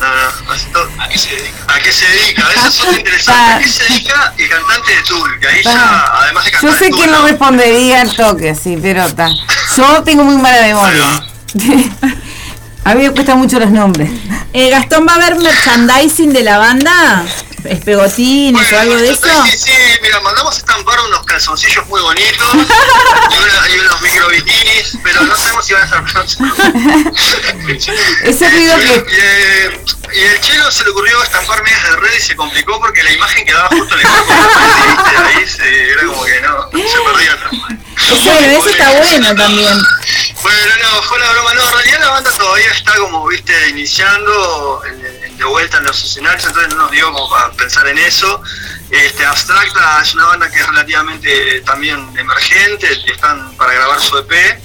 No, 0.00 0.14
no, 0.14 1.02
¿A 1.02 1.08
qué 1.08 1.18
se 1.18 1.30
dedica? 1.34 1.74
¿A 1.74 1.80
qué 1.80 1.92
se 1.92 2.06
dedica? 2.06 2.48
Eso 2.54 2.68
es 2.68 2.80
otro 2.80 2.92
interesante. 2.98 3.52
¿A 3.54 3.58
qué 3.60 3.68
se 3.68 3.84
dedica 3.84 4.34
el 4.36 4.48
cantante 4.48 4.94
de 4.94 5.02
Tool? 5.02 5.40
Que 5.40 5.48
ahí 5.48 5.62
ya, 5.64 6.04
además 6.20 6.44
de 6.44 6.50
cantar 6.52 6.70
Yo 6.70 6.76
sé 6.78 6.90
que 6.90 7.06
no 7.08 7.26
respondería 7.26 8.00
al 8.02 8.14
toque, 8.14 8.54
sí, 8.54 8.78
pero 8.80 9.06
está. 9.06 9.28
Yo 9.76 10.02
tengo 10.04 10.24
muy 10.24 10.36
mala 10.36 10.62
memoria. 10.62 11.24
A 12.88 12.94
mí 12.94 13.02
me 13.02 13.10
cuestan 13.12 13.38
mucho 13.38 13.58
los 13.60 13.70
nombres. 13.70 14.10
Eh, 14.54 14.70
Gastón, 14.70 15.06
¿va 15.06 15.12
a 15.12 15.16
haber 15.16 15.36
merchandising 15.36 16.32
de 16.32 16.42
la 16.42 16.56
banda? 16.58 17.22
¿Es 17.64 17.80
pegotines 17.84 18.72
o 18.72 18.78
algo 18.78 18.96
de 18.96 19.10
eso? 19.10 19.28
Sí, 19.44 19.58
sí, 19.58 19.72
mira, 20.00 20.20
mandamos 20.20 20.56
estampar 20.56 20.98
unos 21.06 21.22
calzoncillos 21.26 21.86
muy 21.88 22.00
bonitos 22.00 22.54
y, 22.54 22.58
una- 23.42 23.68
y 23.74 23.78
unos 23.80 24.00
micro 24.00 24.28
bikinis, 24.28 24.96
pero 25.02 25.22
no 25.22 25.36
sabemos 25.36 25.66
si 25.66 25.74
van 25.74 25.82
a 25.82 25.84
estar 25.84 26.04
pronto. 26.04 26.34
Ese 28.24 28.50
ruido 28.50 28.76
que. 28.76 28.86
Y, 28.86 29.18
eh, 29.20 29.80
y 30.14 30.20
el 30.20 30.40
chelo 30.40 30.70
se 30.70 30.84
le 30.84 30.90
ocurrió 30.90 31.22
estampar 31.22 31.62
medias 31.62 31.82
de 31.90 31.96
red 31.96 32.10
y 32.16 32.20
se 32.22 32.36
complicó 32.36 32.80
porque 32.80 33.02
la 33.02 33.12
imagen 33.12 33.44
quedaba 33.44 33.68
justo 33.68 33.94
en 33.94 34.00
el 34.00 34.06
cuerpo 34.06 34.32
ahí 35.36 35.46
se, 35.46 35.90
era 35.92 36.06
como 36.06 36.24
que 36.24 36.40
no, 36.40 36.70
se 36.72 36.98
perdía 37.12 37.32
atrás. 37.34 37.52
Bueno, 38.24 38.46
eso 38.58 38.68
está 38.70 38.90
bueno 38.92 39.34
también. 39.34 39.78
Bueno, 40.42 40.72
no, 40.82 41.02
fue 41.02 41.18
la 41.18 41.30
broma. 41.32 41.54
No, 41.54 41.62
en 41.64 41.72
realidad 41.72 42.00
la 42.00 42.10
banda 42.10 42.30
todavía 42.32 42.70
está 42.72 42.94
como, 42.96 43.26
viste, 43.26 43.68
iniciando 43.70 44.82
en- 44.86 45.04
en- 45.24 45.36
de 45.38 45.44
vuelta 45.44 45.78
en 45.78 45.84
los 45.84 46.02
escenarios, 46.02 46.44
entonces 46.46 46.74
no 46.74 46.82
nos 46.82 46.90
dio 46.90 47.12
como 47.12 47.28
para 47.30 47.50
pensar 47.52 47.86
en 47.88 47.98
eso. 47.98 48.42
Este, 48.90 49.24
Abstracta 49.24 50.00
es 50.02 50.14
una 50.14 50.26
banda 50.26 50.50
que 50.50 50.58
es 50.58 50.66
relativamente 50.66 51.60
también 51.60 52.08
emergente, 52.18 52.88
están 53.06 53.54
para 53.56 53.72
grabar 53.74 54.00
su 54.00 54.18
EP. 54.18 54.60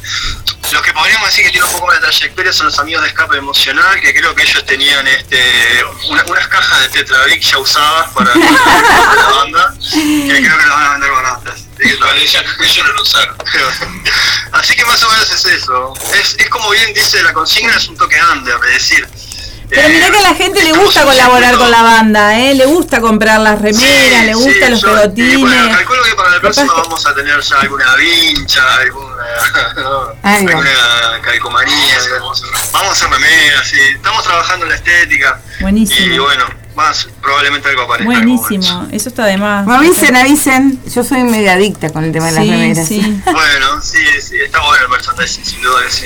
Los 0.71 0.81
que 0.81 0.91
podríamos 0.93 1.27
decir 1.27 1.43
que 1.45 1.51
tienen 1.51 1.67
un 1.69 1.73
poco 1.75 1.87
más 1.87 1.97
de 1.97 2.01
trayectoria 2.07 2.51
son 2.53 2.65
los 2.67 2.79
amigos 2.79 3.03
de 3.03 3.09
Escape 3.09 3.37
Emocional, 3.37 3.99
que 4.01 4.13
creo 4.15 4.33
que 4.33 4.41
ellos 4.43 4.65
tenían 4.65 5.05
este, 5.07 5.83
una- 6.09 6.23
unas 6.25 6.47
cajas 6.47 6.81
de 6.81 6.89
Tetravic 6.89 7.41
ya 7.43 7.57
usadas 7.59 8.09
para 8.13 8.33
para 8.33 9.15
la 9.15 9.29
banda, 9.37 9.73
que 9.91 10.41
creo 10.43 10.57
que 10.57 10.65
las 10.65 10.69
van 10.75 10.85
a 10.85 10.91
vender 10.93 11.11
baratas. 11.11 11.55
Así 11.83 11.91
que 11.91 11.97
todavía 11.97 12.25
ya- 12.25 12.39
ellos 12.63 12.85
no 12.87 12.93
lo 12.93 13.01
usaron. 13.01 13.35
Así 14.53 14.75
que 14.75 14.85
más 14.85 15.03
o 15.03 15.09
menos 15.09 15.29
es 15.31 15.45
eso. 15.45 15.93
Es, 16.13 16.35
es 16.39 16.49
como 16.49 16.69
bien 16.69 16.93
dice 16.93 17.21
la 17.23 17.33
consigna, 17.33 17.75
es 17.75 17.87
un 17.89 17.97
toque 17.97 18.15
under, 18.31 18.55
es 18.67 18.73
decir. 18.73 19.07
Pero 19.69 19.87
eh, 19.87 19.89
mirá 19.89 20.11
que 20.11 20.17
a 20.19 20.21
la 20.21 20.35
gente 20.35 20.63
le 20.63 20.71
gusta 20.73 21.03
colaborar 21.03 21.57
con 21.57 21.71
la 21.71 21.81
banda, 21.81 22.37
¿eh? 22.39 22.53
Le 22.53 22.65
gusta 22.65 23.01
comprar 23.01 23.39
las 23.41 23.59
remeras, 23.61 23.81
Sí, 23.81 24.25
le 24.25 24.33
sí, 24.33 24.43
gustan 24.43 24.71
los 24.71 24.81
yo- 24.81 24.89
y 24.91 25.35
Bueno, 25.35 25.49
pegotines. 25.49 25.75
calculo 25.77 26.03
que 26.03 26.15
para 26.15 26.29
la 26.29 26.39
próxima 26.39 26.73
vamos 26.73 27.05
a 27.05 27.15
tener 27.15 27.41
ya 27.41 27.59
alguna 27.59 27.95
vincha, 27.95 28.75
alguna, 28.75 29.15
calcomanía. 31.23 31.97
Vamos 32.71 32.89
a 32.89 32.91
hacer 32.91 33.09
remeras, 33.09 33.67
sí. 33.67 33.79
Estamos 33.95 34.23
trabajando 34.23 34.65
en 34.65 34.69
la 34.69 34.75
estética. 34.77 35.41
Y 35.59 35.63
Buenísimo. 35.63 36.23
bueno, 36.23 36.45
más 36.75 37.07
probablemente 37.21 37.69
algo 37.69 37.83
aparezca. 37.83 38.11
Buenísimo, 38.11 38.87
eso 38.91 39.09
está 39.09 39.25
de 39.25 39.37
más. 39.37 39.67
Avisen, 39.67 40.15
avisen. 40.15 40.79
Yo 40.93 41.03
soy 41.03 41.23
media 41.23 41.53
adicta 41.53 41.89
con 41.91 42.03
el 42.03 42.11
tema 42.11 42.27
de 42.27 42.31
las 42.33 42.43
Sí, 42.45 42.51
remeras. 42.51 42.87
sí. 42.87 43.21
Bueno, 43.25 43.81
sí, 43.81 44.03
sí, 44.21 44.35
está 44.43 44.59
bueno 44.61 44.83
el 44.83 44.89
merchandising, 44.89 45.45
sin 45.45 45.61
duda 45.61 45.81
que 45.85 45.91
sí. 45.91 46.05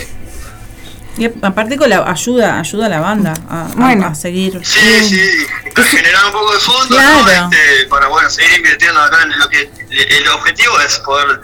Y 1.19 1.25
aparte 1.41 1.77
con 1.77 1.89
la 1.89 2.03
ayuda, 2.09 2.59
ayuda 2.59 2.85
a 2.85 2.89
la 2.89 2.99
banda 2.99 3.33
a, 3.49 3.61
a- 3.61 3.67
Bueno. 3.75 4.05
a 4.05 4.13
seguir. 4.13 4.61
Sí, 4.63 4.79
sí, 5.09 5.19
a 5.75 5.81
generar 5.83 6.25
un 6.27 6.31
poco 6.31 6.53
de 6.53 6.59
fondos 6.59 6.87
Claro. 6.99 7.23
¿no? 7.25 7.49
Este, 7.51 7.87
para 7.89 8.07
bueno, 8.07 8.29
seguir 8.29 8.57
invirtiendo 8.57 9.01
acá 9.01 9.23
en 9.23 9.39
lo 9.39 9.49
que 9.49 9.67
el 9.89 10.27
objetivo 10.27 10.79
es 10.81 10.99
poder 10.99 11.41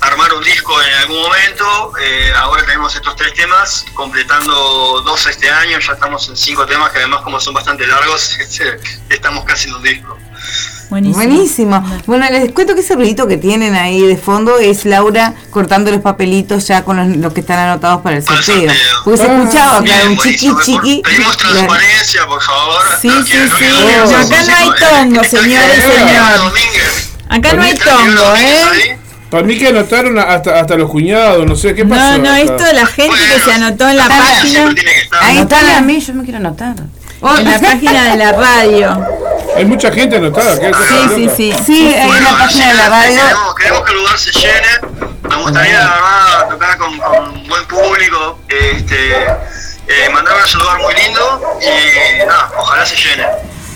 armar 0.00 0.32
un 0.34 0.42
disco 0.44 0.72
en 0.82 0.94
algún 0.94 1.22
momento. 1.22 1.92
Eh, 2.00 2.32
ahora 2.36 2.64
tenemos 2.64 2.94
estos 2.94 3.16
tres 3.16 3.34
temas, 3.34 3.84
completando 3.94 5.02
dos 5.02 5.26
este 5.26 5.50
año, 5.50 5.78
ya 5.78 5.92
estamos 5.92 6.28
en 6.28 6.36
cinco 6.36 6.66
temas 6.66 6.90
que 6.92 6.98
además 6.98 7.22
como 7.22 7.40
son 7.40 7.54
bastante 7.54 7.86
largos, 7.86 8.36
este, 8.40 8.78
estamos 9.08 9.44
casi 9.44 9.68
en 9.68 9.74
un 9.76 9.82
disco. 9.82 10.18
Buenísimo. 10.90 11.24
Buenísimo. 11.24 12.02
Bueno, 12.06 12.26
les 12.30 12.52
cuento 12.52 12.74
que 12.74 12.80
ese 12.80 12.94
ruidito 12.94 13.26
que 13.26 13.38
tienen 13.38 13.74
ahí 13.74 14.02
de 14.06 14.16
fondo 14.16 14.58
es 14.58 14.84
Laura 14.84 15.34
cortando 15.50 15.90
los 15.90 16.02
papelitos 16.02 16.68
ya 16.68 16.84
con 16.84 16.96
los, 16.96 17.16
los 17.16 17.32
que 17.32 17.40
están 17.40 17.58
anotados 17.58 18.02
para 18.02 18.16
el 18.18 18.24
sorteo. 18.24 18.70
Porque 19.02 19.16
se 19.22 19.24
escuchaba, 19.26 19.80
Bien, 19.80 19.96
claro, 19.96 20.10
un 20.10 20.18
chiqui 20.18 20.50
chiqui. 20.62 21.02
Pedimos 21.02 21.36
transparencia, 21.38 22.26
por 22.26 22.42
favor. 22.42 22.82
Sí, 23.00 23.08
No 23.08 23.24
sí, 23.24 23.32
sí. 23.32 23.64
no 24.10 24.18
Acá 24.18 24.42
no 24.44 24.56
hay 24.56 24.70
tongo, 24.78 25.24
señores 25.24 25.78
y 25.78 25.80
señor. 25.80 26.52
Acá 27.30 27.52
no 27.54 27.62
hay 27.62 27.70
¿Está 27.72 27.90
el 27.90 27.98
señor 27.98 28.16
tongo, 28.16 28.24
Domínguez 28.30 28.86
¿eh? 28.86 28.98
Para 29.34 29.48
mí 29.48 29.58
que 29.58 29.66
anotaron 29.66 30.16
hasta, 30.16 30.60
hasta 30.60 30.76
los 30.76 30.88
cuñados, 30.88 31.44
no 31.44 31.56
sé 31.56 31.74
qué 31.74 31.84
pasó. 31.84 32.18
No, 32.18 32.18
no, 32.18 32.30
acá? 32.30 32.40
esto 32.40 32.62
de 32.62 32.72
la 32.72 32.86
gente 32.86 33.16
que 33.16 33.40
se 33.40 33.52
anotó 33.52 33.88
en 33.88 33.96
la 33.96 34.06
página. 34.06 34.72
Ahí 35.22 35.38
está 35.38 35.60
la 35.60 35.78
a 35.78 35.80
mí, 35.80 35.98
yo 35.98 36.14
me 36.14 36.22
quiero 36.22 36.38
anotar. 36.38 36.76
en 36.76 37.44
la 37.44 37.58
página 37.58 38.12
de 38.12 38.16
la 38.16 38.30
radio. 38.30 39.04
Hay 39.56 39.64
mucha 39.64 39.90
gente 39.90 40.18
anotada. 40.18 40.60
¿qué 40.60 40.70
Sí, 40.72 41.08
sí, 41.16 41.30
sí. 41.36 41.54
Sí, 41.66 41.94
hay 41.96 42.10
una 42.10 42.38
página 42.38 42.68
de 42.68 42.74
la 42.74 42.88
radio. 42.88 43.22
Queremos, 43.22 43.54
queremos 43.56 43.82
que 43.82 43.90
el 43.90 43.98
lugar 43.98 44.18
se 44.18 44.30
llene. 44.30 45.08
Nos 45.28 45.42
gustaría, 45.42 45.78
la 45.80 45.90
verdad, 45.90 46.48
tocar 46.50 46.78
con, 46.78 46.98
con 47.00 47.48
buen 47.48 47.66
público. 47.66 48.38
Este, 48.48 49.16
eh, 49.16 50.12
a 50.14 50.56
un 50.56 50.62
lugar 50.62 50.80
muy 50.80 50.94
lindo 50.94 51.58
y 51.60 52.18
nada, 52.24 52.52
ojalá 52.56 52.86
se 52.86 52.94
llene. 52.94 53.26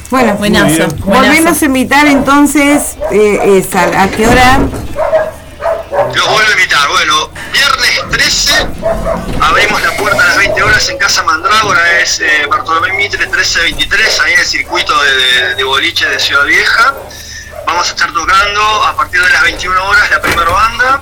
Bueno, 0.08 0.34
Buenazo, 0.34 0.86
volvemos 1.04 1.60
a 1.60 1.64
invitar 1.64 2.06
entonces 2.06 2.96
eh, 3.10 3.58
es 3.58 3.74
a, 3.74 4.04
¿a 4.04 4.08
qué 4.08 4.28
hora? 4.28 4.60
Los 5.90 6.28
vuelvo 6.28 6.48
a 6.48 6.52
invitar. 6.52 6.88
Bueno, 6.88 7.30
viernes 7.52 8.00
13 8.10 8.66
abrimos 9.40 9.82
la 9.82 9.96
puerta 9.96 10.22
a 10.22 10.26
las 10.26 10.36
20 10.36 10.62
horas 10.62 10.88
en 10.88 10.98
Casa 10.98 11.22
Mandrágora, 11.22 11.98
es 12.00 12.20
eh, 12.20 12.46
Bartolomé 12.48 12.92
Mitre 12.92 13.26
1323, 13.26 14.20
ahí 14.20 14.32
en 14.34 14.40
el 14.40 14.46
circuito 14.46 15.00
de, 15.02 15.14
de- 15.16 15.54
de 15.54 15.64
boliche 15.64 16.06
de 16.08 16.18
Ciudad 16.18 16.44
Vieja. 16.44 16.94
Vamos 17.66 17.86
a 17.88 17.90
estar 17.90 18.12
tocando 18.12 18.84
a 18.84 18.96
partir 18.96 19.20
de 19.22 19.30
las 19.30 19.42
21 19.42 19.84
horas 19.88 20.10
la 20.10 20.20
primera 20.22 20.50
banda, 20.50 21.00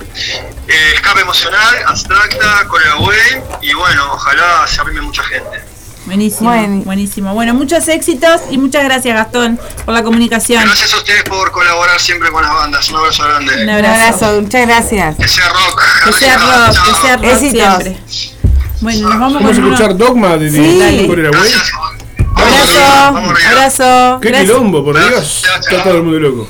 eh, 0.68 0.92
Escape 0.94 1.20
Emocional, 1.20 1.76
Abstracta, 1.86 2.66
Coreaway, 2.68 3.42
y 3.62 3.72
bueno, 3.74 4.12
ojalá 4.12 4.66
se 4.66 4.80
arrime 4.80 5.00
mucha 5.00 5.22
gente. 5.24 5.64
Buenísimo, 6.06 6.50
Bueno. 6.50 6.82
buenísimo. 6.84 7.34
Bueno, 7.34 7.52
muchos 7.54 7.86
éxitos 7.88 8.40
y 8.50 8.58
muchas 8.58 8.84
gracias 8.84 9.14
Gastón 9.14 9.58
por 9.84 9.92
la 9.92 10.02
comunicación. 10.02 10.62
Gracias 10.64 10.94
a 10.94 10.98
ustedes 10.98 11.24
por 11.24 11.50
colaborar 11.50 11.98
siempre 12.00 12.30
con 12.30 12.42
las 12.42 12.52
bandas. 12.52 12.88
Un 12.90 12.96
abrazo 12.96 13.24
grande. 13.24 13.54
Un 13.56 13.62
Un 13.62 13.70
abrazo. 13.70 14.40
muchas 14.40 14.66
gracias. 14.66 15.16
Que 15.16 15.28
sea 15.28 15.48
rock. 15.48 15.82
Que 16.04 16.12
sea 16.12 16.38
rock, 16.38 16.84
que 16.84 17.06
sea 17.06 17.16
rock 17.16 17.24
Éxitos. 17.26 17.82
siempre. 17.82 17.98
Bueno, 18.80 19.08
nos 19.08 19.18
vamos 19.18 19.34
Vamos 19.34 19.50
a 19.50 19.54
con 19.54 19.64
uno. 19.64 19.74
escuchar 19.74 19.96
Dogma 19.96 20.36
de, 20.36 20.50
Sí. 20.50 21.06
Corea, 21.08 21.30
güey. 21.30 21.40
Gracias. 21.42 21.72
Abrazo, 22.36 23.12
Vamos 23.14 23.30
arriba. 23.32 23.50
abrazo. 23.50 24.18
Qué 24.20 24.28
Gracias. 24.28 24.50
quilombo, 24.50 24.84
por 24.84 24.98
Dios. 25.08 25.44
Está 25.60 25.82
todo 25.82 26.02
muy 26.02 26.20
loco. 26.20 26.48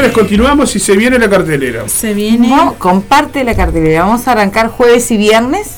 Señores, 0.00 0.16
continuamos 0.18 0.74
y 0.76 0.78
se 0.78 0.96
viene 0.96 1.18
la 1.18 1.28
cartelera. 1.28 1.86
Se 1.86 2.14
viene. 2.14 2.48
No, 2.48 2.74
comparte 2.78 3.44
la 3.44 3.54
cartelera. 3.54 4.04
Vamos 4.06 4.26
a 4.26 4.32
arrancar 4.32 4.68
jueves 4.68 5.10
y 5.10 5.18
viernes. 5.18 5.72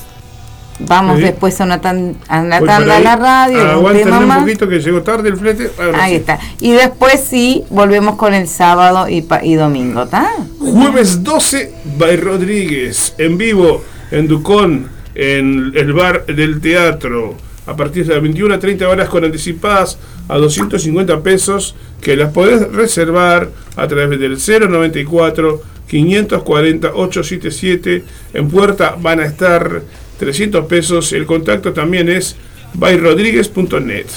Vamos 0.79 1.17
Sí. 1.17 1.23
después 1.23 1.59
a 1.59 1.65
una, 1.65 1.81
tan- 1.81 2.15
a 2.29 2.39
una 2.39 2.61
tanda 2.61 2.95
a 2.95 2.99
la 3.01 3.15
radio. 3.17 3.91
tema 3.91 4.19
un 4.19 4.43
poquito 4.45 4.69
que 4.69 4.79
llegó 4.79 5.01
tarde 5.01 5.27
el 5.27 5.35
flete. 5.35 5.69
Ahora 5.77 6.03
Ahí 6.05 6.11
sí. 6.13 6.15
está. 6.19 6.39
Y 6.61 6.71
después 6.71 7.19
sí, 7.29 7.65
volvemos 7.69 8.15
con 8.15 8.33
el 8.33 8.47
sábado 8.47 9.09
y, 9.09 9.23
pa- 9.23 9.43
y 9.43 9.55
domingo, 9.55 10.03
¿está? 10.03 10.31
Jueves 10.57 11.21
12, 11.21 11.73
by 11.97 12.15
Rodríguez, 12.15 13.13
en 13.17 13.37
vivo, 13.37 13.83
en 14.11 14.29
Ducón, 14.29 14.87
en 15.15 15.73
el 15.75 15.91
bar 15.91 16.25
del 16.27 16.61
teatro, 16.61 17.35
a 17.65 17.75
partir 17.75 18.05
de 18.05 18.13
las 18.13 18.21
21 18.21 18.55
a 18.55 18.59
30 18.59 18.87
horas 18.87 19.09
con 19.09 19.23
anticipadas 19.23 19.97
a 20.27 20.37
250 20.37 21.21
pesos, 21.21 21.75
que 22.01 22.15
las 22.15 22.31
podés 22.31 22.71
reservar 22.71 23.49
a 23.75 23.87
través 23.87 24.19
del 24.19 24.37
094 24.37 25.61
540 25.87 26.87
877. 26.93 28.03
En 28.33 28.49
puerta 28.49 28.95
van 28.99 29.19
a 29.19 29.25
estar 29.25 29.81
300 30.19 30.65
pesos. 30.65 31.13
El 31.13 31.25
contacto 31.25 31.73
también 31.73 32.09
es 32.09 32.35
byrodríguez.net. 32.73 34.07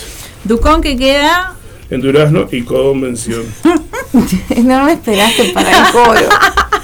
Ducón 0.45 0.81
que 0.81 0.97
queda. 0.97 1.55
En 1.91 2.01
Durazno 2.01 2.49
y 2.51 2.63
Convención. 2.63 3.45
No 4.65 4.85
me 4.85 4.95
esperaste 4.95 5.51
para 5.53 5.87
el 5.87 5.93
coro. 5.93 6.21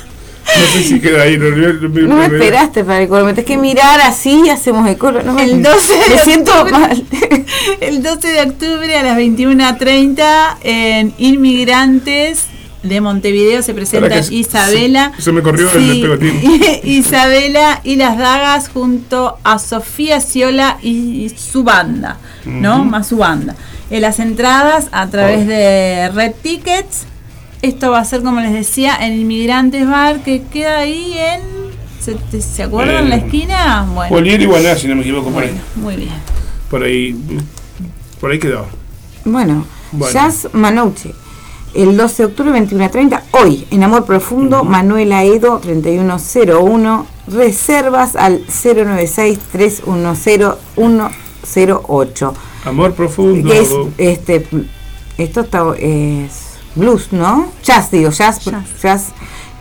No 0.59 0.67
sé 0.73 0.83
si 0.83 1.01
queda 1.01 1.23
ahí. 1.23 1.39
No, 1.39 1.45
me- 1.57 2.03
No 2.03 2.17
me 2.17 2.29
me- 2.29 2.37
esperaste 2.37 2.85
para 2.85 3.01
el 3.03 3.09
coro. 3.09 3.25
Me 3.25 3.33
tenés 3.33 3.47
que 3.47 3.57
mirar 3.57 4.01
así 4.03 4.43
y 4.47 4.49
hacemos 4.51 4.89
el 4.89 4.99
coro. 4.99 5.23
No 5.23 5.33
me, 5.35 5.45
El 5.45 5.63
12 5.63 5.93
de 5.95 6.09
me 6.15 6.19
siento 6.19 6.53
octubre. 6.53 6.73
mal. 6.79 7.05
El 7.81 8.03
12 8.03 8.29
de 8.29 8.41
octubre 8.43 8.97
a 8.97 9.03
las 9.03 9.17
21.30 9.19 10.57
en 10.63 11.15
Inmigrantes 11.19 12.45
de 12.83 13.01
Montevideo 13.01 13.63
se 13.63 13.75
presentan 13.75 14.25
se- 14.25 14.35
Isabela. 14.35 15.13
se- 15.17 15.23
se 15.23 15.33
me 15.33 15.41
corrió 15.43 15.71
el. 15.73 16.81
Isabela 16.85 17.81
y 17.85 17.95
las 17.97 18.19
dagas 18.19 18.69
junto 18.69 19.39
a 19.45 19.59
Sofía 19.59 20.21
Ciola 20.21 20.79
y 20.83 21.31
su 21.37 21.63
banda, 21.63 22.19
¿no? 22.45 22.85
Más 22.85 23.07
su 23.09 23.19
banda. 23.19 23.55
En 23.91 24.03
las 24.03 24.19
entradas 24.19 24.89
a 24.91 25.07
través 25.09 25.47
de 25.47 26.11
Red 26.13 26.33
Tickets. 26.43 27.07
Esto 27.63 27.91
va 27.93 28.01
a 28.01 28.05
ser, 28.05 28.23
como 28.23 28.41
les 28.41 28.53
decía, 28.53 28.97
en 29.01 29.15
Inmigrantes 29.21 29.89
Bar, 29.89 30.23
que 30.25 30.43
queda 30.43 30.81
ahí 30.81 31.15
en. 31.17 31.41
¿Se, 32.01 32.15
te- 32.17 32.41
¿se 32.43 32.65
acuerdan 32.65 33.05
En 33.05 33.11
la 33.11 33.17
esquina? 33.17 33.87
Bueno, 34.11 34.27
y 34.27 34.45
Guaná, 34.47 34.75
si 34.75 34.89
no 34.89 34.97
me 34.97 35.03
equivoco, 35.03 35.31
por 35.31 35.45
ahí. 35.45 35.53
muy 35.77 35.95
bien. 35.97 36.11
Por 36.69 36.83
ahí, 36.83 37.15
por 38.21 38.31
ahí 38.33 38.39
quedó. 38.41 38.67
Bueno, 39.25 39.65
Bueno. 39.93 40.13
Jazz 40.13 40.49
Manouche. 40.53 41.15
El 41.75 41.97
12 41.97 42.23
de 42.25 42.27
octubre, 42.27 42.51
21 42.53 42.85
a 42.85 42.89
30. 42.91 43.23
Hoy, 43.31 43.67
en 43.71 43.83
Amor 43.85 44.05
Profundo, 44.05 44.65
Manuela 44.65 45.23
Edo, 45.25 45.59
3101. 45.61 47.07
Reservas 47.29 48.17
al 48.17 48.45
096-310-108. 51.45 52.33
Amor 52.65 52.95
profundo. 52.95 53.49
Que 53.51 53.61
es, 53.61 53.71
este, 53.99 54.47
esto 55.19 55.41
está, 55.41 55.65
es 55.79 56.42
blues, 56.75 57.13
¿no? 57.13 57.53
Jazz, 57.63 57.91
digo, 57.91 58.11
jazz, 58.11 58.41
jazz. 58.83 59.13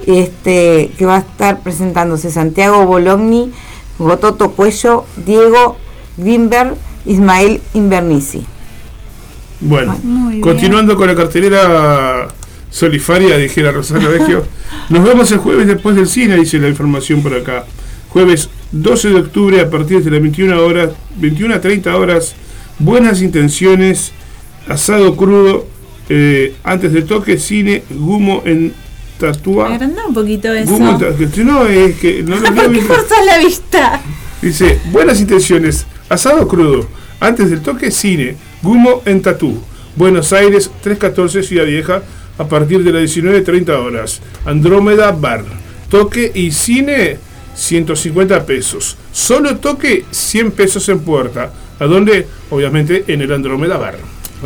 este, 0.06 0.92
que 0.98 1.06
va 1.06 1.18
a 1.18 1.20
estar 1.20 1.60
presentándose 1.62 2.32
Santiago 2.32 2.86
Bologni, 2.86 3.52
Gototo 4.00 4.52
Cuello, 4.52 5.06
Diego 5.18 5.78
Grimberg, 6.18 6.76
Ismael 7.06 7.62
Invernici. 7.74 8.46
Bueno, 9.60 9.98
Muy 10.04 10.34
bien. 10.34 10.42
continuando 10.42 10.96
con 10.96 11.08
la 11.08 11.16
cartelera 11.16 12.28
solifaria, 12.72 13.38
dijera 13.38 13.72
Rosario 13.72 14.10
Vecchio. 14.10 14.46
Nos 14.90 15.04
vemos 15.04 15.32
el 15.32 15.38
jueves 15.38 15.68
después 15.68 15.96
del 15.96 16.08
cine, 16.08 16.36
dice 16.36 16.58
la 16.58 16.70
información 16.70 17.22
por 17.22 17.34
acá. 17.36 17.66
Jueves 18.10 18.50
12 18.72 19.10
de 19.10 19.16
octubre 19.16 19.62
a 19.62 19.70
partir 19.70 20.04
de 20.04 20.12
las 20.12 20.22
21 20.22 20.66
horas, 20.66 20.90
21 21.18 21.56
a 21.56 21.62
30 21.62 21.96
horas, 21.96 22.36
buenas 22.80 23.22
intenciones, 23.22 24.12
asado 24.68 25.16
crudo, 25.16 25.68
eh, 26.14 26.56
antes 26.66 26.92
del 26.92 27.06
toque, 27.06 27.40
cine, 27.40 27.84
gumo 27.90 28.44
en 28.46 28.74
tatua. 29.18 29.74
Agranda 29.74 30.06
un 30.06 30.14
poquito 30.14 30.54
eso. 30.54 30.70
Gumo 30.70 30.92
en 30.92 30.98
tatua. 31.00 31.44
No, 31.46 31.66
es 31.66 31.96
que 32.00 32.22
no 32.22 32.36
lo 32.36 32.44
¿Por 32.54 32.54
qué 32.54 32.68
bien. 32.68 32.86
forzás 32.86 33.26
la 33.26 33.38
vista? 33.38 34.02
Dice, 34.42 34.82
buenas 34.92 35.22
intenciones, 35.22 35.86
asado 36.10 36.50
crudo, 36.50 36.86
antes 37.22 37.50
del 37.50 37.62
toque 37.62 37.92
cine, 37.92 38.36
Gumo 38.62 39.04
en 39.06 39.22
Tatú, 39.22 39.58
Buenos 39.96 40.34
Aires 40.34 40.70
314 40.82 41.44
Ciudad 41.44 41.66
Vieja, 41.66 42.04
a 42.38 42.46
partir 42.46 42.84
de 42.84 42.92
las 42.92 43.04
19.30 43.04 43.70
horas. 43.70 44.22
Andrómeda 44.44 45.14
Bar, 45.14 45.46
toque 45.90 46.30
y 46.36 46.52
cine 46.52 47.20
150 47.56 48.46
pesos. 48.46 48.98
Solo 49.14 49.58
toque 49.60 50.04
100 50.12 50.52
pesos 50.52 50.90
en 50.90 51.00
puerta. 51.00 51.54
¿A 51.80 51.86
dónde? 51.86 52.28
Obviamente 52.50 53.06
en 53.08 53.22
el 53.22 53.32
Andrómeda 53.32 53.78
Bar. 53.78 53.98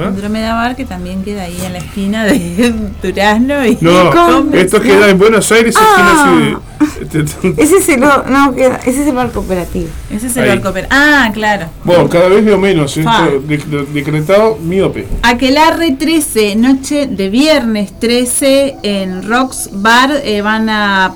Andrómeda 0.03 0.53
Bar, 0.55 0.75
que 0.75 0.85
también 0.85 1.23
queda 1.23 1.43
ahí 1.43 1.57
en 1.65 1.73
la 1.73 1.79
esquina 1.79 2.23
de 2.25 2.73
Durazno 3.03 3.65
y 3.65 3.77
No, 3.81 4.11
Convención. 4.11 4.55
esto 4.55 4.81
queda 4.81 5.09
en 5.09 5.17
Buenos 5.17 5.51
Aires, 5.51 5.75
Ah. 5.77 6.25
esquina 6.29 6.59
Ciudad- 6.95 7.59
Ese 7.59 7.77
es 7.77 7.89
el, 7.89 7.99
no, 8.01 8.53
queda- 8.55 8.79
ese 8.85 9.01
es 9.01 9.07
el 9.07 9.15
bar 9.15 9.31
cooperativo. 9.31 9.87
Ese 10.11 10.27
es 10.27 10.37
el 10.37 10.43
Ahí. 10.43 10.49
barco 10.49 10.71
pero 10.73 10.87
Ah, 10.91 11.29
claro. 11.33 11.67
Bueno, 11.83 12.09
cada 12.09 12.27
vez 12.29 12.43
veo 12.43 12.57
menos, 12.57 12.95
esto 12.97 13.11
de- 13.47 13.57
de- 13.57 13.85
decretado 13.93 14.57
miope. 14.61 15.05
Aquelarre 15.21 15.91
13, 15.93 16.55
noche 16.55 17.07
de 17.07 17.29
viernes 17.29 17.97
13 17.99 18.75
en 18.83 19.27
Rocks 19.27 19.69
Bar 19.73 20.11
eh, 20.23 20.41
van 20.41 20.69
a 20.69 21.13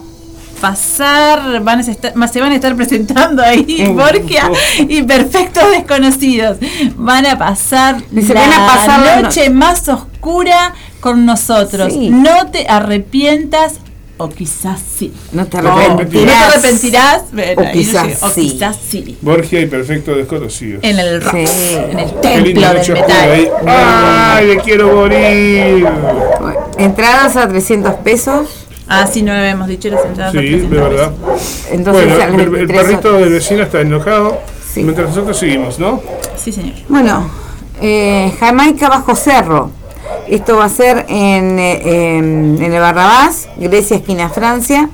pasar, 0.59 1.61
van 1.63 1.79
a 1.79 1.81
estar, 1.81 2.13
se 2.31 2.41
van 2.41 2.51
a 2.51 2.55
estar 2.55 2.75
presentando 2.75 3.41
ahí 3.43 3.85
Oh, 3.89 3.93
Borgia 3.93 4.49
y 4.77 5.01
Perfectos 5.03 5.63
Desconocidos. 5.71 6.57
Van 6.95 7.25
a 7.25 7.37
pasar 7.37 7.97
la 8.11 8.33
van 8.33 8.53
a 8.53 8.67
pasar 8.67 8.99
la 9.05 9.21
noche 9.21 9.49
más 9.49 9.87
oscura 9.89 10.73
con 10.99 11.25
nosotros. 11.25 11.93
Sí. 11.93 12.09
No 12.09 12.47
te 12.51 12.67
arrepientas 12.67 13.79
o 14.21 14.27
quizás 14.27 14.81
sí. 14.97 15.13
No 15.31 15.47
te 15.47 15.57
arrepentirás. 15.59 16.25
No 16.25 16.51
te 16.51 16.57
arrepentirás, 16.57 17.21
bueno, 17.31 17.61
O 17.61 17.63
no 17.63 17.71
quizás 17.71 18.23
o 18.23 18.29
sí. 18.29 18.41
quizás 18.51 18.77
sí. 18.89 19.17
Borgia 19.21 19.61
y 19.61 19.65
Perfecto 19.67 20.13
Desconocidos. 20.13 20.83
En 20.83 20.99
el 20.99 21.21
rock, 21.21 21.35
Sí. 21.47 21.75
en 21.89 21.99
el 21.99 22.11
templo 22.19 22.73
noche 22.73 22.93
del 22.93 23.01
oscura 23.01 23.21
ahí. 23.21 23.41
metal. 23.43 23.65
¡Ay, 23.67 24.47
me 24.47 24.57
quiero 24.57 24.93
morir! 24.93 25.87
Entradas 26.77 27.35
a 27.37 27.47
300 27.47 27.93
pesos. 27.95 28.58
Ah, 28.89 29.05
sí, 29.05 29.21
no 29.21 29.33
lo 29.33 29.39
habíamos 29.39 29.67
dicho 29.67 29.87
las 29.89 30.03
entradas. 30.03 30.31
Sí, 30.33 30.49
de 30.49 30.67
verdad. 30.67 31.11
Entonces, 31.71 32.07
bueno, 32.07 32.33
el, 32.33 32.39
el 32.39 32.49
23 32.49 32.83
perrito 32.83 33.13
del 33.13 33.29
vecino 33.33 33.63
está 33.63 33.81
enojado. 33.81 34.39
Sí. 34.73 34.83
Mientras 34.83 35.09
nosotros 35.09 35.37
seguimos, 35.37 35.77
¿no? 35.79 36.01
Sí, 36.35 36.51
señor. 36.51 36.73
Bueno, 36.87 37.29
eh, 37.81 38.33
Jamaica 38.39 38.89
Bajo 38.89 39.15
Cerro. 39.15 39.71
Esto 40.27 40.57
va 40.57 40.65
a 40.65 40.69
ser 40.69 41.05
en, 41.07 41.59
eh, 41.59 42.17
en, 42.17 42.57
en 42.61 42.73
el 42.73 42.79
Barrabás, 42.79 43.47
Grecia, 43.57 43.97
esquina 43.97 44.29
Francia. 44.29 44.89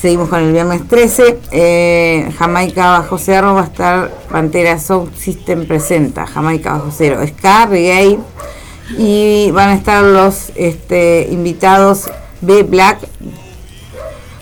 Seguimos 0.00 0.28
con 0.28 0.40
el 0.40 0.52
viernes 0.52 0.86
13. 0.88 1.38
Eh, 1.50 2.32
Jamaica 2.38 2.98
Bajo 2.98 3.18
Cerro 3.18 3.54
va 3.54 3.62
a 3.62 3.64
estar 3.64 4.10
Pantera 4.30 4.78
Sound 4.78 5.14
System 5.16 5.66
presenta. 5.66 6.26
Jamaica 6.26 6.72
Bajo 6.74 6.90
Cero. 6.96 7.20
Ska, 7.26 7.66
reggae. 7.66 8.18
Y 8.98 9.50
van 9.52 9.70
a 9.70 9.74
estar 9.74 10.02
los 10.02 10.50
este, 10.56 11.28
invitados 11.30 12.10
B 12.44 12.62
Black, 12.62 12.98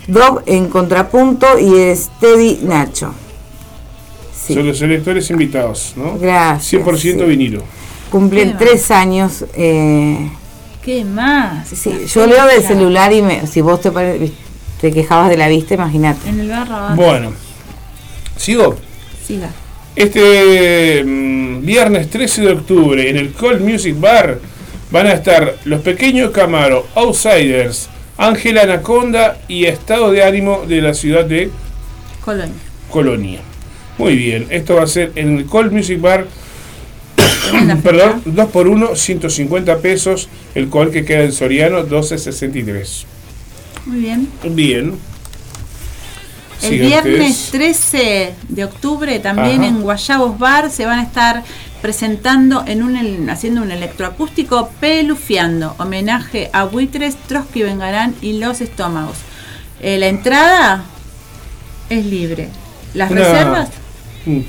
Drop 0.07 0.43
en 0.47 0.69
contrapunto 0.69 1.59
y 1.59 1.95
Steady 1.95 2.61
Nacho. 2.63 3.15
Sí. 4.35 4.55
Son 4.55 4.67
los 4.67 4.83
electores 4.83 5.31
invitados, 5.31 5.93
¿no? 5.97 6.19
Gracias, 6.19 6.83
100% 6.85 6.99
sí. 6.99 7.13
vinilo. 7.25 7.63
Cumplen 8.11 8.53
Qué 8.53 8.59
tres 8.59 8.91
años. 8.91 9.45
Eh, 9.55 10.29
¿Qué 10.83 11.05
más? 11.05 11.69
sí, 11.69 12.07
yo 12.13 12.27
leo 12.27 12.45
del 12.47 12.63
celular 12.63 13.13
y 13.13 13.23
me, 13.23 13.47
si 13.47 13.61
vos 13.61 13.81
te, 13.81 13.91
te 14.81 14.93
quejabas 14.93 15.31
de 15.31 15.37
la 15.37 15.49
vista, 15.49 15.75
imagínate. 15.75 16.29
En 16.29 16.41
el 16.41 16.49
barra 16.49 16.95
Bueno, 16.97 17.33
sigo. 18.37 18.77
Siga. 19.25 19.49
Este 19.95 21.05
mm, 21.05 21.65
viernes 21.65 22.11
13 22.11 22.43
de 22.43 22.53
octubre 22.53 23.09
en 23.09 23.17
el 23.17 23.33
Cold 23.33 23.61
Music 23.61 23.95
Bar 23.99 24.41
van 24.91 25.07
a 25.07 25.13
estar 25.13 25.57
Los 25.65 25.83
Pequeños 25.83 26.31
Camaro, 26.31 26.87
Outsiders, 26.95 27.89
Ángela 28.23 28.63
Anaconda 28.63 29.39
y 29.49 29.65
Estado 29.65 30.13
de 30.13 30.23
Ánimo 30.23 30.63
de 30.69 30.81
la 30.81 30.95
ciudad 30.95 31.25
de 31.25 31.51
Colonia. 32.25 32.55
Colonia. 32.89 33.41
Muy 33.99 34.15
bien, 34.15 34.47
esto 34.51 34.77
va 34.77 34.85
a 34.85 34.87
ser 34.87 35.11
en 35.17 35.39
el 35.39 35.47
Cold 35.47 35.73
Music 35.73 36.01
Bar, 36.01 36.29
perdón, 37.83 38.23
2 38.25 38.49
por 38.51 38.69
1 38.69 38.95
150 38.95 39.79
pesos, 39.79 40.29
el 40.55 40.69
cual 40.69 40.93
que 40.93 41.05
queda 41.05 41.25
en 41.25 41.33
Soriano 41.33 41.85
12.63. 41.85 43.05
Muy 43.87 43.99
bien. 43.99 44.29
Bien. 44.45 44.95
El 46.63 46.69
Sigan 46.69 46.89
viernes 46.89 47.47
ustedes. 47.47 47.81
13 47.81 48.35
de 48.51 48.65
octubre 48.65 49.19
también 49.19 49.63
Ajá. 49.63 49.67
en 49.67 49.83
Guayabos 49.83 50.39
Bar 50.39 50.71
se 50.71 50.87
van 50.87 51.01
a 51.01 51.03
estar 51.03 51.43
presentando 51.83 52.65
en 52.67 52.83
un 52.83 53.29
haciendo 53.29 53.61
un 53.63 53.71
electroacústico 53.73 54.71
Pelufiando, 54.81 55.75
homenaje 55.79 56.49
a 56.53 56.65
Buitres, 56.65 57.17
Trotsky 57.27 57.63
Vengarán 57.65 58.15
y 58.23 58.39
Los 58.39 58.61
Estómagos. 58.61 59.17
Eh, 59.81 59.99
la 59.99 60.07
entrada 60.07 60.85
es 61.91 62.07
libre. 62.07 62.49
Las 62.95 63.11
Una- 63.11 63.21
reservas, 63.21 63.69
Mm. 64.27 64.41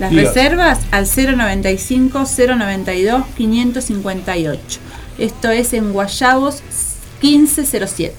las 0.00 0.10
Diga. 0.10 0.22
reservas 0.22 0.80
al 0.90 1.06
095 1.06 2.26
092 2.26 3.22
558. 3.36 4.80
Esto 5.18 5.50
es 5.50 5.72
en 5.72 5.92
Guayabos 5.92 6.62
1507. 7.22 8.14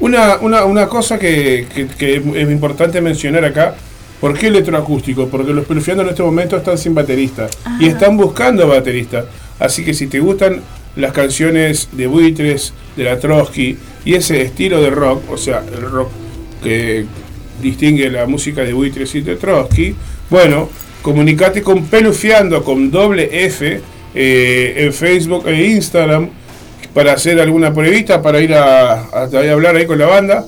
Una, 0.00 0.36
una, 0.38 0.64
una 0.64 0.88
cosa 0.88 1.18
que, 1.18 1.66
que- 1.74 1.86
que 1.88 2.16
es 2.16 2.50
importante 2.50 3.00
mencionar 3.00 3.44
acá, 3.44 3.74
¿por 4.20 4.38
qué 4.38 4.48
electroacústico? 4.48 5.28
Porque 5.28 5.52
los 5.52 5.64
pelufiando 5.66 6.02
en 6.02 6.10
este 6.10 6.22
momento 6.22 6.56
están 6.56 6.78
sin 6.78 6.94
baterista 6.94 7.48
y 7.80 7.86
están 7.86 8.16
buscando 8.16 8.66
baterista. 8.68 9.24
Así 9.58 9.84
que 9.84 9.94
si 9.94 10.06
te 10.06 10.20
gustan 10.20 10.60
las 10.96 11.12
canciones 11.12 11.88
de 11.92 12.06
Buitres, 12.06 12.72
de 12.96 13.04
la 13.04 13.18
Trotsky 13.18 13.76
y 14.04 14.14
ese 14.14 14.40
estilo 14.42 14.80
de 14.82 14.90
rock, 14.90 15.30
o 15.30 15.36
sea, 15.36 15.62
el 15.74 15.82
rock 15.82 16.08
que 16.62 17.04
distingue 17.62 18.10
la 18.10 18.26
música 18.26 18.62
de 18.62 18.72
Buitres 18.72 19.14
y 19.14 19.20
de 19.20 19.36
Trotsky, 19.36 19.94
bueno, 20.30 20.68
comunicate 21.02 21.62
con 21.62 21.84
Pelufiando 21.86 22.62
con 22.64 22.90
doble 22.90 23.28
F 23.46 23.80
eh, 24.14 24.74
en 24.76 24.92
Facebook 24.92 25.46
e 25.46 25.66
Instagram 25.66 26.28
para 26.94 27.12
hacer 27.12 27.38
alguna 27.40 27.72
pruebita, 27.74 28.22
para 28.22 28.40
ir 28.40 28.54
a, 28.54 28.92
a- 29.02 29.28
a 29.32 29.52
hablar 29.52 29.76
ahí 29.76 29.86
con 29.86 29.98
la 29.98 30.06
banda, 30.06 30.44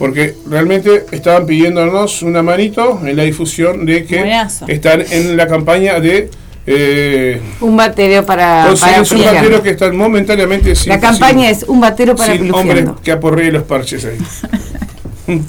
porque 0.00 0.34
realmente 0.48 1.04
estaban 1.12 1.44
pidiéndonos 1.44 2.22
una 2.22 2.42
manito 2.42 3.00
en 3.04 3.16
la 3.18 3.22
difusión 3.24 3.84
de 3.84 4.04
que 4.06 4.18
Buenazo. 4.18 4.64
están 4.66 5.02
en 5.10 5.36
la 5.36 5.46
campaña 5.46 6.00
de 6.00 6.30
eh, 6.66 7.40
Un 7.60 7.76
batero 7.76 8.24
para, 8.24 8.72
para 8.80 8.94
Pelufiando. 9.02 9.34
bateros 9.34 9.60
que 9.60 9.70
están 9.70 9.94
momentáneamente 9.96 10.74
sin, 10.74 10.88
La 10.88 11.00
campaña 11.00 11.48
sin- 11.48 11.56
es 11.58 11.62
un 11.68 11.80
batero 11.80 12.16
para 12.16 12.32
sin 12.34 12.52
hombres 12.54 12.86
que 13.04 13.12
aporreen 13.12 13.52
los 13.52 13.62
parches 13.64 14.04
ahí. 14.06 14.18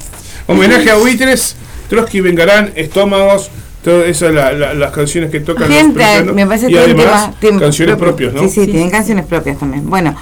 Homenaje 0.47 0.89
a 0.91 0.95
buitres, 0.95 1.55
Trotsky 1.89 2.19
Vengarán, 2.21 2.71
Estómagos, 2.75 3.49
todas 3.83 4.07
esas 4.07 4.33
la- 4.33 4.51
la- 4.51 4.73
las 4.73 4.91
canciones 4.91 5.31
que 5.31 5.39
tocan 5.39 5.69
los 5.69 5.77
Gente, 5.77 5.93
pelufiando, 5.99 6.33
me 6.33 6.45
parece 6.45 6.69
y 6.71 6.77
además 6.77 7.31
temas- 7.39 7.61
canciones 7.61 7.95
propias, 7.95 8.33
¿no? 8.33 8.41
Sí, 8.43 8.49
sí, 8.49 8.65
tienen 8.67 8.89
canciones 8.89 9.25
propias 9.25 9.57
también. 9.59 9.89
Bueno, 9.89 10.15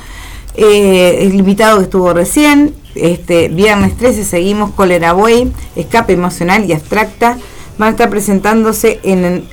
eh, 0.62 1.24
el 1.24 1.36
invitado 1.36 1.78
que 1.78 1.86
estuvo 1.86 2.14
recién, 2.14 2.76
este 2.94 3.48
viernes 3.48 3.96
13 3.96 4.26
seguimos 4.26 4.72
Cólera 4.72 5.14
Buey, 5.14 5.50
Escape 5.78 6.12
Emocional 6.12 6.66
y 6.66 6.74
Abstracta. 6.74 7.38
Van 7.78 7.88
a 7.88 7.92
estar 7.92 8.10
presentándose 8.10 9.00
en, 9.04 9.46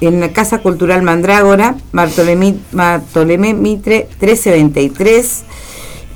en 0.00 0.20
la 0.20 0.32
Casa 0.32 0.58
Cultural 0.58 1.02
Mandrágora, 1.02 1.76
Bartolomé, 1.92 2.56
Bartolomé 2.72 3.52
Mitre 3.52 4.08
1323. 4.18 5.44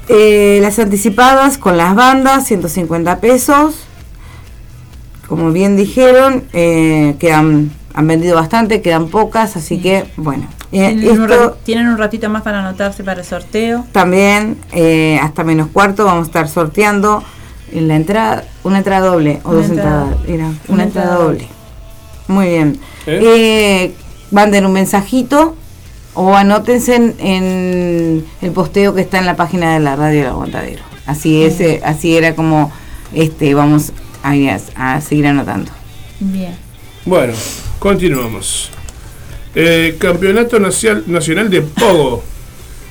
Eh, 0.09 0.59
las 0.63 0.79
anticipadas 0.79 1.59
con 1.59 1.77
las 1.77 1.95
bandas, 1.95 2.47
150 2.47 3.21
pesos. 3.21 3.75
Como 5.29 5.53
bien 5.53 5.77
dijeron, 5.77 6.45
eh, 6.55 7.17
quedan, 7.19 7.73
han 7.93 8.07
vendido 8.07 8.37
bastante, 8.37 8.81
quedan 8.81 9.09
pocas, 9.09 9.57
así 9.57 9.83
que 9.83 10.07
bueno. 10.17 10.49
Eh, 10.75 10.89
Tienen, 10.99 11.21
un 11.21 11.31
esto 11.31 11.45
ra- 11.51 11.55
tienen 11.65 11.89
un 11.89 11.99
ratito 11.99 12.29
más 12.29 12.43
para 12.43 12.59
anotarse 12.61 13.05
para 13.05 13.21
el 13.21 13.27
sorteo. 13.27 13.87
también 13.93 14.59
eh, 14.73 15.19
hasta 15.23 15.45
menos 15.45 15.69
cuarto 15.69 16.05
vamos 16.05 16.25
a 16.25 16.27
estar 16.27 16.49
sorteando 16.49 17.23
en 17.73 17.87
la 17.89 17.97
entrada, 17.97 18.45
una 18.65 18.79
entrada 18.79 19.07
doble 19.07 19.41
o 19.45 19.51
Una 19.51 19.59
dos 19.61 19.71
entrada- 19.71 20.03
entradas. 20.03 20.29
Era, 20.29 20.45
una, 20.47 20.55
una 20.69 20.83
entrada 20.83 21.07
entrada 21.09 21.17
doble. 21.25 21.49
Muy 22.29 22.47
bien. 22.49 22.79
¿Eh? 23.07 23.21
Eh, 23.23 23.95
manden 24.31 24.67
un 24.67 24.73
mensajito 24.73 25.55
o 26.15 26.35
anótense 26.35 26.97
en, 26.97 27.15
en 27.21 28.25
el 28.43 28.51
posteo 28.53 28.95
que 28.95 29.01
está 29.01 29.19
en 29.19 29.27
la 29.27 29.37
página 29.37 29.75
de 29.75 29.81
la 29.81 29.95
radio 29.97 30.21
del 30.21 30.29
aguantadero. 30.31 30.83
Así 31.07 31.43
es, 31.45 31.61
eh, 31.61 31.81
así 31.85 32.17
era 32.17 32.35
como 32.35 32.73
este 33.15 33.55
vamos 33.55 33.93
a 34.23 35.01
seguir 35.01 35.27
anotando. 35.27 35.71
Bien. 36.21 36.57
Bueno, 37.05 37.35
continuamos. 37.79 38.71
Eh, 39.55 39.97
Campeonato 39.99 40.59
Nacial- 40.59 41.05
Nacional 41.07 41.49
de 41.51 41.63
Pogo. 41.63 42.23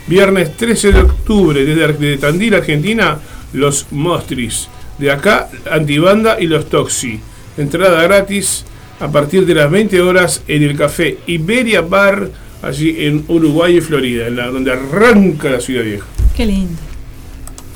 Viernes 0.08 0.56
13 0.58 0.92
de 0.92 1.00
octubre, 1.02 1.64
desde 1.64 2.18
Tandil, 2.18 2.56
Argentina, 2.56 3.18
los 3.54 3.88
Mostris. 3.92 4.68
De 4.98 5.10
acá, 5.12 5.50
Antibanda 5.72 6.38
y 6.40 6.48
los 6.48 6.70
Toxi. 6.70 7.20
Entrada 7.58 8.02
gratis 8.04 8.66
a 9.00 9.08
partir 9.12 9.46
de 9.46 9.56
las 9.56 9.70
20 9.72 10.02
horas 10.02 10.42
en 10.48 10.64
el 10.64 10.78
café 10.78 11.18
Iberia 11.28 11.82
Bar, 11.82 12.30
allí 12.62 12.96
en 13.06 13.24
Uruguay 13.28 13.78
y 13.78 13.82
Florida, 13.82 14.28
en 14.28 14.36
la, 14.36 14.48
donde 14.48 14.72
arranca 14.72 15.50
la 15.50 15.60
ciudad 15.62 15.84
vieja. 15.84 16.06
Qué 16.36 16.46
lindo. 16.46 16.82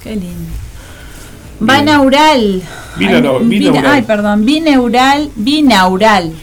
Qué 0.04 0.12
lindo. 0.12 0.52
Banaural. 1.60 2.62
Binaural, 2.98 3.38
Ay, 3.42 3.48
bina- 3.48 3.72
binaural. 3.72 3.92
Ay, 3.94 4.02
perdón. 4.04 4.46
Bineural. 4.46 5.32
Binaural. 5.36 6.34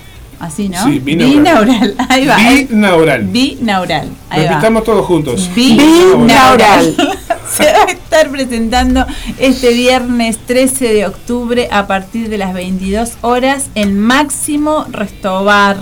Así, 0.44 0.68
¿no? 0.68 0.84
Sí, 0.84 0.98
binaural. 0.98 1.94
Ahí 2.08 2.26
va. 2.26 2.36
Binaural. 2.36 3.22
Binaural. 3.24 4.08
Ahí 4.28 4.44
va. 4.44 4.48
Repitamos 4.50 4.84
todos 4.84 5.06
juntos. 5.06 5.48
Binaural. 5.54 6.94
Se 7.50 7.64
va 7.64 7.84
a 7.86 7.90
estar 7.90 8.30
presentando 8.30 9.06
este 9.38 9.72
viernes 9.72 10.38
13 10.38 10.92
de 10.92 11.06
octubre 11.06 11.68
a 11.70 11.86
partir 11.86 12.28
de 12.28 12.38
las 12.38 12.52
22 12.52 13.12
horas 13.20 13.68
en 13.74 13.98
Máximo 13.98 14.86
Restobar. 14.90 15.76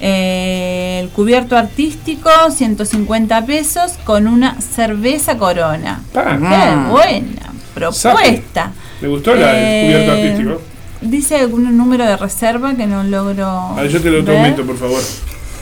Eh, 0.00 1.00
el 1.02 1.08
cubierto 1.10 1.56
artístico, 1.56 2.30
150 2.50 3.46
pesos 3.46 3.92
con 4.04 4.26
una 4.26 4.60
cerveza 4.60 5.38
corona. 5.38 6.02
Qué 6.12 6.90
buena 6.90 7.52
propuesta. 7.74 8.72
Me 9.00 9.08
gustó 9.08 9.34
la, 9.34 9.52
Eh, 9.54 9.86
el 9.86 9.92
cubierto 9.92 10.12
artístico. 10.12 10.77
Dice 11.00 11.36
algún 11.36 11.76
número 11.76 12.04
de 12.04 12.16
reserva 12.16 12.74
que 12.74 12.86
no 12.86 13.02
logro. 13.04 13.46
A 13.46 13.74
ver, 13.82 13.88
yo 13.90 14.00
te 14.00 14.10
lo 14.10 14.18
aumento, 14.18 14.64
por 14.64 14.76
favor. 14.76 15.00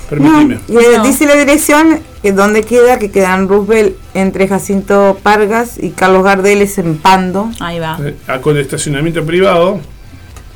Permíteme. 0.09 0.61
Y, 0.69 0.77
eh, 0.77 0.83
No. 0.99 1.05
Dice 1.05 1.27
la 1.27 1.35
dirección 1.35 2.01
que 2.23 2.33
donde 2.33 2.63
queda, 2.63 2.99
que 2.99 3.11
queda 3.11 3.35
en 3.35 3.49
Roosevelt 3.49 3.97
entre 4.15 4.47
Jacinto 4.49 5.19
Pargas 5.23 5.79
y 5.83 5.91
Carlos 5.91 6.23
Gardeles 6.23 6.79
en 6.79 6.97
Pando. 6.99 7.51
Ahí 7.61 7.79
va. 7.81 7.99
Eh, 8.01 8.15
a- 8.29 8.41
con 8.41 8.57
estacionamiento 8.57 9.25
privado. 9.27 9.81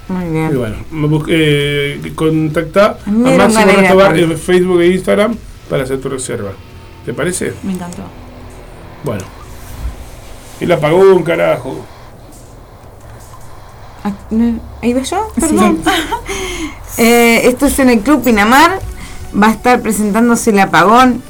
Muy 0.08 0.24
Y 0.24 0.28
bien. 0.30 0.56
bueno, 0.58 0.76
me 0.90 1.06
bus- 1.08 1.26
eh, 1.28 2.12
contacta 2.14 2.98
a 3.06 3.10
Me 3.10 3.30
dieron 3.30 3.52
Máximo 3.52 3.72
a 3.72 3.80
Restobar 3.80 4.18
en 4.18 4.38
Facebook 4.38 4.80
e 4.80 4.86
Instagram 4.88 5.36
para 5.68 5.82
hacer 5.84 6.00
tu 6.00 6.08
reserva. 6.08 6.52
¿Te 7.04 7.12
parece? 7.12 7.52
Me 7.62 7.72
encantó. 7.72 8.02
Bueno. 9.04 9.24
Y 10.60 10.66
la 10.66 10.78
pagó 10.80 10.98
un 10.98 11.22
carajo. 11.22 11.84
Ah, 14.04 14.12
¿Ahí 14.82 14.92
va 14.92 15.02
yo? 15.02 15.28
Perdón. 15.38 15.80
Eh, 16.98 17.48
esto 17.48 17.66
es 17.66 17.78
en 17.78 17.88
el 17.88 18.00
Club 18.00 18.22
Pinamar. 18.22 18.80
Va 19.40 19.46
a 19.46 19.52
estar 19.52 19.80
presentándose 19.80 20.50
el 20.50 20.58
apagón 20.58 21.22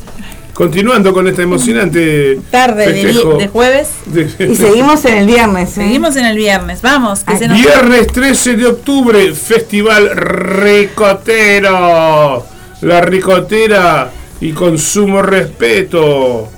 Continuando 0.55 1.13
con 1.15 1.27
esta 1.29 1.43
emocionante 1.43 2.39
Tarde 2.51 2.93
de, 2.93 3.49
jueves. 3.49 3.89
de- 4.07 4.29
Y 4.53 4.55
seguimos 4.55 5.03
en 5.07 5.15
el 5.15 5.27
viernes. 5.27 5.71
¿eh? 5.71 5.75
Seguimos 5.83 6.15
en 6.17 6.27
el 6.27 6.37
viernes. 6.37 6.83
Vamos, 6.83 7.21
que 7.25 7.33
Ay, 7.33 7.39
se 7.39 7.49
nos. 7.49 7.59
Viernes 7.59 8.07
13 8.09 8.57
de 8.57 8.67
octubre, 8.67 9.33
Festival 9.35 10.11
Ricotero. 11.43 12.45
La 12.83 13.01
ricotera 13.01 14.11
y 14.41 14.53
con 14.53 14.77
sumo 14.79 15.23
respeto. 15.23 16.49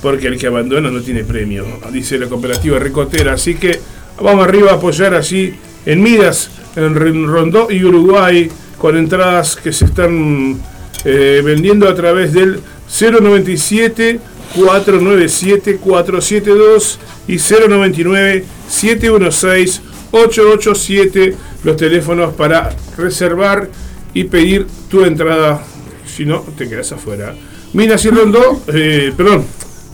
Porque 0.00 0.28
el 0.28 0.38
que 0.38 0.46
abandona 0.46 0.90
no 0.90 1.00
tiene 1.00 1.24
premio, 1.24 1.66
dice 1.92 2.18
la 2.18 2.28
cooperativa 2.28 2.78
Ricotera. 2.78 3.32
Así 3.34 3.54
que 3.56 3.80
vamos 4.22 4.46
arriba 4.46 4.70
a 4.70 4.74
apoyar 4.76 5.14
allí 5.14 5.54
en 5.84 6.02
Midas, 6.02 6.50
en 6.76 6.94
Rondó 6.94 7.68
y 7.70 7.82
Uruguay, 7.84 8.48
con 8.78 8.96
entradas 8.96 9.56
que 9.56 9.72
se 9.72 9.86
están 9.86 10.60
eh, 11.04 11.42
vendiendo 11.44 11.88
a 11.88 11.94
través 11.96 12.32
del 12.32 12.60
097 12.88 14.20
497 14.54 15.76
472 15.76 16.98
y 17.28 17.36
099 17.36 18.44
716 18.68 19.82
887 20.10 21.36
los 21.64 21.76
teléfonos 21.76 22.34
para 22.34 22.74
reservar 22.96 23.68
y 24.14 24.24
pedir 24.24 24.66
tu 24.88 25.04
entrada. 25.04 25.62
Si 26.06 26.24
no 26.24 26.40
te 26.56 26.68
quedas 26.68 26.92
afuera. 26.92 27.34
Midas 27.72 28.04
y 28.06 28.10
Rondó 28.10 28.62
eh, 28.72 29.12
perdón 29.14 29.44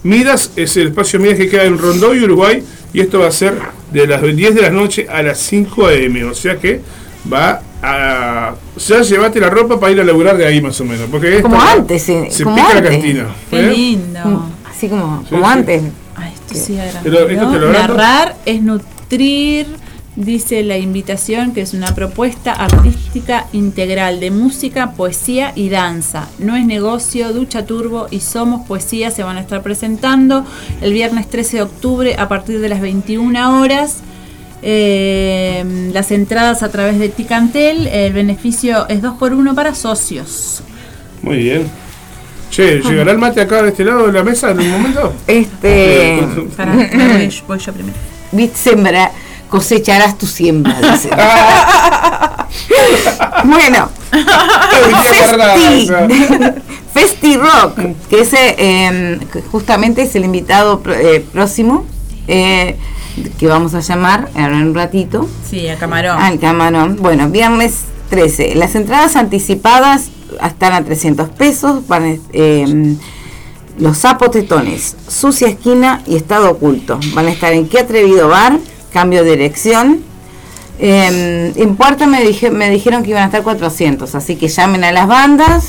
Midas 0.05 0.53
es 0.55 0.77
el 0.77 0.89
espacio 0.89 1.19
Midas 1.19 1.39
que 1.39 1.49
queda 1.49 1.65
en 1.65 1.77
Rondó 1.77 2.15
y 2.15 2.23
Uruguay 2.23 2.63
y 2.93 3.01
esto 3.01 3.19
va 3.19 3.29
a 3.29 3.33
ser 3.33 3.55
de 3.93 4.07
las 4.07 4.23
10 4.23 4.55
de 4.55 4.63
la 4.63 4.71
noche 4.71 5.07
a 5.09 5.23
las 5.23 5.39
5 5.39 5.89
am 5.89 6.31
o 6.31 6.35
sea 6.35 6.57
que 6.59 6.81
va 7.33 7.63
a- 7.85 8.55
ya 8.76 9.01
llevaste 9.03 9.41
la 9.41 9.51
ropa 9.51 9.78
para 9.78 9.93
ir 9.93 10.01
a 10.01 10.05
laburar 10.05 10.37
de 10.37 10.47
ahí 10.47 10.61
más 10.61 10.80
o 10.80 10.85
menos. 10.85 11.09
Porque 11.11 11.41
Como 11.43 11.57
esta- 11.57 11.72
antes, 11.72 12.09
eh, 12.09 12.28
se 12.30 12.45
como 12.45 12.57
pica 12.57 12.74
la 12.74 12.82
cantina. 12.82 13.26
Qué 13.51 13.61
¿eh? 13.61 13.70
lindo. 13.70 14.47
Así 14.68 14.89
como, 14.89 15.20
Sí, 15.22 15.30
como 15.30 15.47
sí. 15.47 15.53
antes. 15.53 15.82
Ay, 16.16 16.32
esto 16.35 16.55
sí. 16.66 16.78
Pero 17.03 17.28
esto 17.28 17.51
te 17.51 17.59
lo 17.59 17.68
agrando. 17.68 17.95
Narrar 17.95 18.37
es 18.47 18.62
nutrir, 18.62 19.66
dice 20.16 20.62
la 20.62 20.78
invitación, 20.78 21.53
que 21.53 21.61
es 21.61 21.74
una 21.74 21.95
propuesta 21.95 22.53
artística 22.53 23.47
integral 23.53 24.20
de 24.20 24.30
música, 24.30 24.93
poesía 24.93 25.53
y 25.57 25.68
danza. 25.68 26.28
No 26.39 26.55
es 26.57 26.64
negocio, 26.64 27.32
Ducha 27.32 27.66
Turbo 27.66 28.07
y 28.11 28.20
Somos 28.20 28.66
Poesía 28.66 29.11
se 29.11 29.22
van 29.24 29.37
a 29.37 29.41
estar 29.41 29.62
presentando 29.62 30.45
el 30.80 30.93
viernes 30.93 31.28
13 31.28 31.57
de 31.59 31.62
octubre 31.64 32.16
a 32.18 32.28
partir 32.28 32.61
de 32.61 32.68
las 32.68 32.80
21 32.80 33.61
horas. 33.61 33.99
Eh, 34.67 35.91
las 35.93 36.11
entradas 36.11 36.62
a 36.62 36.71
través 36.71 36.99
de 36.99 37.11
Ticantel, 37.11 37.87
el 37.87 38.15
beneficio 38.15 38.89
es 38.89 39.03
2 39.03 39.17
por 39.19 39.35
1 39.35 39.55
para 39.55 39.75
socios. 39.75 40.62
Muy 41.21 41.37
bien. 41.37 41.71
Che, 42.51 42.81
¿llegará 42.81 43.12
el 43.12 43.19
mate 43.19 43.43
acá 43.43 43.62
de 43.62 43.69
este 43.69 43.85
lado 43.85 44.07
de 44.07 44.12
la 44.12 44.23
mesa 44.23 44.53
en 44.53 44.61
un 44.61 44.71
momento? 44.71 45.12
Este. 45.27 46.27
Pará, 46.57 46.73
voy, 46.75 47.29
yo- 47.29 47.45
voy 47.47 47.59
yo 47.59 47.73
primero. 47.75 47.95
Viste, 48.33 48.57
sembra, 48.57 49.11
cosecharás 49.51 50.17
tu 50.17 50.25
siembra. 50.27 50.75
dice. 50.81 51.11
bueno, 53.45 53.91
Festi, 55.03 55.91
Festi 56.95 57.37
Rock, 57.37 57.81
que 58.09 58.21
ese 58.23 58.55
eh, 58.57 59.19
justamente 59.51 60.03
es 60.03 60.15
el 60.17 60.25
invitado 60.25 60.81
eh, 60.89 61.23
próximo, 61.33 61.85
eh, 62.29 62.77
que 63.39 63.47
vamos 63.47 63.75
a 63.75 63.81
llamar 63.81 64.31
ahora 64.35 64.59
en 64.59 64.69
un 64.69 64.75
ratito. 64.75 65.29
Sí, 65.49 65.69
a 65.69 65.77
Camarón. 65.77 66.19
Al 66.21 66.39
camarón. 66.39 66.97
Bueno, 67.01 67.29
viernes 67.29 67.81
13. 68.11 68.55
Las 68.55 68.75
entradas 68.75 69.17
anticipadas 69.17 70.11
están 70.45 70.73
a 70.73 70.85
300 70.85 71.29
pesos. 71.31 71.87
Van, 71.87 72.21
eh, 72.33 72.97
los 73.79 73.99
zapotetones, 73.99 74.97
sucia 75.09 75.49
esquina 75.49 76.03
y 76.07 76.17
estado 76.17 76.51
oculto. 76.51 77.01
Van 77.15 77.27
a 77.27 77.31
estar 77.31 77.53
en 77.53 77.69
Qué 77.69 77.81
Atrevido 77.81 78.29
Bar, 78.29 78.59
cambio 78.93 79.25
de 79.25 79.31
dirección. 79.31 80.03
Eh, 80.79 81.53
en 81.57 81.77
Puerto 81.77 82.07
me, 82.07 82.22
dije- 82.22 82.51
me 82.51 82.68
dijeron 82.70 83.03
que 83.03 83.11
iban 83.11 83.22
a 83.22 83.27
estar 83.27 83.43
400, 83.43 84.14
así 84.14 84.37
que 84.37 84.49
llamen 84.49 84.85
a 84.85 84.93
las 84.93 85.07
bandas. 85.07 85.68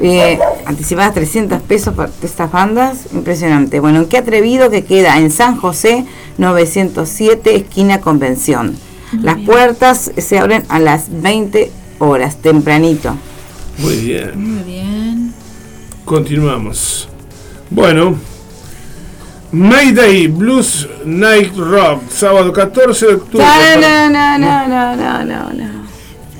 Eh, 0.00 0.38
anticipadas 0.64 1.14
300 1.14 1.60
pesos 1.62 1.94
para 1.94 2.10
estas 2.22 2.50
bandas, 2.52 3.06
impresionante. 3.12 3.80
Bueno, 3.80 4.00
en 4.00 4.06
qué 4.06 4.18
atrevido 4.18 4.70
que 4.70 4.84
queda 4.84 5.18
en 5.18 5.30
San 5.30 5.56
José 5.56 6.04
907, 6.38 7.56
esquina 7.56 8.00
Convención. 8.00 8.76
Las 9.22 9.38
puertas 9.38 10.10
se 10.18 10.38
abren 10.38 10.64
a 10.68 10.78
las 10.78 11.06
20 11.22 11.70
horas, 11.98 12.36
tempranito. 12.36 13.16
Muy 13.78 13.96
bien. 13.96 14.32
Muy 14.54 14.62
bien. 14.64 15.34
Continuamos. 16.04 17.08
Bueno. 17.70 18.16
Mayday 19.52 20.26
Blues 20.28 20.86
Night 21.04 21.56
Rock, 21.56 22.02
sábado 22.10 22.52
14 22.52 23.06
de 23.06 23.14
octubre. 23.14 23.44
No, 23.80 24.10
no, 24.10 24.38
no, 24.38 24.68
no, 24.68 24.96
no, 24.96 25.24
no, 25.24 25.50
no. 25.52 25.78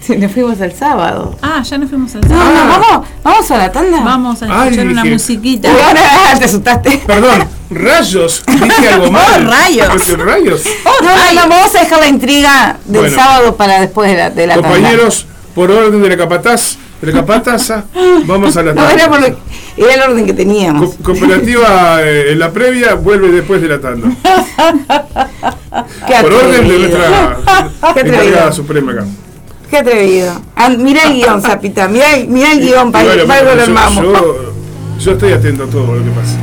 Sí, 0.00 0.16
Nos 0.16 0.32
fuimos 0.32 0.58
el 0.60 0.72
sábado. 0.74 1.36
Ah, 1.42 1.62
ya 1.62 1.76
nos 1.78 1.88
fuimos 1.90 2.14
al 2.14 2.22
No, 2.22 2.28
sábado. 2.28 2.50
no, 2.54 2.66
vamos, 2.80 3.08
vamos 3.22 3.50
a 3.50 3.58
la 3.58 3.72
tanda. 3.72 4.00
Vamos 4.02 4.42
a 4.42 4.46
Ay, 4.46 4.68
escuchar 4.68 4.86
una 4.88 5.02
dije- 5.02 5.12
musiquita. 5.14 5.70
Ahora 5.86 6.38
te 6.38 6.44
asustaste. 6.44 7.02
Perdón, 7.06 7.44
rayos, 7.70 8.42
dije 8.46 8.88
algo 8.90 9.10
mal. 9.10 9.46
Oh, 9.46 9.50
rayos. 9.50 10.18
Rayos. 10.18 10.62
No, 10.84 11.06
no, 11.06 11.32
no, 11.42 11.48
vamos 11.48 11.74
a 11.76 11.80
dejar 11.80 12.00
la 12.00 12.08
intriga 12.08 12.76
del 12.86 13.00
Bueno. 13.02 13.16
sábado 13.16 13.56
para 13.56 13.80
después 13.80 14.10
de 14.10 14.16
la, 14.16 14.30
de 14.30 14.46
la 14.46 14.54
tanda. 14.54 14.68
Compañeros, 14.70 15.26
por 15.54 15.70
orden 15.70 16.02
de 16.02 16.08
la 16.10 16.16
capataz, 16.16 16.76
de 17.00 17.06
la 17.12 17.20
capataza, 17.20 17.84
vamos 18.26 18.56
a 18.56 18.62
la 18.62 18.72
No, 18.74 18.88
era, 18.88 19.08
por 19.08 19.20
tanda. 19.20 19.36
era 19.76 19.94
el 19.94 20.10
orden 20.10 20.26
que 20.26 20.32
teníamos. 20.34 20.94
Co- 20.96 21.02
cooperativa 21.04 22.00
eh, 22.02 22.32
en 22.32 22.38
la 22.38 22.50
previa 22.52 22.94
vuelve 22.94 23.28
después 23.30 23.60
de 23.62 23.68
la 23.68 23.80
tanda. 23.80 24.08
Qué 26.06 26.14
Por 26.22 26.32
orden 26.32 26.68
de 26.68 26.78
nuestra 26.78 27.36
Qué 27.94 28.00
encargada 28.00 28.18
atrevido. 28.18 28.52
suprema 28.52 28.92
acá. 28.92 29.04
Qué 29.70 29.76
atrevido. 29.78 30.32
Mira 30.78 31.02
el 31.04 31.14
guion, 31.14 31.42
Zapita. 31.42 31.88
Mira, 31.88 32.14
el- 32.16 32.26
guion 32.60 32.90
para 32.90 33.04
Bueno, 33.04 33.26
para 33.26 33.54
yo, 33.54 33.62
armamos. 33.62 34.02
yo- 34.04 34.52
yo 34.98 35.12
estoy 35.12 35.32
atento 35.32 35.64
a 35.64 35.66
todo 35.68 35.94
lo 35.94 36.02
que 36.04 36.10
pasa. 36.10 36.36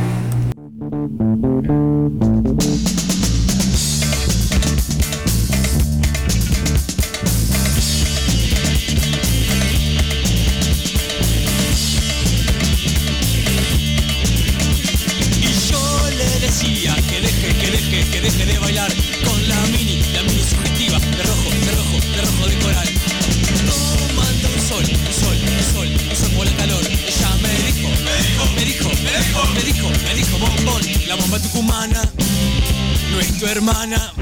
Es 33.20 33.38
tu 33.38 33.46
hermana, 33.46 34.12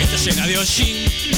está 0.00 0.16
llena 0.16 0.46
de 0.46 0.58
hollín. 0.58 1.31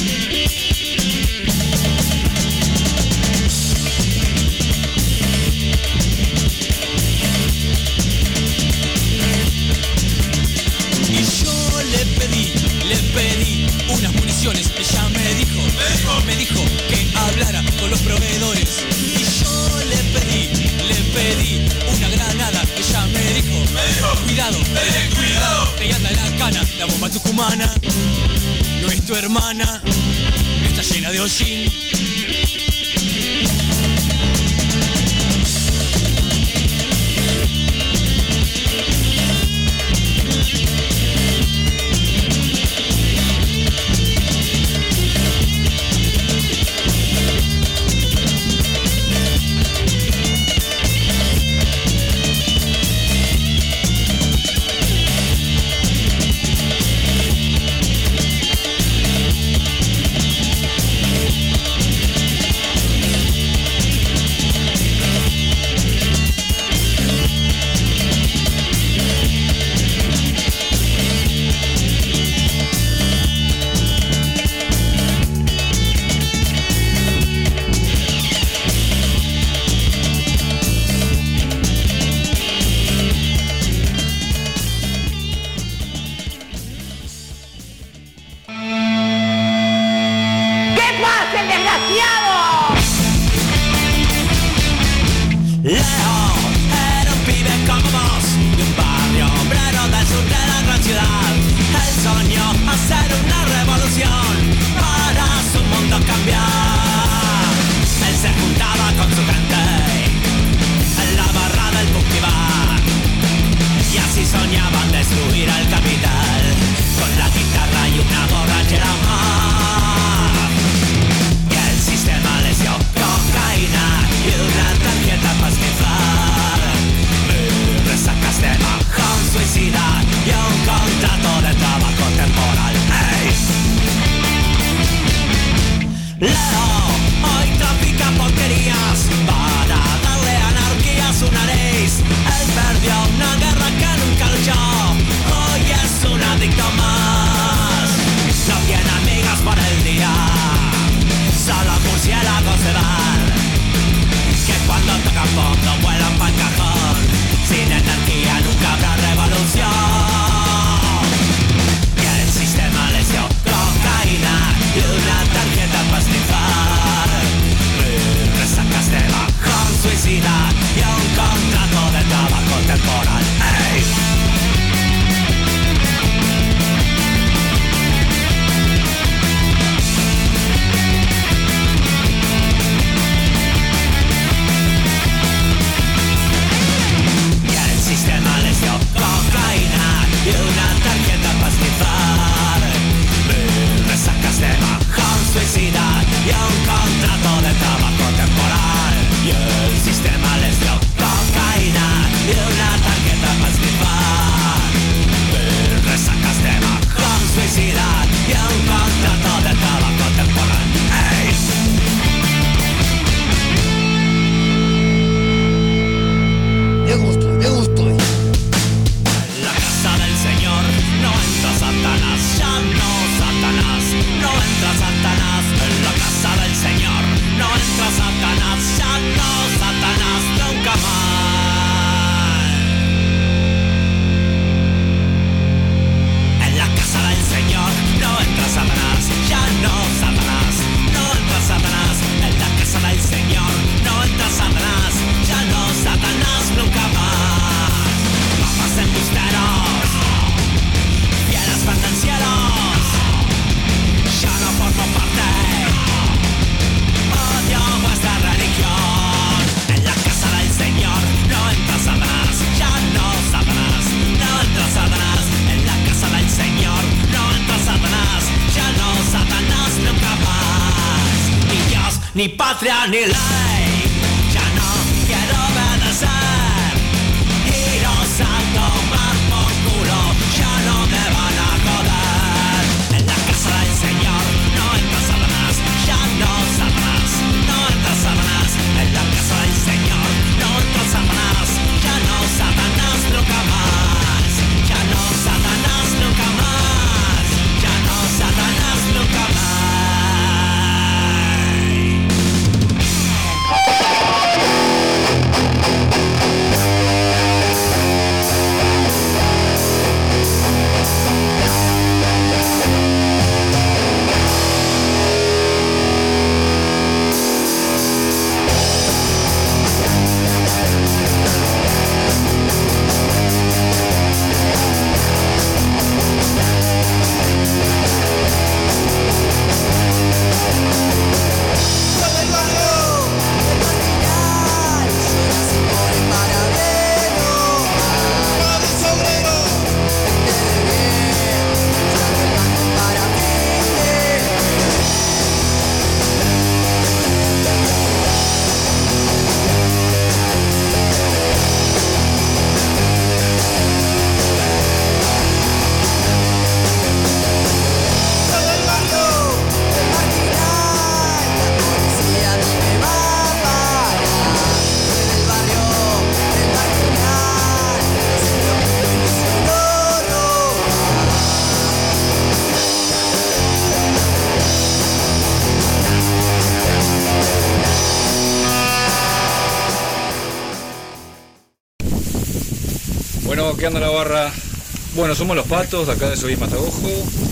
Bueno, 385.17 385.33
somos 385.33 385.35
los 385.37 385.47
patos, 385.47 385.87
de 385.87 385.93
acá 385.93 386.09
de 386.09 386.17
Soy 386.17 386.35
Matagojo, 386.35 386.89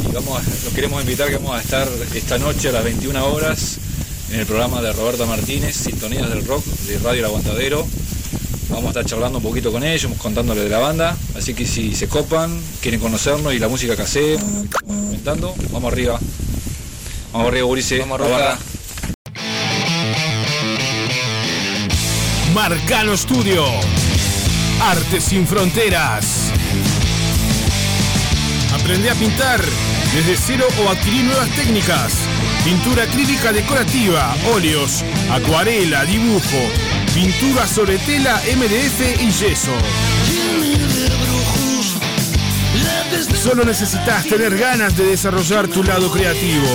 y 0.10 0.14
vamos 0.14 0.40
a- 0.40 0.64
los 0.64 0.74
queremos 0.74 1.02
invitar 1.02 1.28
que 1.28 1.36
vamos 1.36 1.58
a 1.58 1.62
estar 1.62 1.86
esta 2.16 2.38
noche 2.38 2.70
a 2.70 2.72
las 2.72 2.82
21 2.86 3.26
horas 3.26 3.78
en 4.32 4.40
el 4.40 4.46
programa 4.46 4.82
de 4.82 4.94
Roberto 4.94 5.26
Martínez, 5.28 5.76
Sintonías 5.76 6.30
del 6.30 6.46
Rock, 6.46 6.64
de 6.66 6.98
Radio 7.00 7.20
El 7.20 7.26
Aguantadero. 7.26 7.86
Vamos 8.70 8.86
a 8.86 8.88
estar 8.90 9.06
charlando 9.06 9.40
un 9.40 9.44
poquito 9.44 9.70
con 9.74 9.84
ellos, 9.84 10.10
contándoles 10.18 10.64
de 10.64 10.70
la 10.70 10.80
banda, 10.80 11.18
así 11.38 11.54
que 11.54 11.66
si 11.68 11.94
se 11.94 12.08
copan, 12.08 12.58
quieren 12.82 13.02
conocernos 13.02 13.54
y 13.54 13.60
la 13.60 13.68
música 13.68 13.98
que 13.98 14.04
hacemos, 14.04 14.44
comentando, 14.86 15.54
vamos 15.72 15.92
arriba. 15.92 16.18
Vamos 17.34 17.48
arriba, 17.50 17.66
Gurice. 17.66 18.00
Vamos, 18.00 18.18
barra. 18.22 18.58
Marcano 22.54 23.18
Studio. 23.18 23.66
Arte 24.82 25.20
sin 25.20 25.46
fronteras. 25.46 26.43
Aprende 28.84 29.10
a 29.10 29.16
pintar 29.16 29.62
desde 30.14 30.36
cero 30.36 30.68
o 30.84 30.90
adquirir 30.90 31.24
nuevas 31.24 31.50
técnicas. 31.52 32.16
Pintura 32.66 33.04
acrílica 33.04 33.54
decorativa, 33.54 34.36
óleos, 34.54 35.06
acuarela, 35.32 36.04
dibujo, 36.04 36.70
pintura 37.14 37.66
sobre 37.66 37.98
tela, 38.00 38.42
MDF 38.58 39.22
y 39.22 39.32
yeso. 39.32 39.72
Solo 43.42 43.64
necesitas 43.64 44.26
tener 44.26 44.58
ganas 44.58 44.98
de 44.98 45.06
desarrollar 45.06 45.70
tu 45.70 45.82
lado 45.82 46.12
creativo. 46.12 46.68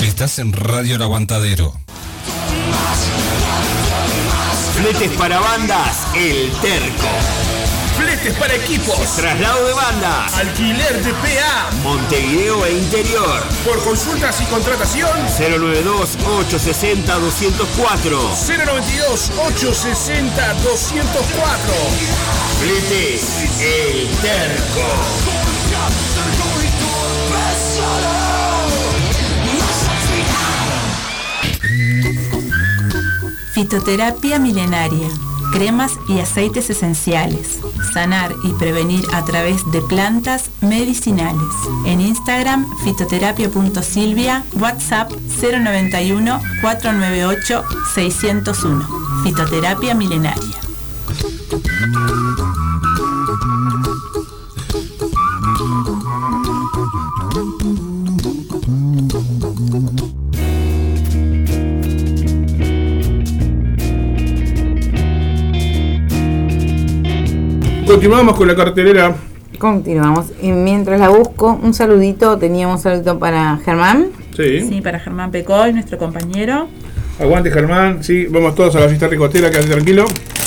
Estás 0.00 0.40
en 0.40 0.52
Radio 0.52 0.96
El 0.96 1.02
Aguantadero. 1.02 1.72
Fletes 4.74 5.12
para 5.12 5.38
bandas, 5.38 5.98
El 6.14 6.50
Terco 6.60 7.35
paquetes 8.26 8.38
para 8.38 8.54
equipos. 8.54 9.16
Traslado 9.16 9.66
de 9.66 9.72
bandas. 9.74 10.32
Alquiler 10.34 11.02
de 11.02 11.12
PA. 11.12 11.70
Montevideo 11.82 12.64
e 12.66 12.78
interior. 12.78 13.42
Por 13.64 13.82
consultas 13.84 14.40
y 14.40 14.44
contratación. 14.46 15.10
092-860-204. 15.38 18.32
092-860-204. 18.32 18.40
Fletes 22.60 23.22
El 23.60 24.08
Terco. 24.20 24.86
Fitoterapia 33.52 34.38
milenaria 34.38 35.08
Cremas 35.52 35.92
y 36.08 36.20
aceites 36.20 36.70
esenciales. 36.70 37.60
Sanar 37.92 38.34
y 38.44 38.52
prevenir 38.54 39.04
a 39.12 39.24
través 39.24 39.70
de 39.72 39.80
plantas 39.82 40.50
medicinales. 40.60 41.52
En 41.84 42.00
Instagram, 42.00 42.66
fitoterapia.silvia, 42.84 44.44
WhatsApp 44.58 45.12
091 45.12 46.40
498 46.60 47.64
601. 47.94 48.88
Fitoterapia 49.24 49.94
milenaria. 49.94 50.56
Continuamos 67.96 68.36
con 68.36 68.46
la 68.46 68.54
cartelera. 68.54 69.16
Continuamos. 69.58 70.26
Y 70.42 70.52
mientras 70.52 71.00
la 71.00 71.08
busco, 71.08 71.58
un 71.62 71.72
saludito. 71.72 72.36
Teníamos 72.36 72.76
un 72.76 72.82
saludito 72.82 73.18
para 73.18 73.58
Germán. 73.64 74.08
Sí. 74.36 74.60
Sí, 74.68 74.82
para 74.82 75.00
Germán 75.00 75.30
Pecoy, 75.30 75.72
nuestro 75.72 75.96
compañero. 75.96 76.68
Aguante 77.18 77.50
Germán, 77.50 78.04
sí, 78.04 78.26
vamos 78.26 78.54
todos 78.54 78.76
a 78.76 78.80
la 78.80 78.88
fiesta 78.88 79.08
ricotera, 79.08 79.50
quédate 79.50 79.70
tranquilo. 79.70 80.04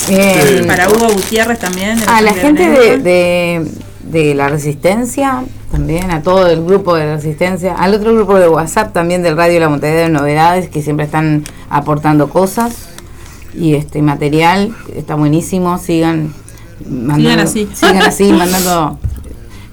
Bien. 0.08 0.40
Sí. 0.40 0.64
Para 0.64 0.88
Hugo 0.88 1.08
Gutiérrez 1.12 1.58
también. 1.58 1.98
A 2.08 2.22
la 2.22 2.34
gente 2.34 2.98
de, 2.98 3.66
de 4.04 4.34
la 4.36 4.48
Resistencia, 4.48 5.42
también 5.72 6.12
a 6.12 6.22
todo 6.22 6.46
el 6.46 6.64
grupo 6.64 6.94
de 6.94 7.06
la 7.06 7.16
Resistencia, 7.16 7.74
al 7.74 7.94
otro 7.94 8.14
grupo 8.14 8.38
de 8.38 8.48
WhatsApp 8.48 8.92
también 8.92 9.24
del 9.24 9.36
Radio 9.36 9.58
La 9.58 9.68
Montaña 9.68 9.96
de 9.96 10.08
Novedades, 10.08 10.68
que 10.68 10.82
siempre 10.82 11.06
están 11.06 11.42
aportando 11.68 12.28
cosas 12.28 12.90
y 13.52 13.74
este 13.74 14.02
material, 14.02 14.72
está 14.94 15.16
buenísimo, 15.16 15.78
sigan 15.78 16.32
mandando, 16.88 17.42
así. 17.42 17.68
sigan 17.74 17.96
así, 18.02 18.32
mandando 18.32 18.98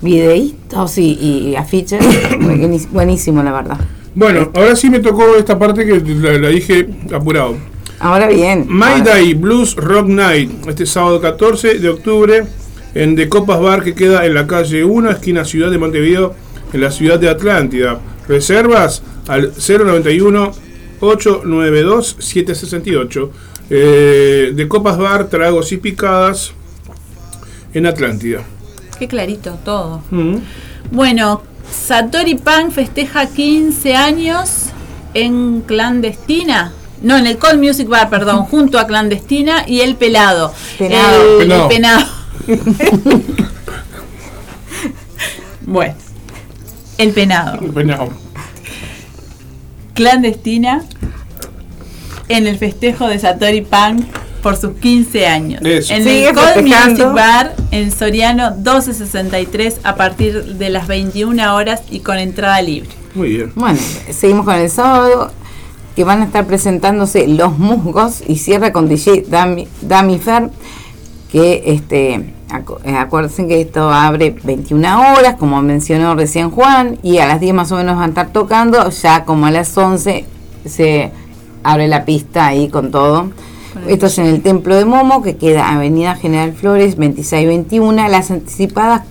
videitos 0.02 0.98
y, 0.98 1.14
y 1.14 1.56
afiches, 1.56 2.04
buenísimo 2.92 3.44
la 3.44 3.52
verdad. 3.52 3.78
Bueno, 4.16 4.52
ahora 4.56 4.76
sí 4.76 4.90
me 4.90 5.00
tocó 5.00 5.36
esta 5.36 5.58
parte 5.60 5.86
que 5.86 6.00
la, 6.00 6.38
la 6.38 6.50
dije 6.50 6.88
apurado. 7.14 7.56
Ahora 8.00 8.28
bien. 8.28 8.66
My 8.70 8.84
ahora- 8.84 9.04
Day 9.04 9.34
Blues 9.34 9.76
Rock 9.76 10.08
Night, 10.08 10.52
este 10.68 10.86
sábado 10.86 11.20
14 11.22 11.80
de 11.80 11.90
octubre 11.90 12.44
en 12.96 13.16
De 13.16 13.30
Copas 13.30 13.60
Bar 13.60 13.84
que 13.84 13.94
queda 13.94 14.26
en 14.26 14.34
la 14.34 14.48
calle 14.48 14.84
1, 14.84 15.12
esquina 15.12 15.46
Ciudad 15.46 15.70
de 15.70 15.78
Montevideo, 15.78 16.34
en 16.74 16.82
la 16.82 16.92
ciudad 16.92 17.20
de 17.20 17.30
Atlántida. 17.30 18.00
Reservas 18.28 19.04
al 19.28 19.52
091 19.56 20.52
892 21.00 22.16
768. 22.20 23.32
Eh, 23.70 24.52
de 24.56 24.68
Copas 24.68 24.98
Bar, 24.98 25.28
tragos 25.28 25.72
y 25.72 25.78
picadas 25.78 26.54
en 27.78 27.86
Atlántida. 27.86 28.44
Qué 28.98 29.08
clarito 29.08 29.58
todo. 29.64 30.02
Mm. 30.10 30.38
Bueno, 30.92 31.44
Satori 31.72 32.36
Punk 32.36 32.72
festeja 32.72 33.28
15 33.28 33.96
años 33.96 34.68
en 35.14 35.62
clandestina. 35.62 36.74
No, 37.02 37.16
en 37.18 37.28
el 37.28 37.38
Cold 37.38 37.62
Music 37.62 37.88
Bar, 37.88 38.10
perdón, 38.10 38.46
junto 38.50 38.80
a 38.80 38.88
Clandestina 38.88 39.66
y 39.68 39.82
El 39.82 39.96
Pelado. 39.96 40.54
Penado. 40.78 41.40
El, 41.42 41.52
el 41.52 41.68
Penado. 41.68 41.70
penado. 41.70 42.06
bueno, 45.66 45.96
El 46.98 47.12
Penado. 47.12 47.60
Bueno, 47.62 48.10
Clandestina 49.94 50.84
en 52.30 52.48
el 52.48 52.58
festejo 52.58 53.08
de 53.08 53.20
Satori 53.20 53.62
Punk 53.62 54.06
por 54.42 54.56
sus 54.56 54.74
15 54.78 55.28
años. 55.28 55.62
Eso. 55.66 55.94
En 55.94 56.04
Sigue 56.04 56.30
el 56.30 56.36
Cold 56.36 56.48
festejando. 56.54 56.90
Music 57.06 57.14
Bar 57.16 57.56
en 57.72 57.92
Soriano 57.92 58.52
1263 58.56 59.80
a 59.84 59.96
partir 59.96 60.44
de 60.58 60.70
las 60.70 60.88
21 60.88 61.56
horas 61.56 61.82
y 61.90 62.00
con 62.00 62.18
entrada 62.18 62.62
libre. 62.62 62.90
muy 63.16 63.30
bien. 63.30 63.52
Bueno, 63.56 63.80
seguimos 64.12 64.46
con 64.46 64.56
el 64.56 64.70
sábado, 64.70 65.32
que 65.96 66.04
van 66.04 66.22
a 66.22 66.26
estar 66.26 66.46
presentándose 66.46 67.28
Los 67.28 67.58
Musgos 67.58 68.22
y 68.28 68.38
cierra 68.38 68.72
con 68.72 68.88
DJ 68.88 69.26
Dami, 69.28 69.68
Dami 69.82 70.20
Fer, 70.20 70.50
que 71.32 71.64
este, 71.66 72.34
acu- 72.50 72.80
eh, 72.86 72.96
acuérdense 72.96 73.48
que 73.48 73.60
esto 73.62 73.92
abre 73.92 74.36
21 74.44 75.14
horas, 75.14 75.36
como 75.38 75.62
mencionó 75.62 76.16
recién 76.16 76.52
Juan, 76.52 77.00
y 77.04 77.18
a 77.18 77.26
las 77.26 77.40
10 77.40 77.54
más 77.56 77.72
o 77.72 77.76
menos 77.78 77.96
van 77.96 78.04
a 78.06 78.08
estar 78.10 78.30
tocando, 78.32 78.90
ya 78.92 79.26
como 79.26 79.48
a 79.48 79.52
las 79.52 79.76
11 79.78 80.26
se 80.66 81.12
abre 81.64 81.88
la 81.88 82.06
pista 82.06 82.46
ahí 82.46 82.70
con 82.70 82.92
todo. 82.92 83.32
Esto 83.88 84.08
es 84.08 84.18
en 84.18 84.26
el 84.28 84.42
Templo 84.42 84.76
de 84.76 84.86
Momo, 84.86 85.22
que 85.22 85.38
queda 85.38 85.70
Avenida 85.74 86.16
General 86.16 86.54
Flores 86.54 86.96
2621. 86.98 88.08
Las 88.10 88.32
anticipadas 88.32 89.04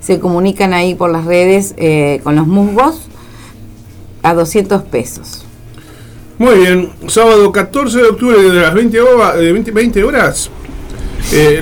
se 0.00 0.18
comunican 0.18 0.74
ahí 0.74 0.94
por 0.94 1.10
las 1.10 1.24
redes 1.24 1.74
eh, 1.76 2.20
con 2.24 2.36
los 2.36 2.46
musgos 2.46 3.02
a 4.22 4.34
200 4.34 4.82
pesos. 4.84 5.44
Muy 6.38 6.56
bien, 6.58 6.90
sábado 7.06 7.52
14 7.52 7.98
de 7.98 8.04
octubre 8.08 8.42
de 8.42 8.60
las 8.60 8.74
20, 8.74 9.00
hora- 9.00 9.36
de 9.36 9.52
20, 9.52 9.70
20 9.70 10.04
horas. 10.04 10.50
Eh, 11.32 11.60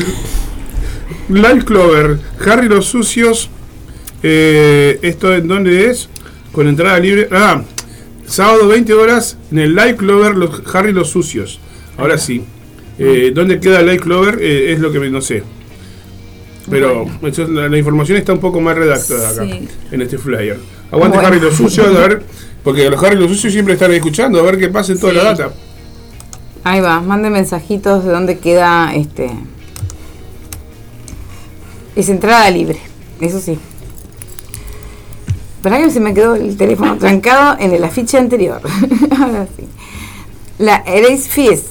Live 1.28 1.64
Clover, 1.64 2.18
Harry 2.46 2.68
los 2.68 2.86
Sucios. 2.86 3.50
eh, 4.22 4.98
¿Esto 5.02 5.34
en 5.34 5.46
dónde 5.48 5.90
es? 5.90 6.08
Con 6.52 6.66
entrada 6.66 6.98
libre. 6.98 7.28
Ah, 7.30 7.62
sábado 8.26 8.68
20 8.68 8.92
horas 8.94 9.36
en 9.52 9.58
el 9.58 9.74
Live 9.74 9.96
Clover, 9.96 10.34
los, 10.34 10.62
Harry 10.74 10.92
los 10.92 11.10
Sucios. 11.10 11.60
Ahora 12.01 12.18
sí. 12.18 12.43
Eh, 12.98 13.32
¿Dónde 13.35 13.60
queda 13.60 13.81
Live 13.82 14.01
Clover? 14.01 14.39
Eh, 14.40 14.72
es 14.72 14.81
lo 14.81 14.90
que 14.93 14.98
no 15.10 15.20
sé. 15.20 15.43
Pero 16.68 17.06
eso 17.27 17.47
la, 17.48 17.68
la 17.68 17.78
información 17.78 18.18
está 18.18 18.32
un 18.32 18.40
poco 18.40 18.60
más 18.60 18.77
redactada 18.77 19.31
acá, 19.31 19.44
Sí. 19.44 19.68
en 19.90 20.02
este 20.02 20.18
flyer. 20.18 20.59
Aguante 20.90 21.16
Bueno. 21.16 21.28
Harry 21.28 21.40
los 21.40 21.55
Sucios, 21.56 21.86
a 21.86 21.90
ver, 22.09 22.22
porque 22.62 22.89
los 22.90 23.02
Harry 23.02 23.16
los 23.16 23.28
Sucios 23.31 23.52
siempre 23.52 23.74
están 23.74 23.93
escuchando, 23.93 24.39
a 24.39 24.43
ver 24.43 24.59
qué 24.59 24.68
pasa 24.68 24.93
en 24.93 25.01
toda 25.01 25.12
la 25.12 25.24
data. 25.24 25.51
Ahí 26.62 26.81
va, 26.81 27.01
manden 27.01 27.32
mensajitos 27.32 28.05
de 28.05 28.10
dónde 28.12 28.39
queda 28.39 28.94
este. 28.94 29.31
Es 31.97 32.09
entrada 32.09 32.51
libre, 32.51 32.78
eso 33.20 33.40
sí. 33.40 33.59
¿Para 35.62 35.78
que 35.82 35.90
se 35.90 36.01
me 36.01 36.14
quedó 36.14 36.36
el 36.36 36.56
teléfono 36.56 36.97
trancado 36.98 37.56
en 37.59 37.72
el 37.72 37.82
afiche 37.85 38.16
anterior? 38.18 38.60
Ahora 39.18 39.47
sí. 39.56 39.64
La 40.59 40.77
Erase 40.86 41.28
Fiest. 41.28 41.66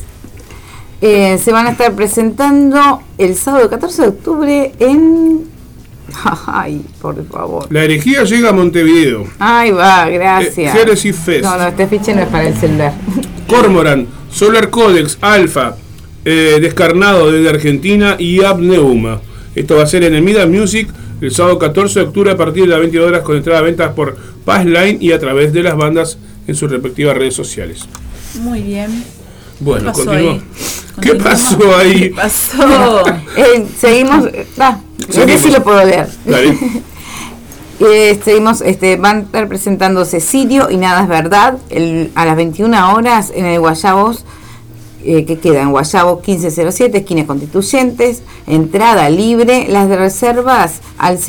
Eh, 1.02 1.38
se 1.38 1.52
van 1.52 1.68
a 1.68 1.72
estar 1.72 1.94
presentando 1.94 3.02
el 3.18 3.36
sábado 3.36 3.70
14 3.70 4.02
de 4.02 4.08
octubre 4.08 4.72
en. 4.80 5.46
Ay, 6.48 6.86
por 7.02 7.26
favor. 7.28 7.68
La 7.70 7.84
herejía 7.84 8.24
llega 8.24 8.50
a 8.50 8.54
Montevideo. 8.54 9.28
Ahí 9.40 9.72
va, 9.72 10.10
gracias. 10.10 10.76
Eh, 10.76 10.78
Genesis 10.78 11.16
Fest. 11.16 11.44
No, 11.44 11.58
no, 11.58 11.68
este 11.68 11.84
afiche 11.84 12.14
no 12.14 12.22
es 12.22 12.28
para 12.28 12.48
el 12.48 12.56
celular. 12.56 12.94
Cormoran, 13.48 14.08
Solar 14.32 14.70
Codex, 14.70 15.18
Alfa, 15.22 15.76
eh, 16.26 16.60
Descarnado 16.62 17.32
desde 17.32 17.50
Argentina 17.50 18.16
y 18.20 18.44
Abneuma. 18.44 19.22
Esto 19.56 19.78
va 19.78 19.84
a 19.84 19.88
ser 19.88 20.04
en 20.04 20.14
el 20.14 20.22
Mida 20.22 20.46
Music 20.46 20.90
el 21.22 21.32
sábado 21.32 21.60
14 21.60 22.00
de 22.00 22.06
octubre 22.06 22.32
a 22.32 22.38
partir 22.38 22.64
de 22.64 22.70
las 22.70 22.80
20 22.80 23.00
horas 23.00 23.22
con 23.24 23.36
entrada 23.36 23.60
a 23.60 23.64
ventas 23.64 23.94
por 23.94 24.16
Passline 24.46 24.98
y 25.02 25.12
a 25.12 25.20
través 25.20 25.52
de 25.54 25.64
las 25.64 25.76
bandas 25.76 26.18
en 26.48 26.56
sus 26.56 26.70
respectivas 26.72 27.18
redes 27.18 27.34
sociales. 27.34 27.88
Muy 28.42 28.62
bien. 28.62 29.04
Bueno, 29.60 29.92
ahí? 30.12 30.42
¿Qué 31.02 31.16
pasó 31.16 31.76
ahí? 31.78 32.00
¿Qué 32.10 32.16
pasó? 32.16 33.04
Eh, 33.38 33.68
seguimos. 33.80 34.26
sé 34.26 34.46
Seguimos. 35.12 35.42
si 35.42 35.52
lo 35.52 35.64
puedo 35.64 35.84
leer. 35.86 36.10
Eh, 37.82 38.20
seguimos, 38.26 38.60
este, 38.60 38.98
van 38.98 39.16
a 39.18 39.20
estar 39.22 39.48
presentándose 39.48 40.20
Sirio 40.20 40.70
y 40.70 40.76
Nada 40.76 41.04
es 41.04 41.08
Verdad 41.08 41.58
el- 41.70 42.12
a 42.14 42.26
las 42.26 42.36
21 42.36 42.94
horas 42.94 43.32
en 43.34 43.46
el 43.46 43.58
Guayabos, 43.62 44.26
eh, 45.06 45.24
que 45.24 45.40
queda 45.40 45.62
en 45.62 45.72
Guayabo 45.72 46.18
1507, 46.18 46.98
esquina 46.98 47.26
Constituyentes, 47.26 48.22
entrada 48.48 49.10
libre, 49.10 49.68
las 49.70 49.88
de 49.88 49.96
reservas 49.96 50.82
al 50.98 51.20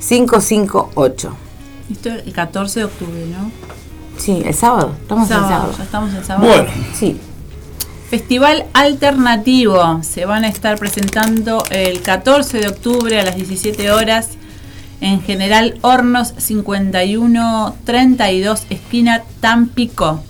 095-092-558. 0.00 1.30
Esto 1.90 2.08
es 2.10 2.26
el 2.26 2.32
14 2.34 2.80
de 2.80 2.84
octubre, 2.84 3.26
¿no? 3.30 3.50
Sí, 4.20 4.42
el 4.44 4.52
sábado, 4.54 4.94
estamos 5.00 5.28
Sábado, 5.28 5.46
el 5.46 5.52
sábado. 5.54 5.74
ya 5.78 5.84
estamos 5.84 6.12
el 6.14 6.24
sábado. 6.24 6.46
Bueno, 6.46 6.68
Sí, 6.94 7.16
Festival 8.10 8.66
Alternativo. 8.74 10.00
Se 10.02 10.26
van 10.26 10.44
a 10.44 10.48
estar 10.48 10.76
presentando 10.78 11.62
el 11.70 12.02
14 12.02 12.58
de 12.58 12.68
octubre 12.68 13.18
a 13.20 13.24
las 13.24 13.36
17 13.36 13.90
horas 13.92 14.30
en 15.00 15.22
General 15.22 15.78
Hornos 15.80 16.34
5132, 16.36 18.66
esquina 18.68 19.22
Tampico. 19.40 20.22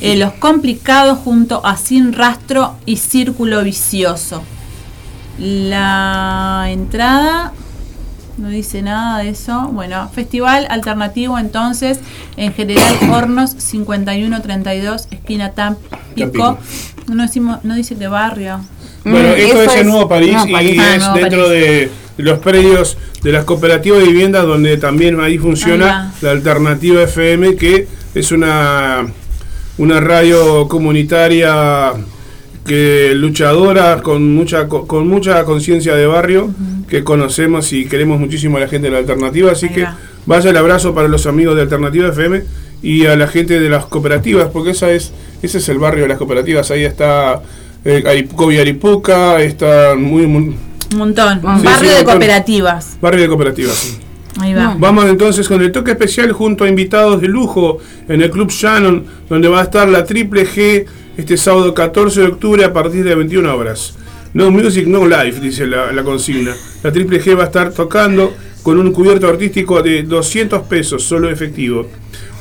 Eh, 0.00 0.16
los 0.16 0.34
complicados 0.34 1.18
junto 1.18 1.64
a 1.64 1.76
Sin 1.78 2.12
Rastro 2.12 2.76
y 2.84 2.98
Círculo 2.98 3.64
Vicioso. 3.64 4.42
La 5.38 6.66
entrada 6.68 7.52
No 8.38 8.48
dice 8.50 8.82
nada 8.82 9.18
de 9.22 9.30
eso. 9.30 9.68
Bueno, 9.72 10.08
festival 10.14 10.66
alternativo 10.70 11.38
entonces, 11.38 12.00
en 12.36 12.52
general 12.52 12.82
Hornos 13.10 13.50
5132, 13.58 15.08
esquina 15.10 15.52
Tampico. 15.52 16.58
No, 17.08 17.22
decimos, 17.22 17.58
no 17.64 17.74
dice 17.74 17.94
de 17.94 18.08
barrio. 18.08 18.60
Bueno, 19.04 19.28
Mm, 19.28 19.32
esto 19.40 19.62
eso 19.62 19.62
es 19.62 19.72
en 19.74 19.80
es- 19.80 19.86
Nuevo 19.86 20.08
París 20.08 20.36
y 20.46 20.52
París. 20.52 20.80
Ah, 20.82 20.94
es 20.96 20.98
Nuevo 21.02 21.16
dentro 21.18 21.46
París. 21.46 21.60
de 21.62 21.90
los 22.18 22.38
predios 22.40 22.98
de 23.22 23.32
las 23.32 23.44
cooperativas 23.44 24.00
de 24.00 24.06
viviendas 24.06 24.44
donde 24.44 24.76
también 24.78 25.20
ahí 25.20 25.38
funciona 25.38 26.06
Ahí 26.08 26.12
la 26.22 26.30
alternativa 26.32 27.02
FM 27.02 27.56
que 27.56 27.86
es 28.14 28.32
una 28.32 29.06
una 29.78 30.00
radio 30.00 30.66
comunitaria 30.68 31.92
que 32.66 33.12
luchadora 33.14 34.02
con 34.02 34.34
mucha 34.34 34.68
co- 34.68 34.86
con 34.86 35.06
mucha 35.08 35.44
conciencia 35.44 35.94
de 35.94 36.06
barrio 36.06 36.50
que 36.88 37.04
conocemos 37.04 37.72
y 37.72 37.86
queremos 37.86 38.18
muchísimo 38.20 38.56
a 38.56 38.60
la 38.60 38.68
gente 38.68 38.86
de 38.88 38.92
la 38.92 38.98
alternativa 38.98 39.52
así 39.52 39.68
que 39.68 39.82
va. 39.82 39.96
vaya 40.26 40.50
el 40.50 40.56
abrazo 40.56 40.94
para 40.94 41.08
los 41.08 41.26
amigos 41.26 41.56
de 41.56 41.62
alternativa 41.62 42.08
FM 42.08 42.42
y 42.82 43.06
a 43.06 43.16
la 43.16 43.26
gente 43.28 43.58
de 43.60 43.68
las 43.68 43.86
cooperativas 43.86 44.48
porque 44.52 44.70
esa 44.70 44.90
es 44.90 45.12
ese 45.42 45.58
es 45.58 45.68
el 45.68 45.78
barrio 45.78 46.02
de 46.02 46.08
las 46.08 46.18
cooperativas 46.18 46.70
ahí 46.70 46.84
está 46.84 47.40
eh, 47.84 48.02
Aripuco 48.06 48.50
y 48.52 48.58
Aripuca 48.58 49.40
está 49.40 49.94
muy, 49.96 50.26
muy 50.26 50.56
Un 50.92 50.98
montón. 50.98 51.40
Sí, 51.40 51.64
barrio 51.64 51.90
sí, 51.92 51.96
de 51.98 52.04
cooperativas. 52.04 52.96
barrio 53.00 53.22
de 53.22 53.28
cooperativas 53.28 53.74
sí. 53.74 53.98
Ahí 54.38 54.52
va. 54.52 54.76
Vamos 54.78 55.06
entonces 55.06 55.48
con 55.48 55.62
el 55.62 55.72
toque 55.72 55.92
especial 55.92 56.30
junto 56.32 56.64
a 56.64 56.68
invitados 56.68 57.22
de 57.22 57.26
lujo 57.28 57.78
en 58.06 58.20
el 58.20 58.30
Club 58.30 58.50
Shannon, 58.50 59.02
donde 59.30 59.48
va 59.48 59.60
a 59.60 59.62
estar 59.64 59.88
la 59.88 60.04
Triple 60.04 60.46
G 60.46 60.84
este 61.16 61.36
sábado 61.36 61.74
14 61.74 62.20
de 62.20 62.26
octubre 62.26 62.64
a 62.64 62.72
partir 62.72 63.04
de 63.04 63.14
21 63.14 63.54
horas. 63.54 63.94
No 64.34 64.50
music, 64.50 64.86
no 64.86 65.06
life, 65.06 65.40
dice 65.40 65.66
la, 65.66 66.02
consigna. 66.02 66.54
La 66.82 66.92
Triple 66.92 67.22
G 67.22 67.36
va 67.36 67.44
a 67.44 67.46
estar 67.46 67.72
tocando 67.72 68.34
con 68.62 68.78
un 68.78 68.92
cubierto 68.92 69.28
artístico 69.28 69.82
de 69.82 70.02
200 70.02 70.62
pesos, 70.66 71.02
solo 71.04 71.30
efectivo. 71.30 71.86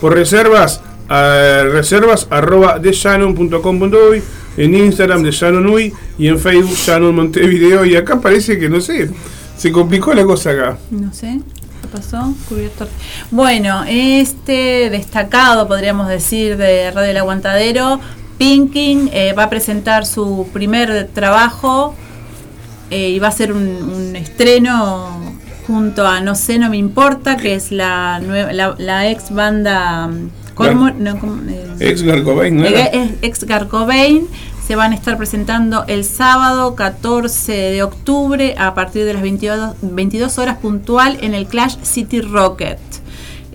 Por 0.02 0.14
reservas, 0.14 0.82
a 1.08 1.64
reservas 1.72 2.28
arroba 2.30 2.80
deshannon.com.uy, 2.80 4.22
en 4.58 4.76
Instagram 4.76 5.24
de 5.24 5.32
Shannon 5.32 5.68
Uy 5.68 5.94
y 6.18 6.28
en 6.28 6.40
Facebook 6.40 6.76
Shannon 6.76 7.16
Montevideo. 7.16 7.86
Y 7.86 7.96
acá 7.96 8.20
parece 8.20 8.60
que, 8.60 8.68
no 8.68 8.82
sé, 8.82 9.10
se 9.58 9.72
complicó 9.72 10.14
la 10.14 10.26
cosa 10.26 10.52
acá. 10.52 10.78
No 10.92 11.14
sé. 11.14 11.40
¿Qué 11.82 11.88
pasó? 11.88 12.34
Cubierto. 12.50 12.88
Bueno, 13.32 13.84
este 13.88 14.90
destacado, 14.90 15.68
podríamos 15.68 16.08
decir, 16.08 16.58
de 16.58 16.92
Radio 16.92 17.12
El 17.12 17.18
Aguantadero, 17.18 18.00
Pinking, 18.38 19.10
eh, 19.14 19.34
va 19.34 19.44
a 19.44 19.50
presentar 19.50 20.06
su 20.06 20.48
primer 20.54 21.10
trabajo 21.14 21.96
eh, 22.90 23.10
y 23.10 23.20
va 23.20 23.30
a 23.30 23.32
ser 23.32 23.52
un, 23.54 23.62
un 23.68 24.16
estreno 24.16 25.10
junto 25.68 26.06
a 26.06 26.20
No 26.22 26.36
sé, 26.36 26.60
no 26.60 26.70
me 26.70 26.78
importa, 26.78 27.38
que 27.38 27.56
es 27.56 27.72
la, 27.72 28.20
nueva, 28.20 28.54
la, 28.54 28.76
la 28.78 29.10
ex 29.10 29.32
banda 29.32 30.08
mm, 30.08 30.30
no, 31.00 31.20
com- 31.20 31.50
eh, 31.50 31.66
Ex 31.80 32.04
Garcobain, 32.04 32.56
¿no 32.56 32.66
era? 32.66 32.86
eh, 32.86 33.16
ex 33.22 33.44
Garcobain 33.44 34.28
se 34.66 34.76
van 34.76 34.94
a 34.94 34.96
estar 34.96 35.16
presentando 35.18 35.84
el 35.88 36.04
sábado 36.04 36.74
14 36.76 37.52
de 37.52 37.84
octubre 37.84 38.56
a 38.58 38.74
partir 38.74 39.06
de 39.06 39.14
las 39.14 39.22
22, 39.22 39.76
22 39.82 40.38
horas 40.40 40.58
puntual 40.58 41.18
en 41.22 41.36
el 41.36 41.46
Clash 41.46 41.76
City 41.84 42.22
Rocket. 42.22 42.80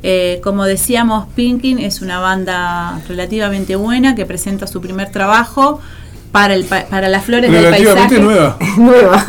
Eh, 0.02 0.40
como 0.42 0.64
decíamos, 0.64 1.26
Pinkin 1.34 1.78
es 1.78 2.00
una 2.00 2.20
banda 2.20 3.00
relativamente 3.08 3.76
buena 3.76 4.14
que 4.14 4.24
presenta 4.26 4.66
su 4.66 4.80
primer 4.80 5.10
trabajo 5.10 5.80
para, 6.32 6.54
el, 6.54 6.64
pa- 6.64 6.86
para 6.86 7.08
las 7.08 7.24
flores 7.24 7.50
del 7.50 7.64
Relativamente 7.64 8.16
paisaje. 8.18 8.20
nueva. 8.22 8.56
Nueva. 8.78 9.26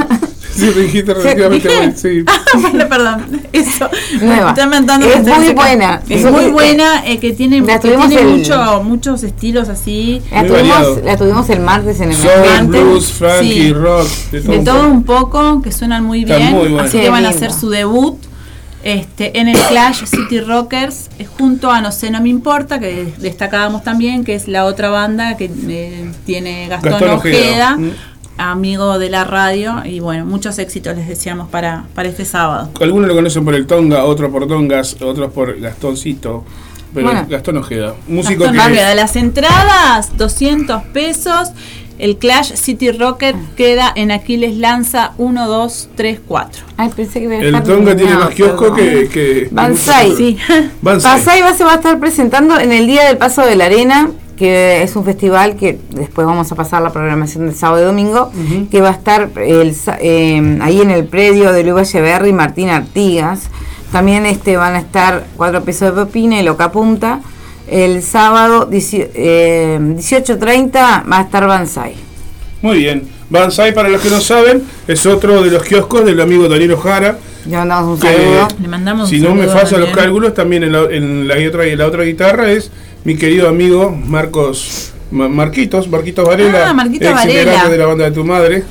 Sí, 0.53 0.67
dijiste 0.67 1.13
relativamente 1.13 1.67
¿Dije? 1.69 1.77
buena, 1.79 1.95
sí. 1.97 2.23
bueno, 2.61 2.89
perdón, 2.89 3.41
eso. 3.53 3.89
Nueva. 4.21 4.49
Está 4.49 4.67
mandando 4.67 5.07
Es 5.07 5.25
muy 5.25 5.53
buena. 5.53 6.01
Es 6.09 6.23
muy 6.29 6.43
que- 6.45 6.51
buena, 6.51 7.07
eh, 7.07 7.19
que 7.19 7.31
tiene, 7.31 7.63
que 7.65 7.79
tiene 7.79 8.15
el- 8.19 8.37
mucho, 8.37 8.83
muchos 8.83 9.23
estilos 9.23 9.69
así. 9.69 10.21
La 10.29 10.41
tuvimos, 10.45 10.67
variado. 10.69 11.01
la 11.05 11.17
tuvimos 11.17 11.49
el 11.49 11.59
martes 11.61 11.99
en 12.01 12.09
el 12.11 12.17
Soul, 12.17 12.31
Martes. 12.45 12.67
blues, 12.69 13.11
funky, 13.13 13.53
Sí. 13.53 13.73
rock, 13.73 14.07
de 14.31 14.41
todo. 14.41 14.51
de 14.51 14.59
un 14.59 14.65
todo 14.65 14.75
poco. 14.75 14.89
un 14.91 15.03
poco, 15.03 15.61
que 15.63 15.71
suenan 15.71 16.03
muy 16.03 16.25
bien. 16.25 16.51
muy. 16.51 16.77
Así 16.79 16.99
que 16.99 17.09
van 17.09 17.25
a 17.25 17.29
hacer 17.29 17.51
su 17.53 17.69
debut 17.69 18.17
este, 18.83 19.39
en 19.39 19.47
el 19.47 19.57
Clash 19.57 20.05
City 20.05 20.39
Rockers 20.39 21.09
eh, 21.19 21.25
junto 21.25 21.71
a 21.71 21.81
No 21.81 21.91
sé, 21.91 22.09
no 22.11 22.21
me 22.21 22.29
importa, 22.29 22.79
que 22.79 23.13
destacábamos 23.19 23.83
también, 23.83 24.23
que 24.23 24.35
es 24.35 24.47
la 24.47 24.65
otra 24.65 24.89
banda 24.89 25.37
que 25.37 25.49
eh, 25.67 26.11
tiene 26.25 26.67
Gastón, 26.67 26.91
Gastón 26.91 27.09
Ojeda. 27.11 27.75
Ojeda, 27.75 27.77
Mm. 27.77 27.91
amigo 28.37 28.97
de 28.97 29.09
la 29.09 29.23
radio. 29.23 29.83
Y 29.85 29.99
bueno, 29.99 30.25
muchos 30.25 30.57
éxitos 30.57 30.95
les 30.95 31.07
deseamos 31.07 31.49
para, 31.49 31.85
para 31.93 32.09
este 32.09 32.25
sábado. 32.25 32.69
Algunos 32.81 33.07
lo 33.07 33.15
conocen 33.15 33.45
por 33.45 33.53
el 33.55 33.67
Tonga, 33.67 34.03
otros 34.05 34.31
por 34.31 34.47
Tongas, 34.47 34.97
otros 35.01 35.31
por 35.31 35.59
Gastoncito. 35.59 36.43
Pero 36.93 37.05
Bueno. 37.07 37.25
Gastón 37.29 37.57
Ojeda, 37.57 37.93
músico 38.07 38.43
Gastón 38.45 38.65
que. 38.73 38.73
Ojeda, 38.79 38.95
las 38.95 39.15
entradas, 39.15 40.17
200 40.17 40.83
pesos. 40.93 41.49
El 42.01 42.17
Clash 42.17 42.53
City 42.55 42.91
Rocket 42.91 43.35
queda 43.55 43.91
en 43.95 44.11
Aquiles 44.11 44.57
Lanza 44.57 45.11
1, 45.17 45.47
2, 45.47 45.89
3, 45.95 46.19
4. 46.27 46.63
Ay, 46.77 46.89
pensé 46.95 47.19
que 47.21 47.37
El 47.39 47.63
Tonga 47.63 47.95
tiene 47.95 48.15
más 48.15 48.29
kiosco 48.33 48.73
que. 48.73 49.07
que 49.07 49.47
Banzai. 49.51 50.11
Sí. 50.15 50.37
Banzai. 50.81 51.11
Banzai 51.11 51.41
va, 51.41 51.53
se 51.53 51.63
va 51.63 51.73
a 51.73 51.75
estar 51.75 51.99
presentando 51.99 52.59
en 52.59 52.71
el 52.71 52.87
Día 52.87 53.05
del 53.05 53.17
Paso 53.17 53.41
de 53.45 53.55
la 53.55 53.65
Arena, 53.65 54.09
que 54.35 54.81
es 54.81 54.95
un 54.95 55.05
festival 55.05 55.55
que 55.55 55.77
después 55.91 56.25
vamos 56.25 56.51
a 56.51 56.55
pasar 56.55 56.81
la 56.81 56.91
programación 56.91 57.45
del 57.45 57.55
sábado 57.55 57.83
y 57.83 57.85
domingo, 57.85 58.31
que 58.71 58.81
va 58.81 58.89
a 58.89 58.93
estar 58.93 59.29
el 59.37 59.75
sa- 59.75 59.97
eh, 60.01 60.57
ahí 60.61 60.81
en 60.81 60.89
el 60.89 61.05
predio 61.05 61.51
de 61.53 61.63
Luis 61.63 61.87
Echeverri 61.89 62.29
y 62.29 62.33
Martín 62.33 62.69
Artigas. 62.69 63.41
También 63.91 64.25
este 64.25 64.57
van 64.57 64.73
a 64.73 64.79
estar 64.79 65.25
cuatro 65.37 65.63
pesos 65.63 65.95
de 65.95 66.05
pepina 66.05 66.39
y 66.39 66.43
loca 66.43 66.71
punta. 66.71 67.19
El 67.71 68.03
sábado 68.03 68.69
eh, 68.71 69.79
18.30 69.81 70.73
va 71.11 71.17
a 71.19 71.21
estar 71.21 71.47
Banzai. 71.47 71.93
Muy 72.61 72.79
bien. 72.79 73.07
Banzai, 73.29 73.73
para 73.73 73.87
los 73.89 74.01
que 74.01 74.09
no 74.09 74.19
saben, 74.19 74.61
es 74.87 75.05
otro 75.05 75.41
de 75.41 75.49
los 75.51 75.63
kioscos 75.63 76.03
del 76.05 76.19
amigo 76.19 76.49
Daniel 76.49 76.73
Ojara. 76.73 77.17
Le 77.45 77.55
mandamos 77.57 77.95
un 77.95 77.99
que, 78.01 78.13
saludo. 78.13 78.47
Le 78.61 78.67
mandamos 78.67 79.09
si 79.09 79.15
un 79.19 79.23
no 79.23 79.35
me 79.35 79.47
fallan 79.47 79.79
los 79.81 79.89
cálculos, 79.91 80.33
también 80.33 80.63
en 80.63 80.73
la, 80.73 80.81
en 80.91 81.27
la 81.27 81.35
otra, 81.47 81.65
en 81.65 81.77
la 81.79 81.87
otra 81.87 82.03
guitarra 82.03 82.51
es 82.51 82.69
mi 83.05 83.15
querido 83.15 83.47
amigo 83.47 83.89
Marcos 83.89 84.91
Ma- 85.09 85.29
Marquitos, 85.29 85.87
Marquitos 85.89 86.27
Varela, 86.27 86.69
Ah, 86.69 86.73
Marquito 86.73 87.05
ex 87.05 87.15
Varela. 87.15 87.69
de 87.69 87.77
la 87.77 87.85
banda 87.85 88.03
de 88.05 88.11
tu 88.11 88.23
madre, 88.25 88.63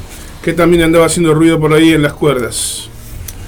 que 0.44 0.52
también 0.52 0.82
andaba 0.84 1.06
haciendo 1.06 1.32
ruido 1.34 1.58
por 1.58 1.72
ahí 1.72 1.94
en 1.94 2.02
las 2.02 2.12
cuerdas. 2.12 2.88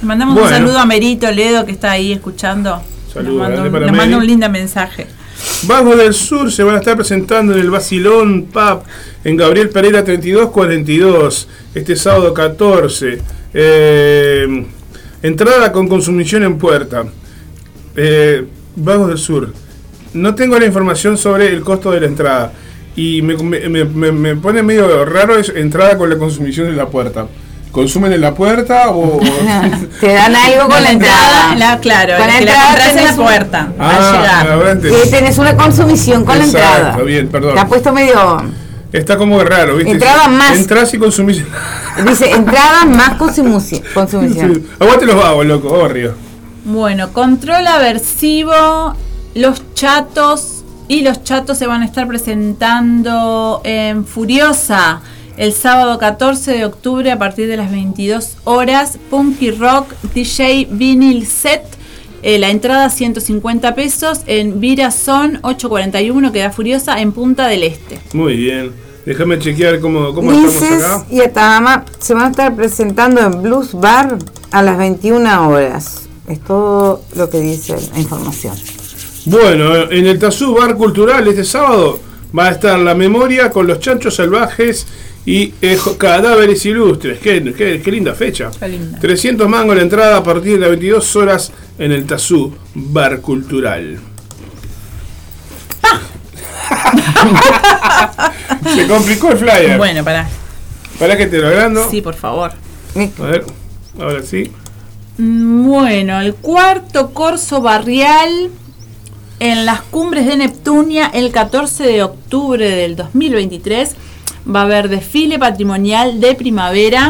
Le 0.01 0.07
mandamos 0.07 0.33
Bueno. 0.33 0.47
un 0.49 0.53
saludo 0.53 0.79
a 0.79 0.85
Merito 0.87 1.31
Ledo 1.31 1.63
que 1.65 1.71
está 1.71 1.91
ahí 1.91 2.11
escuchando. 2.11 2.81
Saludo 3.13 3.29
nos 3.33 3.39
manda, 3.39 3.55
grande 3.61 3.69
un, 3.69 3.73
para 3.73 3.85
nos 3.85 3.95
manda 3.95 4.15
Mary. 4.17 4.21
un 4.21 4.27
lindo 4.27 4.49
mensaje. 4.49 5.07
Vagos 5.67 5.97
del 5.97 6.13
Sur 6.13 6.51
se 6.51 6.63
van 6.63 6.75
a 6.75 6.79
estar 6.79 6.95
presentando 6.95 7.53
en 7.53 7.59
el 7.59 7.69
Basilón 7.69 8.43
Pub 8.45 8.81
en 9.23 9.37
Gabriel 9.37 9.69
Pereira 9.69 10.03
3242 10.03 11.47
este 11.75 11.95
sábado 11.95 12.33
14. 12.33 13.19
Eh, 13.53 14.65
entrada 15.21 15.71
con 15.71 15.87
consumición 15.87 16.43
en 16.43 16.57
puerta. 16.57 17.05
Eh, 17.95 18.45
del 18.75 19.17
Sur. 19.17 19.53
No 20.13 20.33
tengo 20.35 20.57
la 20.59 20.65
información 20.65 21.17
sobre 21.17 21.47
el 21.49 21.61
costo 21.61 21.91
de 21.91 22.01
la 22.01 22.07
entrada. 22.07 22.53
Y 22.95 23.21
me- 23.21 24.11
me 24.11 24.35
pone 24.35 24.61
medio 24.63 25.03
raro 25.05 25.37
es 25.37 25.49
entrada 25.49 25.97
con 25.97 26.09
la 26.09 26.17
consumición 26.17 26.67
en 26.67 26.77
la 26.77 26.87
puerta. 26.87 27.27
¿Consumen 27.73 28.13
en 28.13 28.21
la 28.21 28.33
puerta 28.33 28.91
o...? 28.91 29.19
Te 29.99 30.13
dan 30.13 30.33
algo 30.35 30.69
con 30.69 30.81
la 30.81 30.91
entrada. 30.91 31.55
La, 31.55 31.79
claro, 31.79 32.13
Con 32.17 32.27
la 32.27 32.37
entrada 32.37 32.89
en 32.91 33.05
la 33.05 33.15
puerta. 33.15 33.59
al 33.77 33.91
Ah, 33.91 34.75
llegar. 34.81 35.09
tenés 35.09 35.37
una 35.39 35.57
consumición 35.57 36.23
con 36.23 36.37
Exacto, 36.37 36.59
la 36.59 36.77
entrada. 36.77 37.03
bien, 37.03 37.27
perdón. 37.29 37.55
Te 37.55 37.59
ha 37.59 37.67
puesto 37.67 37.91
medio. 37.91 38.43
Está 38.93 39.17
como 39.17 39.43
raro, 39.43 39.75
¿viste? 39.77 39.91
Entrada 39.91 40.27
más. 40.27 40.55
Entrás 40.55 40.93
y 40.93 40.99
consumís... 40.99 41.43
Dice 42.07 42.29
entrada 42.31 42.85
más 42.85 43.17
consumici- 43.17 43.81
consumición. 43.93 44.53
Sí. 44.55 44.67
Aguante 44.79 45.05
los 45.07 45.15
vagos, 45.15 45.45
loco, 45.47 45.77
barrio. 45.79 46.13
Bueno, 46.65 47.11
control 47.11 47.65
aversivo, 47.67 48.95
los 49.33 49.73
chatos 49.73 50.63
y 50.87 51.01
los 51.01 51.23
chatos 51.23 51.57
se 51.57 51.65
van 51.65 51.81
a 51.81 51.85
estar 51.85 52.07
presentando 52.07 53.61
en 53.63 54.05
Furiosa 54.05 55.01
el 55.37 55.53
sábado 55.53 55.97
14 55.97 56.51
de 56.51 56.65
octubre 56.65 57.11
a 57.11 57.17
partir 57.17 57.47
de 57.47 57.57
las 57.57 57.71
22 57.71 58.37
horas. 58.43 58.97
Punky 59.09 59.51
Rock 59.51 59.93
DJ 60.13 60.67
Vinyl 60.71 61.25
Set. 61.25 61.63
eh, 62.21 62.39
la 62.39 62.49
entrada 62.49 62.89
150 62.89 63.75
pesos 63.75 64.21
en 64.27 64.59
Virazón 64.61 65.39
841 65.43 66.31
que 66.31 66.39
da 66.39 66.51
Furiosa 66.51 67.01
en 67.01 67.11
Punta 67.11 67.47
del 67.47 67.63
Este. 67.63 67.99
Muy 68.13 68.35
bien. 68.37 68.71
Déjame 69.05 69.37
chequear 69.37 69.81
cómo, 69.81 70.13
cómo 70.13 70.31
estamos 70.31 70.81
acá. 70.81 71.05
y 71.11 71.19
Atahama 71.19 71.83
se 71.99 72.13
van 72.13 72.23
a 72.27 72.29
estar 72.29 72.55
presentando 72.55 73.19
en 73.19 73.41
Blues 73.41 73.73
Bar 73.73 74.17
a 74.51 74.61
las 74.63 74.77
21 74.77 75.49
horas. 75.49 76.03
Es 76.29 76.39
todo 76.39 77.01
lo 77.15 77.29
que 77.29 77.41
dice 77.41 77.75
la 77.93 77.99
información. 77.99 78.55
Bueno, 79.25 79.91
en 79.91 80.05
el 80.05 80.17
Tazú 80.19 80.55
Bar 80.55 80.75
Cultural 80.77 81.27
este 81.27 81.43
sábado 81.43 81.99
va 82.37 82.47
a 82.47 82.51
estar 82.51 82.79
la 82.79 82.95
memoria 82.95 83.49
con 83.49 83.67
los 83.67 83.79
chanchos 83.79 84.15
salvajes 84.15 84.87
Y 85.25 85.53
eh, 85.61 85.77
Cadáveres 85.97 86.65
Ilustres, 86.65 87.19
qué, 87.19 87.53
qué- 87.57 87.81
qué 87.81 87.91
linda 87.91 88.13
fecha. 88.13 88.51
Qué 88.59 88.67
linda. 88.67 88.99
300 88.99 89.47
mangos 89.47 89.75
la 89.77 89.81
entrada 89.81 90.17
a 90.17 90.23
partir 90.23 90.53
de 90.53 90.59
las 90.59 90.69
22 90.69 91.15
horas 91.15 91.51
en 91.79 91.93
el 91.93 92.05
Tazú 92.05 92.53
Bar 92.75 93.21
Cultural. 93.21 93.99
Se 98.75 98.87
complicó 98.87 99.31
el 99.31 99.37
flyer. 99.37 99.77
Bueno, 99.77 100.03
pará. 100.03 100.27
Para 100.99 101.17
que 101.17 101.25
te 101.27 101.37
lo 101.39 101.47
agrando. 101.47 101.89
Sí, 101.89 102.01
por 102.01 102.15
favor. 102.15 102.51
A 103.19 103.23
ver, 103.25 103.45
ahora 103.99 104.21
sí. 104.23 104.51
Mm, 105.17 105.67
Bueno, 105.67 106.19
el 106.21 106.35
cuarto 106.35 107.11
corso 107.11 107.61
barrial 107.61 108.49
en 109.39 109.65
las 109.65 109.81
cumbres 109.81 110.25
de 110.27 110.37
Neptunia 110.37 111.09
el 111.13 111.31
14 111.31 111.83
de 111.83 112.03
octubre 112.03 112.69
del 112.69 112.95
2023 112.95 113.95
va 114.47 114.61
a 114.61 114.63
haber 114.63 114.89
desfile 114.89 115.39
patrimonial 115.39 116.19
de 116.19 116.35
primavera. 116.35 117.09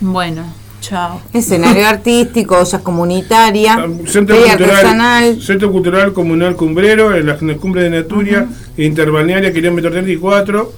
Bueno, 0.00 0.42
chao. 0.80 1.20
Escenario 1.32 1.86
artístico, 1.88 2.58
ollas 2.58 2.80
comunitaria, 2.82 3.86
Centro 4.06 4.36
feria 4.36 4.56
Cultural, 4.56 4.76
artesanal. 4.76 5.42
Centro 5.42 5.72
Cultural 5.72 6.12
Comunal 6.12 6.56
Cumbrero, 6.56 7.14
en 7.16 7.26
la 7.26 7.36
en 7.40 7.48
la 7.48 7.56
cumbre 7.56 7.82
de 7.84 7.90
Naturia, 7.90 8.46
interbalnearia, 8.76 9.52
kilómetro 9.52 9.90
34. 9.90 10.72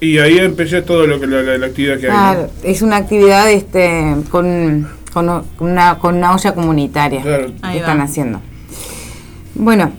Y 0.00 0.18
ahí 0.18 0.38
empecé 0.38 0.82
todo 0.82 1.06
lo 1.06 1.18
que 1.20 1.26
la, 1.26 1.42
la- 1.42 1.56
la 1.58 1.66
actividad 1.66 1.98
que 1.98 2.06
hay. 2.10 2.12
¿no? 2.12 2.18
Claro, 2.18 2.50
es 2.62 2.82
una 2.82 2.96
actividad 2.96 3.50
este 3.50 4.16
con, 4.30 4.88
con 5.12 5.44
una, 5.60 5.98
con 5.98 6.16
una 6.16 6.34
olla 6.34 6.54
comunitaria 6.54 7.22
Claro. 7.22 7.46
que 7.46 7.54
Ahí 7.62 7.78
están 7.78 8.00
va. 8.00 8.02
haciendo. 8.04 8.40
Bueno, 9.54 9.92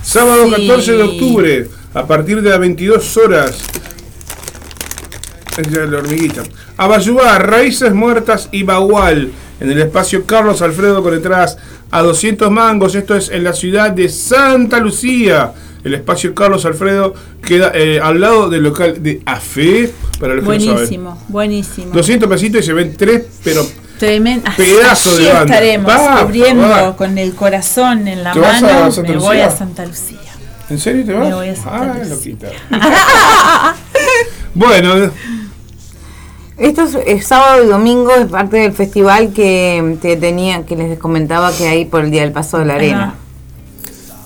Sábado 0.02 0.44
Sí. 0.46 0.50
14 0.52 0.92
de 0.92 1.02
octubre, 1.02 1.68
a 1.94 2.06
partir 2.06 2.40
de 2.42 2.50
las 2.50 2.60
22 2.60 3.16
horas. 3.16 3.58
Es 5.58 5.70
la 5.72 5.98
hormiguita. 5.98 6.42
Abayubá, 6.76 7.38
Raíces 7.38 7.92
Muertas 7.94 8.48
y 8.52 8.62
Bagual, 8.62 9.32
en 9.60 9.70
el 9.70 9.80
espacio 9.80 10.24
Carlos 10.26 10.62
Alfredo 10.62 11.02
con 11.02 11.14
entradas 11.14 11.58
a 11.90 12.02
200 12.02 12.50
mangos. 12.50 12.94
Esto 12.94 13.14
es 13.14 13.28
en 13.30 13.44
la 13.44 13.52
ciudad 13.52 13.90
de 13.90 14.08
Santa 14.08 14.78
Lucía. 14.78 15.52
El 15.84 15.94
espacio 15.94 16.34
Carlos 16.34 16.64
Alfredo 16.64 17.14
queda 17.40 17.70
eh, 17.74 18.00
al 18.02 18.20
lado 18.20 18.50
del 18.50 18.64
local 18.64 19.02
de 19.02 19.22
AFE, 19.24 19.92
para 20.18 20.34
los 20.34 20.44
que 20.44 20.50
no 20.50 20.60
saben. 20.60 20.74
Buenísimo, 20.74 21.22
buenísimo. 21.28 21.92
200 21.92 22.28
pesitos 22.28 22.60
y 22.62 22.64
se 22.64 22.72
ven 22.72 22.96
tres, 22.96 23.24
pero 23.44 23.64
Tremendo. 23.98 24.50
Pedazo 24.56 25.16
de 25.16 25.26
banda. 25.32 25.54
estaremos 25.54 25.90
Va, 25.90 26.22
cubriendo 26.22 26.68
va. 26.68 26.96
con 26.96 27.16
el 27.18 27.34
corazón 27.34 28.08
en 28.08 28.24
la 28.24 28.32
¿Te 28.32 28.40
vas 28.40 28.62
a 28.62 28.66
mano. 28.66 29.02
Me 29.02 29.16
voy 29.16 29.40
a 29.40 29.50
Santa 29.50 29.86
Lucía. 29.86 30.18
¿En 30.68 30.78
serio 30.78 31.04
te 31.04 31.12
vas? 31.12 31.28
Me 31.28 31.34
voy 31.34 31.48
a 31.48 31.56
Santa 31.56 32.00
ah, 32.00 32.04
Lucía. 32.04 32.36
bueno, 34.54 35.10
Esto 36.58 36.82
es, 36.84 36.96
es 37.06 37.26
sábado 37.26 37.64
y 37.64 37.66
domingo, 37.66 38.12
es 38.14 38.26
parte 38.26 38.56
del 38.58 38.72
festival 38.72 39.32
que, 39.32 39.98
que 40.00 40.16
tenía, 40.16 40.64
que 40.64 40.74
les 40.76 40.98
comentaba 40.98 41.52
que 41.52 41.68
hay 41.68 41.84
por 41.84 42.04
el 42.04 42.10
Día 42.10 42.22
del 42.22 42.32
Paso 42.32 42.58
de 42.58 42.64
la 42.64 42.74
Arena. 42.74 43.14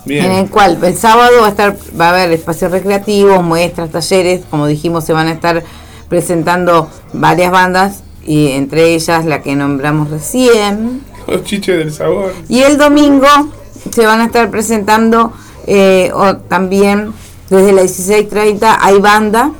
Bien. 0.05 0.25
En 0.27 0.33
el 0.33 0.51
cual 0.51 0.79
el 0.83 0.97
sábado 0.97 1.41
va 1.41 1.47
a 1.47 1.51
estar, 1.51 1.77
va 2.01 2.07
a 2.07 2.11
haber 2.11 2.33
espacios 2.33 2.71
recreativos, 2.71 3.43
muestras, 3.43 3.91
talleres, 3.91 4.43
como 4.49 4.67
dijimos, 4.67 5.05
se 5.05 5.13
van 5.13 5.27
a 5.27 5.33
estar 5.33 5.63
presentando 6.09 6.89
varias 7.13 7.51
bandas 7.51 8.03
y 8.25 8.53
entre 8.53 8.95
ellas 8.95 9.25
la 9.25 9.43
que 9.43 9.57
nombramos 9.57 10.11
recién. 10.11 11.03
Los 11.27 11.45
chiches 11.45 11.79
del 11.79 11.93
sabor. 11.93 12.33
Y 12.49 12.61
el 12.61 12.79
domingo 12.79 13.29
se 13.91 14.07
van 14.07 14.21
a 14.21 14.27
estar 14.27 14.51
presentando 14.51 15.33
eh, 15.67 16.11
o 16.15 16.37
también 16.37 17.13
desde 17.49 17.73
las 17.73 17.85
16.30 18.09 18.77
hay 18.81 18.99
banda, 18.99 19.53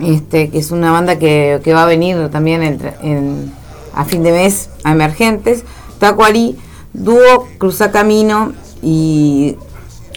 este, 0.00 0.50
que 0.50 0.58
es 0.58 0.70
una 0.70 0.90
banda 0.92 1.18
que, 1.18 1.60
que 1.62 1.72
va 1.74 1.84
a 1.84 1.86
venir 1.86 2.28
también 2.30 2.62
en- 3.02 3.52
a 3.94 4.04
fin 4.04 4.22
de 4.24 4.32
mes 4.32 4.70
a 4.82 4.92
Emergentes, 4.92 5.64
Tacuarí, 6.00 6.56
Dúo, 6.92 7.46
Cruzacamino 7.58 8.52
y 8.82 9.56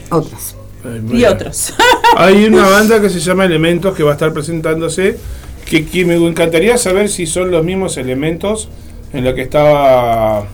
otras. 0.09 0.55
Ay, 0.83 1.19
Y 1.19 1.25
otros. 1.25 1.73
Hay 2.17 2.45
una 2.45 2.67
banda 2.69 2.99
que 3.01 3.09
se 3.09 3.19
llama 3.19 3.45
Elementos 3.45 3.95
que 3.95 4.03
va 4.03 4.11
a 4.11 4.13
estar 4.13 4.33
presentándose. 4.33 5.17
Que, 5.65 5.85
que 5.85 6.05
me 6.05 6.15
encantaría 6.15 6.77
saber 6.77 7.09
si 7.09 7.25
son 7.27 7.51
los 7.51 7.63
mismos 7.63 7.97
elementos 7.97 8.69
en 9.11 9.25
los 9.25 9.33
que 9.33 9.41
estaba 9.41 10.45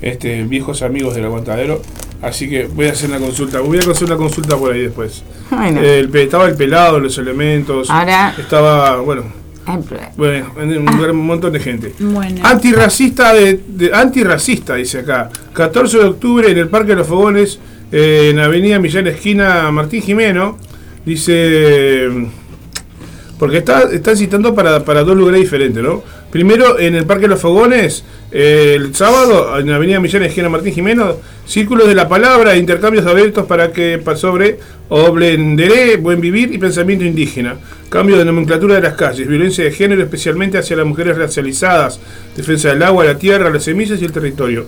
este, 0.00 0.44
viejos 0.44 0.82
amigos 0.82 1.14
del 1.16 1.24
aguantadero. 1.24 1.82
Así 2.22 2.48
que 2.48 2.66
voy 2.66 2.86
a 2.86 2.92
hacer 2.92 3.10
una 3.10 3.18
consulta. 3.18 3.60
Voy 3.60 3.78
a 3.78 3.80
hacer 3.80 4.04
una 4.04 4.16
consulta 4.16 4.56
por 4.56 4.72
ahí 4.72 4.82
después. 4.82 5.22
Bueno. 5.50 5.80
El 5.82 6.14
estaba 6.16 6.46
el 6.46 6.54
pelado, 6.56 6.98
los 6.98 7.16
elementos. 7.18 7.90
Ahora- 7.90 8.34
Estaba, 8.38 8.96
bueno, 9.00 9.24
bueno, 10.16 10.46
un, 10.56 10.84
gran 11.00 11.16
montón 11.16 11.52
de 11.52 11.60
gente. 11.60 11.94
Bueno. 11.98 12.40
Antirracista 12.44 13.32
de, 13.34 13.60
de- 13.66 13.94
antirracista 13.94 14.74
dice 14.74 15.00
acá. 15.00 15.30
14 15.52 15.98
de 15.98 16.04
octubre 16.04 16.50
en 16.50 16.58
el 16.58 16.68
Parque 16.68 16.90
de 16.90 16.96
los 16.96 17.06
Fogones, 17.06 17.58
eh, 17.92 18.30
en 18.32 18.38
Avenida 18.38 18.78
Millán 18.78 19.06
esquina 19.06 19.70
Martín 19.70 20.02
Jimeno. 20.02 20.58
Dice 21.04 22.08
porque 23.38 23.58
está, 23.58 23.82
están 23.92 24.16
citando 24.16 24.54
para, 24.54 24.84
para 24.84 25.02
dos 25.02 25.16
lugares 25.16 25.40
diferentes, 25.40 25.82
¿no? 25.82 26.02
Primero 26.34 26.80
en 26.80 26.96
el 26.96 27.06
Parque 27.06 27.22
de 27.22 27.28
los 27.28 27.40
Fogones, 27.40 28.02
eh, 28.32 28.72
el 28.74 28.92
sábado, 28.92 29.56
en 29.56 29.70
Avenida 29.70 30.00
Millán 30.00 30.24
esquina 30.24 30.48
Martín 30.48 30.74
Jimeno, 30.74 31.18
círculos 31.46 31.86
de 31.86 31.94
la 31.94 32.08
palabra, 32.08 32.56
intercambios 32.56 33.06
abiertos 33.06 33.46
para 33.46 33.70
que 33.70 34.02
sobre 34.16 34.58
Oblenderé, 34.88 35.96
buen 35.96 36.20
vivir 36.20 36.52
y 36.52 36.58
pensamiento 36.58 37.04
indígena. 37.04 37.54
Cambio 37.88 38.18
de 38.18 38.24
nomenclatura 38.24 38.74
de 38.74 38.80
las 38.80 38.94
calles, 38.94 39.28
violencia 39.28 39.62
de 39.62 39.70
género 39.70 40.02
especialmente 40.02 40.58
hacia 40.58 40.76
las 40.76 40.86
mujeres 40.86 41.16
racializadas, 41.16 42.00
defensa 42.36 42.70
del 42.70 42.82
agua, 42.82 43.04
la 43.04 43.16
tierra, 43.16 43.48
las 43.48 43.62
semillas 43.62 44.02
y 44.02 44.04
el 44.04 44.10
territorio. 44.10 44.66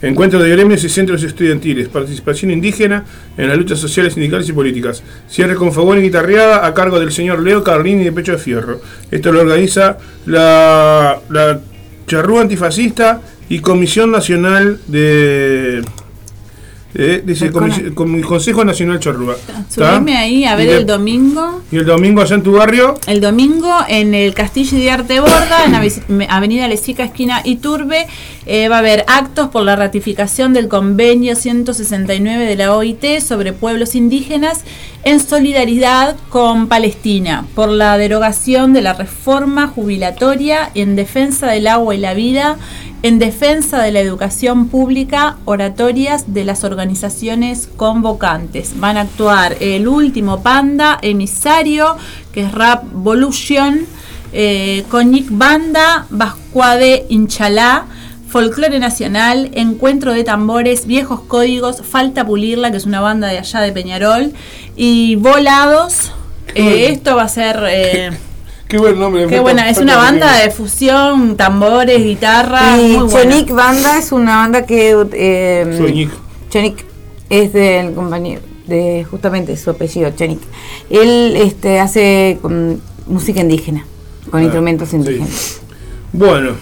Encuentro 0.00 0.40
de 0.40 0.50
gremios 0.50 0.84
y 0.84 0.88
centros 0.88 1.22
estudiantiles, 1.22 1.88
participación 1.88 2.50
indígena 2.52 3.04
en 3.36 3.48
las 3.48 3.58
luchas 3.58 3.78
sociales, 3.78 4.14
sindicales 4.14 4.48
y 4.48 4.52
políticas. 4.52 5.02
Cierre 5.28 5.56
con 5.56 5.72
fogón 5.72 5.98
y 5.98 6.02
guitarreada 6.02 6.64
a 6.64 6.72
cargo 6.72 7.00
del 7.00 7.10
señor 7.10 7.40
Leo 7.40 7.64
Carlini 7.64 8.04
de 8.04 8.12
Pecho 8.12 8.32
de 8.32 8.38
Fierro. 8.38 8.80
Esto 9.10 9.32
lo 9.32 9.40
organiza 9.40 9.98
la 10.26 11.20
Charrúa 12.06 12.42
Antifascista 12.42 13.20
y 13.48 13.58
Comisión 13.60 14.10
Nacional 14.10 14.78
de... 14.86 15.82
de- 16.94 17.20
dice 17.20 17.52
Comisi- 17.52 17.92
Com- 17.94 18.20
Consejo 18.22 18.64
Nacional 18.64 18.98
Charrúa. 18.98 19.34
¿Está? 19.68 19.96
Subime 19.96 20.16
ahí 20.16 20.44
a 20.44 20.56
ver 20.56 20.68
de- 20.68 20.76
el 20.78 20.86
domingo. 20.86 21.60
Y 21.70 21.76
el 21.76 21.84
domingo 21.84 22.22
allá 22.22 22.34
en 22.36 22.42
tu 22.42 22.52
barrio, 22.52 22.94
El 23.06 23.20
domingo 23.20 23.70
en 23.88 24.14
el 24.14 24.34
Castillo 24.34 24.78
de 24.78 24.90
Arte 24.90 25.20
Borda, 25.20 25.64
en 25.66 26.26
Avenida 26.30 26.66
Lesica, 26.66 27.04
esquina 27.04 27.42
Iturbe, 27.44 28.06
eh, 28.46 28.68
va 28.68 28.76
a 28.76 28.78
haber 28.78 29.04
actos 29.06 29.48
por 29.48 29.62
la 29.64 29.76
ratificación 29.76 30.54
del 30.54 30.68
convenio 30.68 31.36
169 31.36 32.46
de 32.46 32.56
la 32.56 32.74
OIT 32.74 33.20
sobre 33.20 33.52
pueblos 33.52 33.94
indígenas 33.94 34.64
en 35.04 35.20
solidaridad 35.20 36.16
con 36.30 36.66
Palestina, 36.68 37.44
por 37.54 37.68
la 37.68 37.96
derogación 37.98 38.72
de 38.72 38.80
la 38.82 38.94
reforma 38.94 39.68
jubilatoria 39.68 40.70
en 40.74 40.96
defensa 40.96 41.46
del 41.48 41.66
agua 41.66 41.94
y 41.94 41.98
la 41.98 42.14
vida, 42.14 42.56
en 43.02 43.18
defensa 43.18 43.80
de 43.82 43.92
la 43.92 44.00
educación 44.00 44.68
pública, 44.68 45.36
oratorias 45.44 46.34
de 46.34 46.44
las 46.44 46.64
organizaciones 46.64 47.68
convocantes. 47.76 48.78
Van 48.80 48.96
a 48.96 49.02
actuar 49.02 49.56
el 49.60 49.86
último 49.86 50.42
panda, 50.42 50.98
emisario, 51.02 51.96
que 52.32 52.42
es 52.42 52.52
Rap 52.52 52.84
Volution, 52.92 53.86
eh, 54.32 54.84
Banda, 55.30 56.06
Bascuade 56.10 57.06
Inchalá, 57.08 57.86
Folclore 58.28 58.78
Nacional, 58.78 59.50
Encuentro 59.54 60.12
de 60.12 60.24
Tambores, 60.24 60.86
Viejos 60.86 61.20
Códigos, 61.20 61.82
Falta 61.82 62.26
Pulirla, 62.26 62.70
que 62.70 62.76
es 62.76 62.84
una 62.84 63.00
banda 63.00 63.28
de 63.28 63.38
allá 63.38 63.60
de 63.60 63.72
Peñarol, 63.72 64.32
y 64.76 65.14
Volados. 65.16 66.12
Eh, 66.54 66.88
esto 66.90 67.16
va 67.16 67.22
a 67.22 67.28
ser... 67.28 67.62
eh, 67.68 68.10
qué 68.68 68.78
buen 68.78 68.98
nombre. 68.98 69.26
Qué 69.26 69.40
buena, 69.40 69.68
es 69.70 69.78
una 69.78 69.96
banda 69.96 70.36
de 70.38 70.50
fusión, 70.50 71.36
tambores, 71.36 72.02
guitarra, 72.04 72.80
y. 72.80 72.96
Chonic 72.96 73.50
Banda 73.50 73.98
es 73.98 74.12
una 74.12 74.36
banda 74.36 74.66
que 74.66 74.94
eh, 75.12 75.74
Chonic. 75.78 76.10
Chonic 76.50 76.84
es 77.30 77.52
del 77.52 77.94
compañero 77.94 78.42
de 78.66 79.06
justamente 79.10 79.56
su 79.56 79.70
apellido 79.70 80.10
Chonic. 80.16 80.40
Él 80.90 81.34
este 81.36 81.80
hace 81.80 82.38
con 82.42 82.80
música 83.06 83.40
indígena 83.40 83.84
con 84.30 84.40
Ah, 84.40 84.42
instrumentos 84.44 84.90
sí. 84.90 84.96
indígenas. 84.96 85.60
Bueno. 86.12 86.52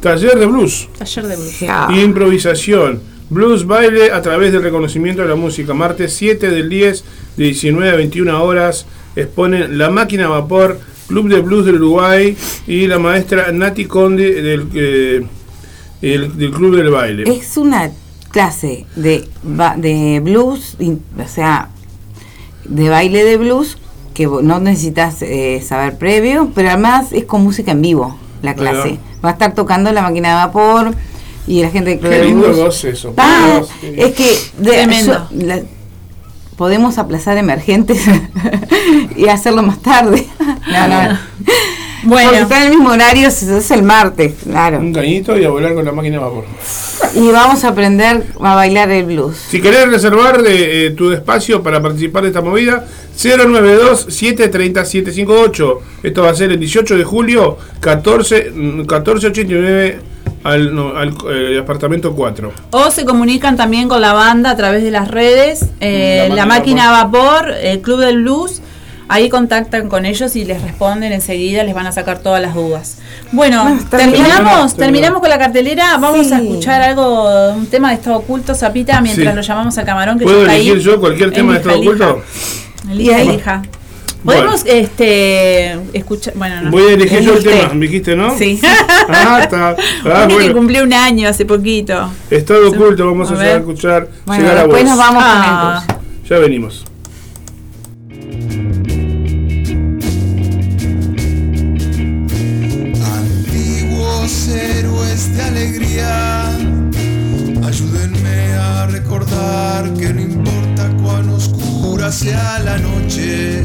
Taller 0.00 0.38
de 0.38 0.46
blues. 0.46 0.88
Taller 0.98 1.26
de 1.26 1.36
blues. 1.36 1.60
Ya. 1.60 1.88
y 1.90 2.00
improvisación. 2.00 3.00
Blues 3.28 3.66
Baile 3.66 4.12
a 4.12 4.22
través 4.22 4.52
del 4.52 4.62
reconocimiento 4.62 5.22
de 5.22 5.28
la 5.28 5.34
música. 5.34 5.74
Martes 5.74 6.12
7 6.14 6.50
del 6.50 6.68
10, 6.68 7.04
de 7.36 7.44
19 7.44 7.90
a 7.90 7.96
21 7.96 8.44
horas, 8.44 8.86
exponen 9.16 9.78
La 9.78 9.90
Máquina 9.90 10.26
a 10.26 10.28
Vapor, 10.28 10.78
Club 11.08 11.28
de 11.28 11.40
Blues 11.40 11.66
del 11.66 11.76
Uruguay 11.76 12.36
y 12.66 12.86
la 12.86 12.98
maestra 12.98 13.50
Nati 13.52 13.84
Conde 13.86 14.42
del, 14.42 14.68
eh, 14.74 15.26
el- 16.02 16.36
del 16.36 16.50
Club 16.50 16.76
del 16.76 16.90
Baile. 16.90 17.24
Es 17.30 17.56
una 17.56 17.90
clase 18.30 18.86
de, 18.96 19.28
ba- 19.42 19.76
de 19.76 20.20
blues, 20.22 20.76
o 20.80 21.28
sea, 21.28 21.70
de 22.64 22.88
baile 22.88 23.24
de 23.24 23.36
blues, 23.36 23.78
que 24.14 24.26
no 24.26 24.58
necesitas 24.60 25.22
eh, 25.22 25.62
saber 25.66 25.96
previo, 25.98 26.50
pero 26.54 26.68
además 26.70 27.12
es 27.12 27.24
con 27.24 27.42
música 27.42 27.72
en 27.72 27.82
vivo 27.82 28.18
la 28.42 28.54
clase. 28.54 28.98
Va 29.24 29.30
a 29.30 29.32
estar 29.32 29.54
tocando 29.54 29.92
la 29.92 30.02
máquina 30.02 30.28
de 30.30 30.34
vapor 30.46 30.94
y 31.46 31.62
la 31.62 31.70
gente 31.70 31.90
del 31.90 31.98
Club 32.00 32.10
Qué 32.12 32.18
de 32.18 32.24
lindo 32.24 32.48
Blues. 32.52 32.84
eso. 32.84 33.14
Ah, 33.16 33.62
es 33.82 34.14
que 34.14 34.24
de- 34.58 34.70
Tremendo. 34.70 35.28
yo- 35.30 35.46
la- 35.46 35.62
podemos 36.56 36.98
aplazar 36.98 37.38
emergentes 37.38 38.02
y 39.16 39.28
hacerlo 39.28 39.62
más 39.62 39.80
tarde. 39.80 40.26
No, 40.70 40.88
no. 40.88 41.18
Bueno. 42.06 42.28
Porque 42.28 42.42
está 42.42 42.58
en 42.58 42.64
el 42.70 42.78
mismo 42.78 42.90
horario, 42.90 43.26
es, 43.26 43.70
el 43.72 43.82
martes, 43.82 44.34
claro. 44.44 44.78
Un 44.78 44.92
cañito 44.92 45.36
y 45.36 45.44
a 45.44 45.50
volar 45.50 45.74
con 45.74 45.84
la 45.84 45.90
máquina 45.90 46.18
de 46.18 46.22
vapor. 46.22 46.44
Y 47.16 47.32
vamos 47.32 47.64
a 47.64 47.68
aprender 47.68 48.22
a 48.40 48.54
bailar 48.54 48.92
el 48.92 49.06
blues. 49.06 49.36
Si 49.36 49.60
querés 49.60 49.88
reservar 49.88 50.40
de, 50.40 50.86
eh, 50.86 50.92
tu 50.92 51.10
espacio 51.10 51.64
para 51.64 51.82
participar 51.82 52.22
de 52.22 52.28
esta 52.28 52.42
movida, 52.42 52.86
092-730-758. 53.16 55.78
Esto 56.04 56.22
va 56.22 56.30
a 56.30 56.34
ser 56.34 56.52
el 56.52 56.60
18 56.60 56.96
de 56.96 57.02
julio, 57.02 57.58
14, 57.80 58.52
mm, 58.54 58.76
1489 58.76 59.98
al, 60.44 60.74
no, 60.74 60.96
al 60.96 61.14
eh, 61.30 61.58
apartamento 61.60 62.14
4. 62.14 62.52
O 62.70 62.90
se 62.90 63.04
comunican 63.04 63.56
también 63.56 63.88
con 63.88 64.00
la 64.00 64.12
banda 64.12 64.50
a 64.50 64.56
través 64.56 64.82
de 64.82 64.90
las 64.90 65.08
redes, 65.08 65.66
eh, 65.80 66.26
La 66.30 66.34
la, 66.36 66.46
máquina 66.46 66.88
a 66.88 67.04
vapor, 67.04 67.50
el 67.52 67.80
Club 67.80 68.00
del 68.00 68.22
Blues. 68.22 68.62
Ahí 69.08 69.28
contactan 69.28 69.88
con 69.88 70.04
ellos 70.04 70.34
y 70.34 70.44
les 70.44 70.60
responden 70.62 71.12
enseguida, 71.12 71.62
les 71.62 71.74
van 71.76 71.86
a 71.86 71.92
sacar 71.92 72.18
todas 72.18 72.42
las 72.42 72.54
dudas. 72.56 72.98
Bueno, 73.30 73.68
está 73.78 73.98
terminamos, 73.98 74.74
bien. 74.74 74.76
Terminamos. 74.78 75.20
con 75.20 75.30
la 75.30 75.38
cartelera. 75.38 75.96
Vamos 75.98 76.32
a 76.32 76.38
escuchar 76.40 76.82
algo, 76.82 77.52
un 77.52 77.66
tema 77.68 77.90
de 77.90 77.94
estado 77.94 78.16
oculto, 78.16 78.56
Zapita, 78.56 79.00
mientras 79.00 79.28
Sí. 79.30 79.36
lo 79.36 79.42
llamamos 79.42 79.78
al 79.78 79.84
camarón 79.84 80.18
que 80.18 80.24
¿Puedo 80.24 80.42
elegir 80.42 80.74
ahí. 80.74 80.80
yo 80.80 80.98
cualquier 80.98 81.30
tema 81.30 81.52
de 81.52 81.58
estado 81.60 81.76
elija. 81.76 81.90
oculto? 82.10 82.22
Elija, 82.90 83.16
ahí. 83.16 83.40
Bueno. 84.26 84.40
Podemos 84.42 84.64
este 84.66 85.78
escuchar, 85.92 86.34
bueno, 86.36 86.62
no. 86.62 86.70
Voy 86.72 86.82
a 86.82 86.92
elegir 86.94 87.20
yo 87.20 87.36
el 87.36 87.44
tema, 87.44 87.72
me 87.74 87.86
dijiste, 87.86 88.16
¿no? 88.16 88.36
Sí. 88.36 88.60
Ah, 89.08 89.38
está. 89.42 89.76
Ah, 90.04 90.22
Porque 90.28 90.34
bueno. 90.34 90.52
cumplió 90.54 90.82
un 90.82 90.92
año 90.92 91.28
hace 91.28 91.46
poquito. 91.46 92.10
Estado 92.28 92.68
oculto, 92.70 93.06
vamos 93.06 93.30
A 93.30 93.34
a, 93.40 93.56
escuchar 93.58 94.08
Bueno, 94.24 94.42
llegar 94.42 94.58
a 94.58 94.62
después 94.62 94.82
vos. 94.82 94.90
nos 94.90 94.98
vamos 94.98 95.22
Ah. 95.24 95.84
con. 95.86 95.96
Ya 96.28 96.38
venimos. 96.38 96.84
Antiguos 103.16 104.48
héroes 104.48 105.34
de 105.36 105.42
alegría, 105.42 106.50
ayúdenme 107.64 108.52
a 108.54 108.86
recordar 108.86 109.92
que 109.94 110.12
no 110.12 110.20
importa 110.20 110.90
cuán 111.02 111.28
oscura 111.30 112.12
sea 112.12 112.58
la 112.60 112.76
noche, 112.78 113.62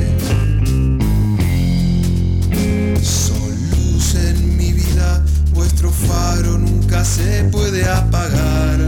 son 3.04 3.56
luz 3.72 4.16
en 4.16 4.58
mi 4.58 4.72
vida, 4.74 5.24
vuestro 5.54 5.90
faro 5.92 6.58
nunca 6.58 7.04
se 7.04 7.44
puede 7.46 7.84
apagar. 7.90 8.80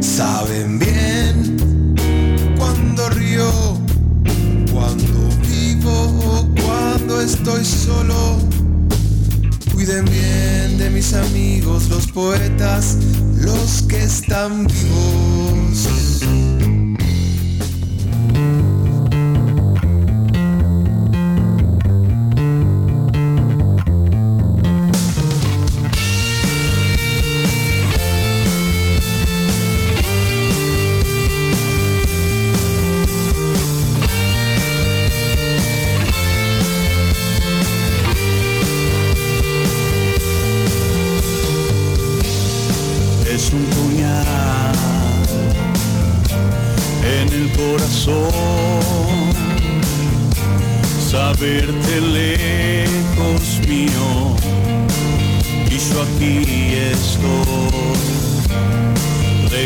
Saben 0.00 0.78
bien 0.78 1.94
cuando 2.58 3.08
río, 3.10 3.50
cuando 4.72 5.28
vivo 5.48 5.92
o 6.24 6.48
cuando 6.62 7.20
estoy 7.20 7.64
solo. 7.64 8.38
Cuiden 9.72 10.04
bien 10.04 10.78
de 10.78 10.90
mis 10.90 11.14
amigos, 11.14 11.88
los 11.88 12.06
poetas, 12.12 12.96
los 13.36 13.82
que 13.88 14.02
están 14.02 14.66
vivos. 14.66 16.09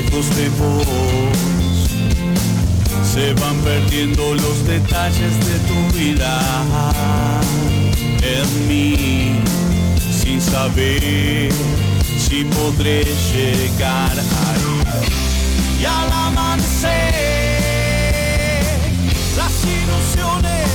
Lejos 0.05 0.37
de 0.37 0.49
vos. 0.51 0.87
Se 3.05 3.33
van 3.35 3.57
perdiendo 3.59 4.35
los 4.35 4.67
detalles 4.67 5.39
de 5.47 5.59
tu 5.69 5.97
vida 5.97 6.41
en 8.23 8.69
mí 8.69 9.41
sin 10.23 10.41
saber 10.41 11.53
si 12.19 12.45
podré 12.45 13.05
llegar 13.33 14.13
ahí. 14.13 14.83
Y 15.81 15.85
al 15.85 16.13
amanecer, 16.13 16.91
las 19.37 19.65
ilusiones 19.65 20.69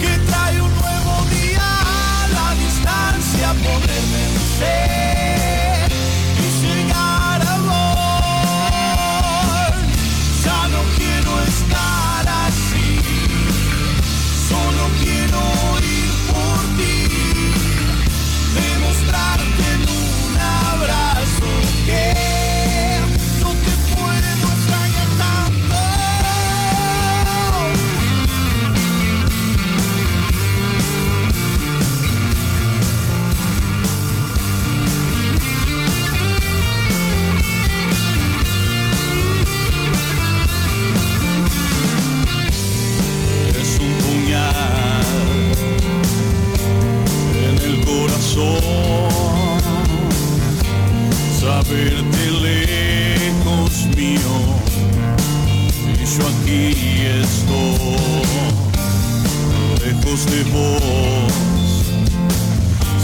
que 0.00 0.18
trae 0.30 0.62
un 0.62 0.74
nuevo 0.74 1.24
día, 1.30 1.68
la 2.32 2.54
distancia 2.54 3.48
poder 3.64 4.02
vencer 4.12 5.45
aquí 56.56 57.02
estoy, 57.20 58.22
lejos 59.84 60.26
de 60.26 60.42
vos, 60.44 61.32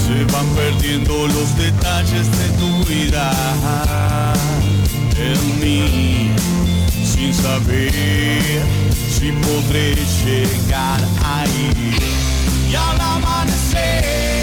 se 0.02 0.24
van 0.32 0.46
perdiendo 0.54 1.26
los 1.28 1.56
detalles 1.56 2.26
de 2.38 2.48
tu 2.58 2.84
vida 2.84 3.32
en 5.18 5.60
mí, 5.60 6.30
sin 7.04 7.34
saber 7.34 7.92
si 9.10 9.32
podré 9.32 9.94
llegar 10.24 11.00
ahí. 11.24 11.96
Y 12.70 12.74
al 12.74 13.00
amanecer 13.00 14.41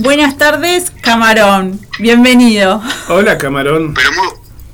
Buenas 0.00 0.36
tardes, 0.38 0.90
Camarón. 1.02 1.80
Bienvenido. 1.98 2.82
Hola, 3.08 3.36
camarón. 3.38 3.92
Pero 3.94 4.12
muy, 4.12 4.28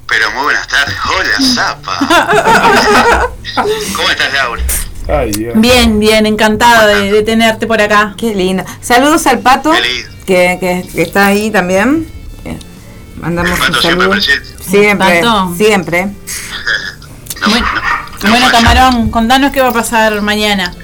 pero 0.09 0.31
muy 0.33 0.45
buenas 0.45 0.67
tardes. 0.69 0.95
Hola, 1.05 1.55
Zapa. 1.55 3.29
¿Cómo 3.97 4.11
estás, 4.11 4.33
Laura? 4.33 4.63
Ay, 5.09 5.31
Dios. 5.33 5.55
Bien, 5.61 5.99
bien, 5.99 6.27
encantado 6.27 6.87
de, 6.89 7.11
de 7.13 7.23
tenerte 7.23 7.67
por 7.67 7.81
acá. 7.81 8.15
Qué 8.17 8.35
lindo. 8.35 8.65
Saludos 8.81 9.27
al 9.27 9.41
pato, 9.41 9.73
que, 10.27 10.59
que- 10.61 10.89
que 10.95 11.03
está 11.03 11.27
ahí 11.27 11.51
también. 11.51 12.09
Eh, 12.45 12.59
Mandamos 13.21 13.53
El 13.53 13.59
Pato 13.59 13.73
un 13.77 13.83
siempre 13.83 14.21
saludo. 14.23 14.65
Siempre, 14.69 15.21
Pato. 15.23 15.55
siempre. 15.57 16.09
Bueno, 18.29 18.49
Camarón, 18.51 19.11
contanos 19.11 19.53
qué 19.53 19.61
va 19.61 19.69
a 19.69 19.73
pasar 19.73 20.21
mañana. 20.23 20.75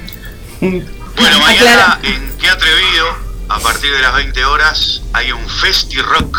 Bueno, 0.60 1.38
mañana 1.40 1.98
en 2.02 2.30
Qué 2.38 2.48
Atrevido, 2.48 3.06
a 3.54 3.60
partir 3.60 3.92
de 3.92 4.00
las 4.02 4.14
20 4.14 4.44
horas, 4.44 5.02
hay 5.12 5.32
un 5.32 5.48
Festi 5.48 5.98
Rock. 6.00 6.36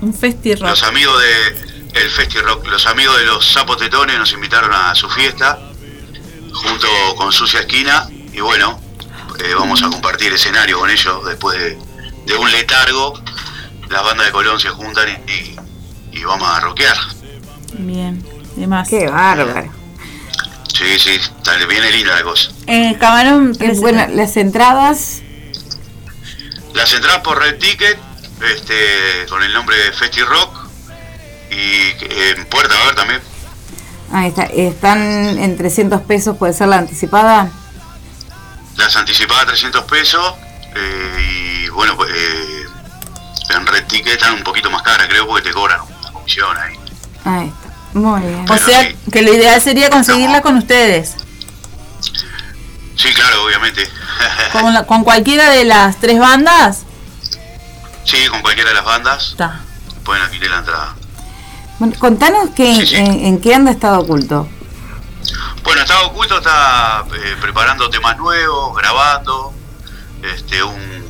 Un 0.00 0.14
festi 0.14 0.54
rock. 0.54 0.68
Los 0.68 0.82
amigos 0.84 1.20
de 1.20 2.00
el 2.00 2.10
Festi 2.10 2.38
Rock, 2.38 2.66
los 2.68 2.86
amigos 2.86 3.16
de 3.18 3.24
los 3.24 3.52
Zapotetones 3.52 4.16
nos 4.16 4.32
invitaron 4.32 4.72
a 4.72 4.94
su 4.94 5.08
fiesta, 5.10 5.58
junto 6.52 6.86
con 7.16 7.32
Sucia 7.32 7.60
Esquina, 7.60 8.08
y 8.32 8.40
bueno, 8.40 8.80
eh, 9.40 9.54
vamos 9.58 9.82
a 9.82 9.88
compartir 9.88 10.32
escenario 10.32 10.78
con 10.78 10.88
ellos 10.90 11.24
después 11.26 11.58
de, 11.58 11.78
de 12.26 12.34
un 12.36 12.50
letargo. 12.52 13.14
Las 13.90 14.04
bandas 14.04 14.26
de 14.26 14.32
Colón 14.32 14.60
se 14.60 14.68
juntan 14.68 15.08
y, 15.26 15.32
y- 15.32 15.56
y 16.20 16.24
vamos 16.24 16.48
a 16.48 16.60
rockear. 16.60 16.96
Bien, 17.72 18.22
demás. 18.54 18.88
Qué 18.88 19.08
bárbaro. 19.08 19.72
Sí, 20.72 20.98
sí, 20.98 21.10
está- 21.10 21.56
viene 21.66 21.90
linda 21.90 22.14
la 22.14 22.22
cosa. 22.22 22.50
Eh, 22.68 22.96
Camarón, 23.00 23.56
Eh, 23.58 23.72
bueno, 23.80 24.06
las 24.12 24.36
entradas. 24.36 25.22
Las 26.78 26.94
entradas 26.94 27.22
por 27.22 27.36
Red 27.36 27.58
Ticket, 27.58 27.98
este, 28.54 29.26
con 29.28 29.42
el 29.42 29.52
nombre 29.52 29.76
de 29.76 29.90
Festi 29.90 30.22
Rock, 30.22 30.54
y 31.50 31.56
eh, 31.56 32.34
en 32.36 32.46
Puerta 32.46 32.72
a 32.80 32.86
ver 32.86 32.94
también. 32.94 33.20
Ahí 34.12 34.28
está. 34.28 34.44
Están 34.44 35.00
en 35.40 35.56
300 35.56 36.02
pesos, 36.02 36.36
puede 36.36 36.52
ser 36.52 36.68
la 36.68 36.78
anticipada. 36.78 37.50
Las 38.76 38.94
anticipadas 38.94 39.46
300 39.46 39.82
pesos, 39.86 40.34
eh, 40.76 41.64
y 41.64 41.68
bueno, 41.70 41.96
pues, 41.96 42.12
eh, 42.14 42.66
en 43.56 43.66
Red 43.66 43.86
Ticket 43.86 44.12
están 44.12 44.34
un 44.34 44.44
poquito 44.44 44.70
más 44.70 44.82
caras, 44.82 45.08
creo, 45.08 45.26
porque 45.26 45.48
te 45.48 45.52
cobran 45.52 45.80
una 45.80 46.12
comisión 46.12 46.56
ahí. 46.58 46.78
Ahí 47.24 47.48
está. 47.48 47.98
Muy 47.98 48.20
bien. 48.20 48.48
O 48.48 48.56
sea, 48.56 48.94
que 49.12 49.22
lo 49.22 49.34
ideal 49.34 49.60
sería 49.60 49.90
conseguirla 49.90 50.42
con 50.42 50.56
ustedes. 50.56 51.16
Sí, 52.94 53.12
claro, 53.14 53.46
obviamente. 53.46 53.90
Con, 54.52 54.72
la- 54.74 54.84
con 54.86 55.04
cualquiera 55.04 55.50
de 55.50 55.64
las 55.64 55.98
tres 56.00 56.18
bandas. 56.18 56.82
sí, 58.04 58.26
con 58.28 58.40
cualquiera 58.42 58.70
de 58.70 58.76
las 58.76 58.84
bandas 58.84 59.28
Está. 59.30 59.60
pueden 60.04 60.22
adquirir 60.22 60.50
la 60.50 60.58
entrada. 60.58 60.94
Bueno, 61.78 61.94
contanos 61.98 62.50
que, 62.56 62.72
En, 62.98 63.24
en 63.24 63.40
qué 63.40 63.54
anda 63.54 63.70
estado 63.70 64.00
oculto. 64.00 64.48
Bueno, 65.62 65.82
Estado 65.82 66.06
Oculto 66.08 66.38
está 66.38 67.04
eh, 67.14 67.36
preparando 67.40 67.90
temas 67.90 68.16
nuevos, 68.16 68.74
grabando 68.76 69.52
este 70.22 70.62
un, 70.62 71.04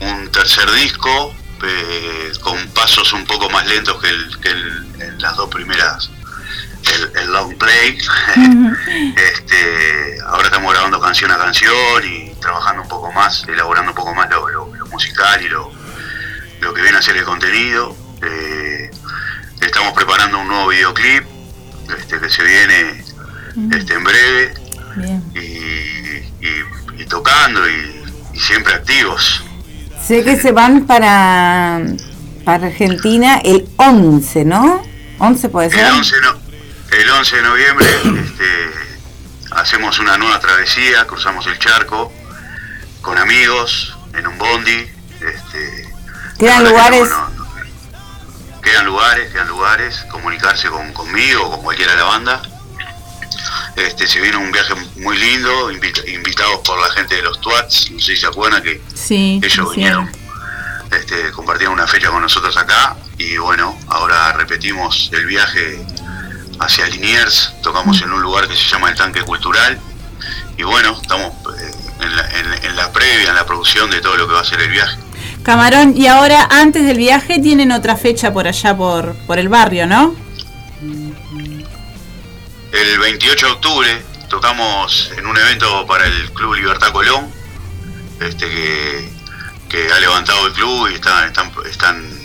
un 0.00 0.28
tercer 0.30 0.70
disco 0.72 1.34
eh, 1.64 2.32
con 2.40 2.56
pasos 2.68 3.12
un 3.12 3.24
poco 3.26 3.50
más 3.50 3.66
lentos 3.66 4.00
que, 4.00 4.08
el, 4.08 4.40
que 4.40 4.48
el- 4.50 4.86
en 5.02 5.18
las 5.20 5.36
dos 5.36 5.48
primeras, 5.50 6.10
el, 6.84 7.10
el 7.22 7.32
long 7.32 7.54
play. 7.56 7.98
este, 9.16 10.18
ahora 10.26 10.44
estamos 10.44 10.72
grabando 10.72 11.00
canción 11.00 11.30
a 11.30 11.36
canción 11.38 11.74
y 12.04 12.32
trabajando 12.40 12.82
un 12.82 12.88
poco 12.88 13.12
más, 13.12 13.44
elaborando 13.48 13.90
un 13.92 13.96
poco 13.96 14.14
más 14.14 14.28
lo, 14.30 14.48
lo- 14.48 14.74
lo 14.74 14.86
musical 14.86 15.40
y 15.44 15.48
lo, 15.48 15.70
lo 16.60 16.74
que 16.74 16.82
viene 16.82 16.98
a 16.98 17.02
ser 17.02 17.16
el 17.16 17.24
contenido. 17.24 17.96
Eh, 18.22 18.90
estamos 19.60 19.92
preparando 19.92 20.38
un 20.40 20.48
nuevo 20.48 20.68
videoclip 20.68 21.24
este, 21.98 22.18
que 22.20 22.28
se 22.30 22.42
viene 22.42 23.04
este, 23.72 23.94
en 23.94 24.04
breve 24.04 24.54
y, 25.34 25.38
y- 25.38 27.02
y 27.02 27.04
tocando 27.06 27.68
y, 27.68 28.02
y 28.34 28.40
siempre 28.40 28.74
activos. 28.74 29.42
Sé 30.06 30.24
que 30.24 30.36
se 30.40 30.52
van 30.52 30.86
para, 30.86 31.80
para 32.44 32.66
Argentina 32.68 33.38
el 33.44 33.68
11, 33.76 34.44
¿no? 34.44 34.82
11 35.18 35.48
puede 35.48 35.70
ser. 35.70 35.80
El 35.86 35.92
11, 35.92 36.16
no- 36.22 36.47
el 36.92 37.10
11 37.10 37.36
de 37.36 37.42
noviembre 37.42 37.86
este, 38.24 38.72
hacemos 39.50 39.98
una 39.98 40.16
nueva 40.18 40.40
travesía, 40.40 41.06
cruzamos 41.06 41.46
el 41.46 41.58
charco 41.58 42.12
con 43.02 43.18
amigos 43.18 43.96
en 44.14 44.26
un 44.26 44.38
bondi. 44.38 44.86
Este, 45.20 45.88
Quedan 46.38 46.62
que 46.64 46.70
lugares. 46.70 47.08
no, 47.10 47.28
no, 47.30 47.44
no. 47.44 48.60
quedan 48.62 48.86
lugares, 48.86 49.32
quedan 49.32 49.48
lugares, 49.48 50.06
comunicarse 50.10 50.68
con, 50.68 50.92
conmigo 50.92 51.44
o 51.46 51.50
con 51.52 51.62
cualquiera 51.62 51.92
de 51.92 51.98
la 51.98 52.04
banda. 52.04 52.42
Este, 53.76 54.06
se 54.08 54.20
viene 54.20 54.36
un 54.36 54.50
viaje 54.50 54.74
muy 54.96 55.16
lindo, 55.18 55.70
invita- 55.70 56.06
invitados 56.08 56.60
por 56.64 56.80
la 56.80 56.90
gente 56.94 57.14
de 57.16 57.22
los 57.22 57.40
Twats, 57.40 57.90
no 57.92 58.00
sé 58.00 58.14
si 58.14 58.20
se 58.20 58.26
acuerdan 58.26 58.62
que 58.62 58.82
Sí, 58.94 59.40
ellos 59.42 59.70
vinieron, 59.74 60.10
este, 60.90 61.30
compartieron 61.30 61.74
una 61.74 61.86
fecha 61.86 62.10
con 62.10 62.20
nosotros 62.22 62.56
acá 62.56 62.96
y 63.18 63.36
bueno, 63.36 63.78
ahora 63.88 64.32
repetimos 64.32 65.10
el 65.12 65.26
viaje 65.26 65.80
hacia 66.60 66.86
Liniers, 66.86 67.52
tocamos 67.62 68.00
en 68.02 68.12
un 68.12 68.20
lugar 68.22 68.48
que 68.48 68.54
se 68.56 68.64
llama 68.68 68.90
el 68.90 68.96
Tanque 68.96 69.22
Cultural 69.22 69.78
y 70.56 70.62
bueno, 70.64 70.98
estamos 71.00 71.32
eh, 71.60 71.74
en, 72.00 72.16
la, 72.16 72.30
en- 72.30 72.64
en 72.64 72.76
la 72.76 72.90
previa, 72.92 73.28
en 73.30 73.34
la 73.36 73.46
producción 73.46 73.90
de 73.90 74.00
todo 74.00 74.16
lo 74.16 74.26
que 74.26 74.34
va 74.34 74.40
a 74.40 74.44
ser 74.44 74.60
el 74.60 74.70
viaje. 74.70 74.98
Camarón, 75.44 75.94
y 75.96 76.06
ahora 76.08 76.46
antes 76.50 76.84
del 76.84 76.98
viaje 76.98 77.38
tienen 77.38 77.70
otra 77.72 77.96
fecha 77.96 78.32
por 78.32 78.46
allá 78.48 78.76
por, 78.76 79.14
por 79.26 79.38
el 79.38 79.48
barrio, 79.48 79.86
¿no? 79.86 80.14
El 82.72 82.98
28 82.98 83.46
de 83.46 83.52
octubre 83.52 84.02
tocamos 84.28 85.10
en 85.16 85.26
un 85.26 85.36
evento 85.36 85.86
para 85.86 86.04
el 86.06 86.30
Club 86.32 86.54
Libertad 86.54 86.92
Colón, 86.92 87.30
este 88.20 88.46
que, 88.48 89.08
que 89.68 89.90
ha 89.92 89.98
levantado 90.00 90.46
el 90.48 90.52
club 90.52 90.88
y 90.90 90.94
están, 90.94 91.28
están, 91.28 91.50
están 91.70 92.17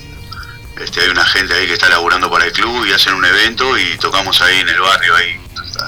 este, 0.79 1.01
hay 1.01 1.09
una 1.09 1.25
gente 1.25 1.53
ahí 1.53 1.67
que 1.67 1.73
está 1.73 1.89
laburando 1.89 2.29
para 2.29 2.45
el 2.45 2.51
club 2.51 2.85
y 2.85 2.93
hacen 2.93 3.13
un 3.13 3.25
evento 3.25 3.77
y 3.77 3.97
tocamos 3.97 4.41
ahí 4.41 4.59
en 4.59 4.69
el 4.69 4.79
barrio, 4.79 5.15
ahí 5.15 5.39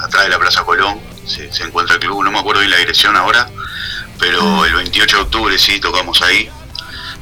atrás 0.04 0.24
de 0.24 0.30
la 0.30 0.38
Plaza 0.38 0.64
Colón, 0.64 1.00
se, 1.26 1.52
se 1.52 1.64
encuentra 1.64 1.94
el 1.94 2.00
club, 2.00 2.22
no 2.24 2.30
me 2.30 2.38
acuerdo 2.38 2.60
bien 2.60 2.70
la 2.70 2.78
dirección 2.78 3.16
ahora, 3.16 3.48
pero 4.18 4.64
el 4.64 4.74
28 4.74 5.16
de 5.16 5.22
octubre 5.22 5.58
sí 5.58 5.80
tocamos 5.80 6.22
ahí. 6.22 6.48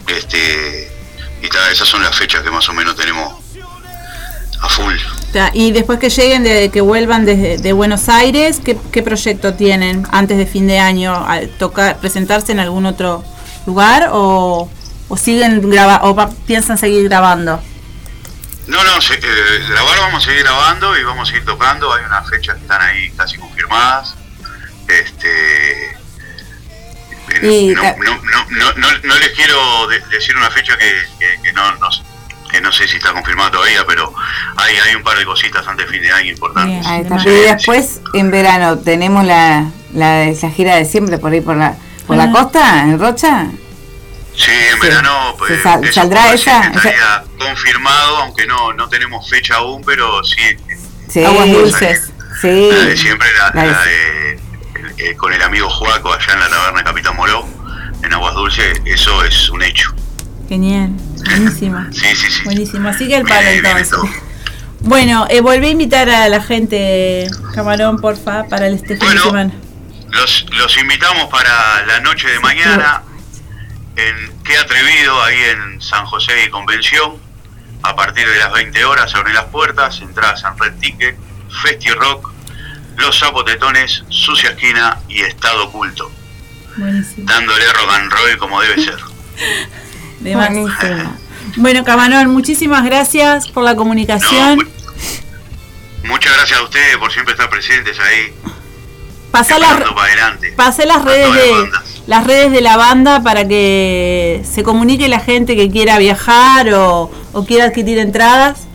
Este, 0.06 0.92
y 1.42 1.48
ta, 1.48 1.70
esas 1.70 1.88
son 1.88 2.02
las 2.02 2.14
fechas 2.16 2.42
que 2.42 2.50
más 2.50 2.68
o 2.68 2.72
menos 2.72 2.94
tenemos 2.96 3.34
a 4.60 4.68
full. 4.68 4.94
Y 5.52 5.72
después 5.72 5.98
que 5.98 6.10
lleguen, 6.10 6.44
de 6.44 6.70
que 6.70 6.80
vuelvan 6.80 7.24
desde 7.24 7.58
de 7.58 7.72
Buenos 7.72 8.08
Aires, 8.08 8.60
¿qué, 8.64 8.78
qué 8.92 9.02
proyecto 9.02 9.54
tienen 9.54 10.06
antes 10.12 10.38
de 10.38 10.46
fin 10.46 10.68
de 10.68 10.78
año? 10.78 11.12
¿A 11.12 11.40
tocar, 11.58 11.98
¿Presentarse 11.98 12.52
en 12.52 12.60
algún 12.60 12.86
otro 12.86 13.24
lugar 13.66 14.10
o, 14.12 14.70
o 15.08 15.16
siguen 15.16 15.68
graba 15.70 16.00
o 16.02 16.16
piensan 16.46 16.78
seguir 16.78 17.08
grabando? 17.08 17.62
No, 18.66 18.82
no, 18.82 19.00
se- 19.00 19.14
eh, 19.14 19.20
grabar 19.68 19.98
vamos 19.98 20.22
a 20.22 20.26
seguir 20.26 20.42
grabando 20.42 20.98
y 20.98 21.04
vamos 21.04 21.28
a 21.28 21.32
seguir 21.32 21.44
tocando. 21.44 21.92
Hay 21.92 22.04
unas 22.04 22.28
fechas 22.30 22.54
que 22.56 22.62
están 22.62 22.80
ahí 22.82 23.10
casi 23.10 23.36
confirmadas. 23.36 24.14
Este, 24.88 25.90
eh, 25.90 27.70
Y 27.70 27.74
no, 27.74 27.82
no, 27.82 27.94
no, 28.16 28.44
no, 28.50 28.72
no- 28.76 28.98
no 29.02 29.14
les 29.18 29.30
quiero 29.30 29.86
de- 29.88 30.00
decir 30.10 30.36
una 30.36 30.50
fecha 30.50 30.76
que, 30.78 30.92
que- 31.18 31.42
que 31.42 31.52
no, 31.52 31.74
no, 31.76 31.88
que 32.50 32.60
no 32.60 32.70
sé 32.72 32.86
si 32.86 32.96
está 32.96 33.12
confirmada 33.12 33.50
todavía, 33.50 33.84
pero 33.86 34.12
hay, 34.56 34.76
hay 34.76 34.94
un 34.94 35.02
par 35.02 35.18
de 35.18 35.24
cositas 35.24 35.66
antes 35.66 35.86
de 35.86 35.92
fin 35.92 36.02
de 36.02 36.12
año 36.12 36.30
importantes. 36.30 36.86
Y 37.26 37.28
después, 37.30 38.00
en 38.14 38.30
verano, 38.30 38.78
tenemos 38.78 39.24
la, 39.24 39.70
la, 39.92 40.26
la 40.26 40.50
gira 40.50 40.76
de 40.76 40.84
siempre 40.84 41.18
por 41.18 41.32
ahí 41.32 41.40
por 41.40 41.56
la, 41.56 41.74
por 42.06 42.16
la 42.16 42.24
Ah. 42.24 42.32
costa, 42.32 42.82
en 42.82 42.98
Rocha. 42.98 43.46
Sí, 44.36 44.50
en 44.72 44.80
verano 44.80 45.34
pues, 45.38 45.52
¿Se 45.56 45.62
sal- 45.62 45.84
eso 45.84 45.92
saldrá 45.92 46.32
esa? 46.32 46.60
estaría 46.68 47.24
confirmado, 47.38 48.16
aunque 48.18 48.46
no, 48.46 48.72
no 48.72 48.88
tenemos 48.88 49.28
fecha 49.30 49.56
aún, 49.56 49.82
pero 49.84 50.22
sí. 50.24 50.40
Sí. 51.08 51.24
Aguas 51.24 51.48
dulces. 51.50 52.10
Sí. 52.40 52.68
La 52.72 52.84
de 52.84 52.96
siempre, 52.96 53.28
la, 53.38 53.50
La 53.54 53.62
de- 53.62 53.70
la 53.72 53.82
de- 53.84 54.32
el- 54.74 54.94
eh, 55.10 55.16
con 55.16 55.32
el 55.32 55.40
amigo 55.42 55.70
Juaco 55.70 56.12
allá 56.12 56.32
en 56.32 56.40
la 56.40 56.48
taberna 56.48 56.78
de 56.78 56.84
Capitán 56.84 57.16
Moró, 57.16 57.46
en 58.02 58.12
Aguas 58.12 58.34
Dulces, 58.34 58.80
eso 58.84 59.24
es 59.24 59.48
un 59.50 59.62
hecho. 59.62 59.94
Genial, 60.48 60.90
buenísimo. 61.26 61.84
Sí, 61.92 62.06
sí, 62.16 62.30
sí. 62.30 62.42
Buenísimo, 62.44 62.90
que 62.98 63.16
el 63.16 63.24
palo 63.24 63.48
entonces. 63.48 63.90
Bueno, 64.80 65.26
eh, 65.30 65.40
volví 65.40 65.68
a 65.68 65.70
invitar 65.70 66.10
a 66.10 66.28
la 66.28 66.42
gente, 66.42 67.26
Camarón, 67.54 67.98
porfa, 68.02 68.44
para 68.44 68.66
el 68.66 68.74
este 68.74 68.98
fin 68.98 69.08
de 69.14 69.18
semana. 69.18 69.50
Los, 70.10 70.44
los 70.50 70.76
invitamos 70.76 71.30
para 71.30 71.86
la 71.86 72.00
noche 72.00 72.28
de 72.28 72.38
mañana 72.40 73.02
en 73.96 74.42
Qué 74.44 74.56
Atrevido, 74.56 75.22
ahí 75.22 75.38
en 75.38 75.80
San 75.80 76.04
José 76.06 76.44
y 76.46 76.50
Convención. 76.50 77.16
A 77.82 77.94
partir 77.94 78.26
de 78.26 78.38
las 78.38 78.52
20 78.52 78.84
horas 78.84 79.10
se 79.10 79.16
abren 79.18 79.34
las 79.34 79.44
puertas, 79.46 80.00
entradas 80.00 80.42
en 80.44 80.58
Red 80.58 80.78
Ticket, 80.78 81.16
Festi 81.62 81.90
Rock, 81.90 82.32
Los 82.96 83.18
Zapotetones, 83.18 84.04
Sucia 84.08 84.50
Esquina 84.50 84.98
y 85.08 85.20
Estado 85.20 85.66
Oculto. 85.66 86.10
Buenísimo. 86.76 87.26
Dándole 87.30 87.64
rock 87.72 87.90
and 87.92 88.12
roll 88.12 88.38
como 88.38 88.60
debe 88.60 88.82
ser. 88.82 88.96
De. 90.20 90.34
Buenísimo. 90.34 91.18
Bueno, 91.56 91.84
Camarón, 91.84 92.30
muchísimas 92.30 92.84
gracias 92.84 93.48
por 93.48 93.62
la 93.64 93.76
comunicación. 93.76 94.66
Muchas 96.04 96.32
gracias 96.36 96.58
a 96.58 96.62
ustedes 96.62 96.96
por 96.96 97.12
siempre 97.12 97.34
estar 97.34 97.48
presentes 97.48 97.98
ahí. 98.00 98.34
Pasá 99.34 99.58
las, 99.58 99.82
pasé 100.54 100.86
las 100.86 101.04
redes 101.04 101.34
de 101.34 101.68
las 102.06 102.24
redes 102.24 102.52
de 102.52 102.60
la 102.60 102.76
banda 102.76 103.20
para 103.24 103.48
que 103.48 104.42
se 104.44 104.62
comunique 104.62 105.08
la 105.08 105.18
gente 105.18 105.56
que 105.56 105.68
quiera 105.72 105.98
viajar 105.98 106.72
o, 106.72 107.10
o 107.32 107.44
quiera 107.44 107.64
adquirir 107.64 107.98
entradas. 107.98 108.68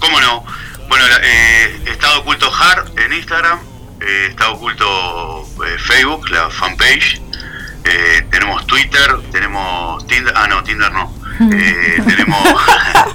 ¿Cómo 0.00 0.20
no? 0.20 0.44
Bueno, 0.88 1.04
eh, 1.22 1.80
Estado 1.86 2.18
Oculto 2.22 2.50
Hard 2.52 2.98
en 2.98 3.12
Instagram, 3.12 3.60
eh, 4.00 4.26
Estado 4.30 4.54
Oculto 4.54 5.46
eh, 5.64 5.78
Facebook, 5.78 6.28
la 6.30 6.50
fanpage. 6.50 7.20
eh, 7.84 8.26
tenemos 8.32 8.66
Twitter, 8.66 9.08
tenemos 9.30 10.04
Tinder. 10.08 10.32
Ah, 10.36 10.48
no, 10.48 10.64
Tinder 10.64 10.90
no. 10.90 11.12
Eh, 11.52 12.02
tenemos. 12.08 12.42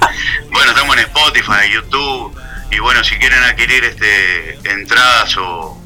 bueno, 0.52 0.72
estamos 0.72 0.96
en 0.96 1.04
Spotify, 1.04 1.70
YouTube. 1.74 2.34
Y 2.72 2.80
bueno, 2.80 3.04
si 3.04 3.16
quieren 3.18 3.44
adquirir 3.44 3.84
este 3.84 4.54
entradas 4.72 5.36
o, 5.38 5.79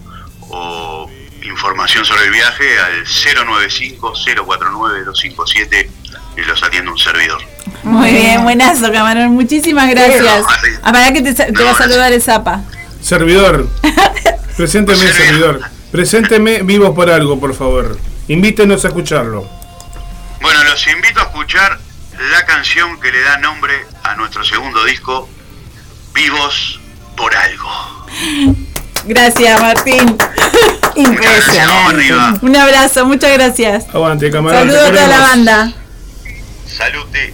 o 0.54 1.10
información 1.44 2.06
sobre 2.06 2.26
el 2.26 2.32
viaje, 2.32 2.80
al 2.80 3.06
095-049-257 3.06 5.90
y 6.38 6.42
los 6.42 6.62
atiende 6.64 6.92
un 6.92 6.98
servidor. 6.98 7.42
Muy 7.84 8.12
bien, 8.12 8.44
buenazo, 8.44 8.92
Camarón. 8.92 9.32
Muchísimas 9.32 9.90
gracias. 9.90 10.46
Ah, 10.84 10.92
para 10.92 11.12
que 11.12 11.22
te, 11.22 11.64
va 11.64 11.72
a 11.72 11.76
saludar 11.76 12.14
el 12.14 12.22
Zapa. 12.22 12.62
Servidor. 13.02 13.68
Presénteme, 14.58 15.12
servidor. 15.12 15.62
Presénteme 15.92 16.62
vivos 16.64 16.96
por 16.96 17.10
algo, 17.10 17.40
por 17.40 17.56
favor. 17.56 17.98
Invítenos 18.28 18.86
a 18.86 18.90
escucharlo. 18.90 19.48
Bueno, 20.42 20.64
los 20.64 20.88
invito 20.88 21.20
a 21.20 21.24
escuchar 21.24 21.80
la 22.32 22.46
canción 22.46 23.00
que 23.00 23.12
le 23.12 23.22
da 23.22 23.38
nombre 23.38 23.74
a 24.04 24.16
nuestro 24.16 24.44
segundo 24.44 24.84
disco, 24.86 25.28
Vivos 26.14 26.80
por 27.18 27.36
algo. 27.36 28.06
Gracias, 29.06 29.62
Martín. 29.62 30.18
Impresionante. 30.96 32.46
Un 32.46 32.56
abrazo, 32.56 33.06
muchas 33.06 33.34
gracias. 33.34 33.86
Aguante, 33.94 34.30
camarón. 34.32 34.60
Saludos 34.60 34.84
a 34.84 34.92
toda 34.92 35.08
la 35.08 35.20
banda. 35.20 35.74
Salute. 36.68 37.34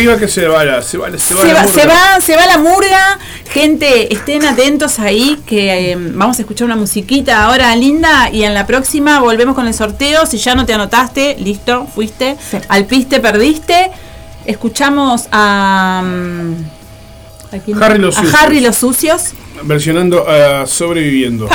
Arriba 0.00 0.16
que 0.16 0.28
se 0.28 0.48
va 0.48 0.64
la, 0.64 0.80
se 0.80 0.96
va, 0.96 1.10
se 1.18 1.34
va 1.34 1.42
Se 1.42 1.48
la 1.48 1.54
va, 1.54 1.62
murga. 1.66 1.82
se, 1.82 1.86
va, 1.86 2.20
se 2.22 2.36
va 2.36 2.46
la 2.46 2.56
murga. 2.56 3.18
Gente, 3.52 4.10
estén 4.14 4.46
atentos 4.46 4.98
ahí 4.98 5.38
que 5.46 5.92
eh, 5.92 5.96
vamos 5.98 6.38
a 6.38 6.40
escuchar 6.40 6.64
una 6.64 6.76
musiquita 6.76 7.44
ahora 7.44 7.76
linda 7.76 8.30
y 8.32 8.44
en 8.44 8.54
la 8.54 8.66
próxima 8.66 9.20
volvemos 9.20 9.54
con 9.54 9.66
el 9.66 9.74
sorteo. 9.74 10.24
Si 10.24 10.38
ya 10.38 10.54
no 10.54 10.64
te 10.64 10.72
anotaste, 10.72 11.36
listo, 11.38 11.86
fuiste. 11.94 12.36
Al 12.68 12.86
piste 12.86 13.20
perdiste. 13.20 13.90
Escuchamos 14.46 15.28
a... 15.32 16.02
mm, 16.02 17.54
¿a 17.54 17.58
quién? 17.58 17.82
Harry 17.82 17.98
los 17.98 18.16
a. 18.16 18.22
Harry 18.40 18.60
los 18.60 18.76
Sucios. 18.76 19.32
Versionando 19.64 20.26
a 20.26 20.66
Sobreviviendo. 20.66 21.46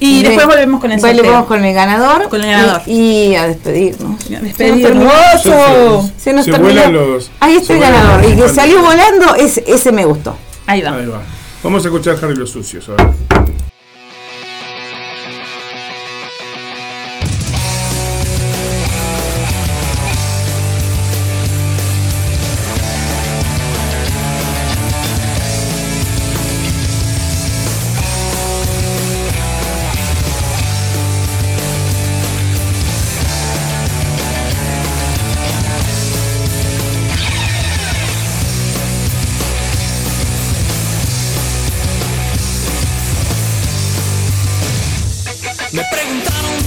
Y 0.00 0.24
después 0.24 0.46
volvemos 0.46 0.80
con 0.80 0.90
el 0.90 1.00
sorteo. 1.00 1.22
Volvemos 1.22 1.46
con 1.46 1.64
el 1.64 1.72
ganador. 1.72 2.28
Con 2.28 2.42
el 2.42 2.50
ganador. 2.50 2.82
Y, 2.86 3.28
y 3.28 3.36
a 3.36 3.46
despedirnos. 3.46 4.07
Nos 4.30 4.54
terminó. 4.54 5.10
Se 6.16 6.32
nos 6.32 6.44
Se 6.44 6.50
terminó. 6.52 6.58
vuelan 6.72 6.92
los- 6.92 7.30
Ahí 7.40 7.56
está 7.56 7.74
el 7.74 7.80
ganador. 7.80 8.24
Y 8.24 8.36
que 8.36 8.48
salió 8.48 8.80
volando, 8.82 9.34
ese, 9.36 9.64
ese 9.66 9.92
me 9.92 10.04
gustó. 10.04 10.36
Ahí 10.66 10.82
va. 10.82 10.94
Ahí 10.94 11.06
va. 11.06 11.22
Vamos 11.62 11.84
a 11.84 11.88
escuchar 11.88 12.16
Harry 12.22 12.36
los 12.36 12.50
Sucios 12.50 12.88
ahora. 12.88 13.12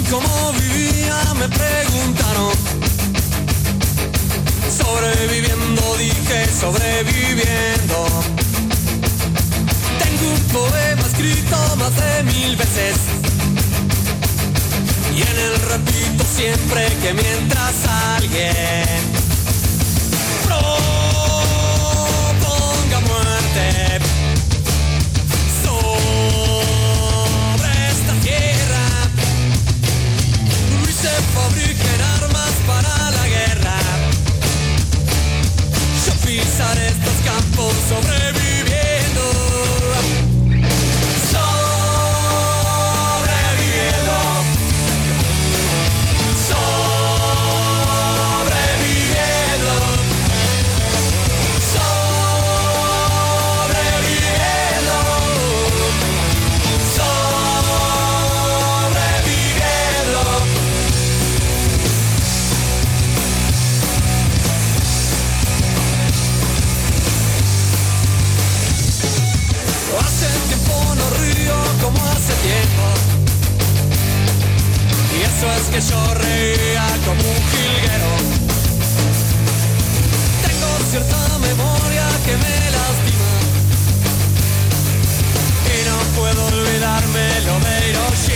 Cómo 0.10 0.53
vivía, 0.53 1.34
me 1.36 1.48
preguntaron. 1.48 2.53
Sobreviviendo, 4.78 5.98
dije 5.98 6.48
sobreviviendo. 6.60 7.98
Tengo 10.03 10.34
un 10.34 10.41
poema 10.53 11.02
escrito 11.07 11.57
más 11.78 11.95
de 11.95 12.23
mil 12.23 12.56
veces. 12.56 12.98
Y 15.15 15.22
en 15.22 15.40
él 15.45 15.56
repito 15.69 16.23
siempre 16.36 16.88
que 17.02 17.14
mientras 17.14 17.76
alguien 18.15 19.22
fabriquen 31.41 32.01
armas 32.01 32.53
para 32.68 33.11
la 33.11 33.27
guerra. 33.27 33.77
Yo 36.05 36.13
pisaré 36.26 36.88
estos 36.88 37.18
campos 37.26 37.73
sobreviviendo. 37.89 38.40
Que 75.72 75.80
yo 75.80 76.14
reía 76.15 76.85
como 77.06 77.22
un 77.22 77.41
jilguero. 77.52 78.11
Tengo 80.45 80.69
cierta 80.89 81.38
memoria 81.39 82.07
que 82.26 82.34
me 82.43 82.72
lastima. 82.76 83.31
Y 85.73 85.77
no 85.88 85.98
puedo 86.19 86.45
olvidarme 86.48 87.41
lo 87.45 87.60
de 87.60 87.89
Hiroshima. 87.89 88.30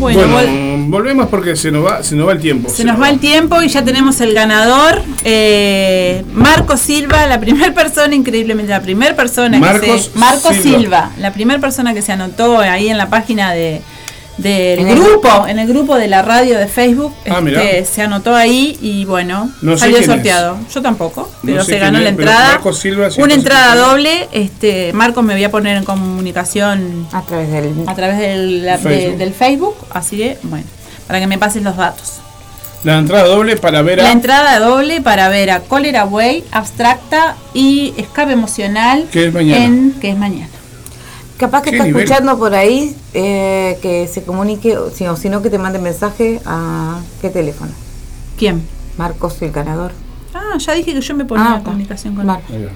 Bueno, 0.00 0.20
Bueno, 0.32 0.52
vol- 0.52 0.88
volvemos 0.88 1.28
porque 1.28 1.54
se 1.56 1.70
nos 1.70 1.84
va, 1.84 2.02
se 2.02 2.16
nos 2.16 2.26
va 2.26 2.32
el 2.32 2.40
tiempo. 2.40 2.68
Se 2.70 2.84
nos 2.84 3.00
va 3.00 3.08
el 3.10 3.18
tiempo 3.20 3.62
y 3.62 3.68
ya 3.68 3.84
tenemos 3.84 4.20
el 4.20 4.32
ganador. 4.34 5.02
eh, 5.24 6.24
Marco 6.32 6.76
Silva, 6.76 7.26
la 7.26 7.38
primera 7.38 7.72
persona, 7.74 8.14
increíblemente, 8.14 8.70
la 8.70 8.80
primera 8.82 9.14
persona 9.14 9.58
que 9.58 9.60
Marcos 9.66 10.10
se. 10.12 10.18
Marco 10.18 10.52
Silva. 10.52 10.78
Silva. 10.78 11.10
la 11.18 11.32
primera 11.32 11.60
persona 11.60 11.94
que 11.94 12.02
se 12.02 12.12
anotó 12.12 12.58
ahí 12.58 12.88
en 12.88 12.98
la 12.98 13.08
página 13.10 13.52
de 13.52 13.82
del 14.42 14.78
En 14.80 14.88
el 14.88 14.98
grupo, 15.00 15.28
grupo. 15.28 15.46
en 15.48 15.58
el 15.58 15.68
grupo 15.68 15.96
de 15.96 16.08
la 16.08 16.22
radio 16.22 16.58
de 16.58 16.66
Facebook, 16.66 17.12
Ah, 17.28 17.40
este, 17.46 17.84
se 17.84 18.02
anotó 18.02 18.34
ahí 18.34 18.78
y 18.80 19.04
bueno, 19.04 19.50
No 19.62 19.72
sé 19.76 19.80
salió 19.80 19.98
es. 19.98 20.06
sorteado. 20.06 20.56
Yo 20.72 20.82
tampoco, 20.82 21.22
No 21.42 21.52
pero 21.52 21.64
sé 21.64 21.72
se 21.72 21.78
ganó 21.78 21.98
es, 21.98 22.04
la 22.04 22.10
entrada. 22.10 22.60
Silva, 22.72 23.08
una 23.18 23.34
entrada 23.34 23.76
doble, 23.76 24.28
este 24.32 24.92
Marcos 24.92 25.22
me 25.24 25.34
voy 25.34 25.44
a 25.44 25.50
poner 25.50 25.76
en 25.76 25.84
comunicación 25.84 27.06
A 27.12 27.22
través 27.22 27.50
del. 27.50 27.72
a 27.86 27.94
través 27.94 28.18
del, 28.18 28.64
la- 28.64 28.76
de- 28.78 28.82
Facebook. 28.82 29.18
del 29.18 29.34
Facebook, 29.34 29.74
así 29.90 30.16
que 30.16 30.38
bueno, 30.44 30.64
para 31.06 31.20
que 31.20 31.26
me 31.26 31.38
pases 31.38 31.62
los 31.62 31.76
datos. 31.76 32.14
La 32.82 32.96
entrada 32.96 33.24
doble 33.26 33.56
para 33.58 33.82
ver 33.82 34.00
a. 34.00 34.04
La 34.04 34.12
entrada 34.12 34.58
doble 34.58 35.02
para 35.02 35.28
ver 35.28 35.50
a 35.50 35.60
Cólera 35.60 36.06
Way, 36.06 36.44
Abstracta 36.50 37.36
y 37.52 37.92
Escape 37.98 38.32
Emocional. 38.32 39.06
Que 39.12 39.26
es 39.26 39.34
mañana. 39.34 39.64
En, 39.64 39.92
que 40.00 40.10
es 40.10 40.16
mañana. 40.16 40.48
Capaz 41.40 41.62
que 41.62 41.70
¿Qué 41.70 41.76
está 41.76 41.86
nivel? 41.86 42.02
escuchando 42.04 42.38
por 42.38 42.54
ahí, 42.54 42.94
eh, 43.14 43.78
que 43.80 44.06
se 44.06 44.22
comunique, 44.22 44.76
o 44.76 44.90
si, 44.90 45.28
no, 45.30 45.40
que 45.40 45.48
te 45.48 45.58
mande 45.58 45.78
mensaje 45.78 46.38
a 46.44 47.00
qué 47.22 47.30
teléfono. 47.30 47.72
¿Quién? 48.38 48.62
Marcos, 48.98 49.40
el 49.40 49.50
ganador. 49.50 49.92
Ah, 50.34 50.58
ya 50.58 50.74
dije 50.74 50.92
que 50.92 51.00
yo 51.00 51.14
me 51.16 51.24
ponía 51.24 51.44
Ah, 51.44 51.48
en 51.48 51.54
está. 51.56 51.64
comunicación 51.64 52.14
con 52.14 52.26
Mar- 52.26 52.42
él. 52.52 52.68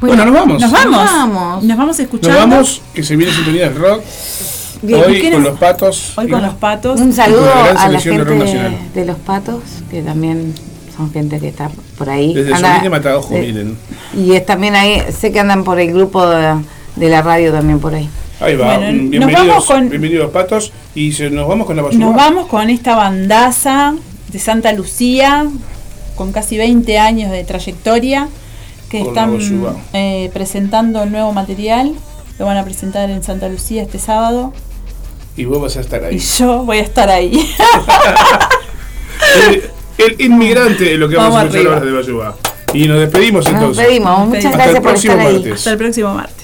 Bueno, 0.00 0.24
nos 0.24 0.34
vamos. 0.34 0.60
Nos 0.60 0.70
vamos. 0.70 0.90
Nos 1.02 1.04
vamos. 1.12 1.64
Nos 1.64 1.76
vamos 1.76 1.86
Nos 1.96 2.00
escuchando. 2.00 2.38
vamos, 2.38 2.80
que 2.94 3.02
se 3.02 3.16
viene 3.16 3.32
sintonía 3.32 3.68
de 3.68 3.74
rock. 3.74 4.02
Bien, 4.80 5.02
hoy 5.04 5.20
¿qué 5.20 5.32
con 5.32 5.42
nos- 5.42 5.50
los 5.50 5.58
patos. 5.58 6.12
Hoy 6.16 6.28
con 6.30 6.40
los 6.42 6.54
patos. 6.54 7.00
Un 7.00 7.12
saludo 7.12 7.52
a 7.52 7.88
la 7.88 7.98
de 7.98 7.98
gente 8.00 8.78
de 8.94 9.04
los 9.04 9.16
patos, 9.18 9.60
que 9.90 10.02
también 10.02 10.54
son 10.96 11.12
gente 11.12 11.40
que 11.40 11.48
está 11.48 11.68
por 11.98 12.08
ahí. 12.08 12.32
Desde 12.34 12.54
Anda- 12.54 12.78
de 12.80 12.88
Mataojo, 12.90 13.34
de- 13.34 13.40
miren. 13.40 13.76
Y 14.16 14.34
es 14.34 14.46
también 14.46 14.76
ahí, 14.76 15.02
sé 15.10 15.32
que 15.32 15.40
andan 15.40 15.64
por 15.64 15.80
el 15.80 15.92
grupo 15.92 16.24
de, 16.28 16.54
de 16.98 17.08
la 17.08 17.22
radio 17.22 17.52
también 17.52 17.80
por 17.80 17.94
ahí. 17.94 18.08
Ahí 18.40 18.56
va. 18.56 18.76
Bueno, 18.78 18.92
nos 19.02 19.10
bienvenidos, 19.10 19.46
vamos 19.48 19.66
con- 19.66 19.88
bienvenidos 19.90 20.30
patos. 20.30 20.72
Y 20.94 21.12
se, 21.12 21.30
nos 21.30 21.48
vamos 21.48 21.66
con 21.66 21.76
la 21.76 21.82
basura. 21.82 22.04
Nos 22.04 22.14
vamos 22.14 22.46
con 22.46 22.70
esta 22.70 22.94
bandaza 22.96 23.94
de 24.30 24.38
Santa 24.38 24.72
Lucía, 24.72 25.46
con 26.14 26.32
casi 26.32 26.56
20 26.58 26.98
años 26.98 27.30
de 27.30 27.42
trayectoria, 27.44 28.28
que 28.90 29.00
Con 29.00 29.08
están 29.08 29.38
eh, 29.92 30.30
presentando 30.32 31.04
nuevo 31.04 31.32
material 31.32 31.92
Lo 32.38 32.46
van 32.46 32.56
a 32.56 32.64
presentar 32.64 33.10
en 33.10 33.22
Santa 33.22 33.48
Lucía 33.48 33.82
este 33.82 33.98
sábado. 33.98 34.52
Y 35.36 35.44
vos 35.44 35.60
vas 35.60 35.76
a 35.76 35.80
estar 35.80 36.02
ahí. 36.04 36.16
Y 36.16 36.18
yo 36.18 36.64
voy 36.64 36.78
a 36.78 36.82
estar 36.82 37.08
ahí. 37.10 37.48
El, 39.48 39.62
el 39.98 40.20
inmigrante 40.20 40.92
es 40.94 40.98
lo 40.98 41.08
que 41.08 41.16
vamos, 41.16 41.34
Vamos 41.34 41.54
a 41.54 41.56
escuchar 41.56 41.74
ahora 41.74 41.86
de 41.86 41.92
Bayuba. 41.92 42.36
Y 42.72 42.86
nos 42.86 43.00
despedimos 43.00 43.44
Nos 43.44 43.54
entonces. 43.54 43.76
despedimos. 43.78 44.26
Muchas 44.28 44.44
Hasta 44.46 44.56
gracias 44.56 44.76
el 44.76 44.82
por 44.82 44.90
próximo 44.92 45.12
estar 45.14 45.26
ahí. 45.26 45.34
martes. 45.34 45.52
Hasta 45.54 45.70
el 45.70 45.78
próximo 45.78 46.14
martes. 46.14 46.37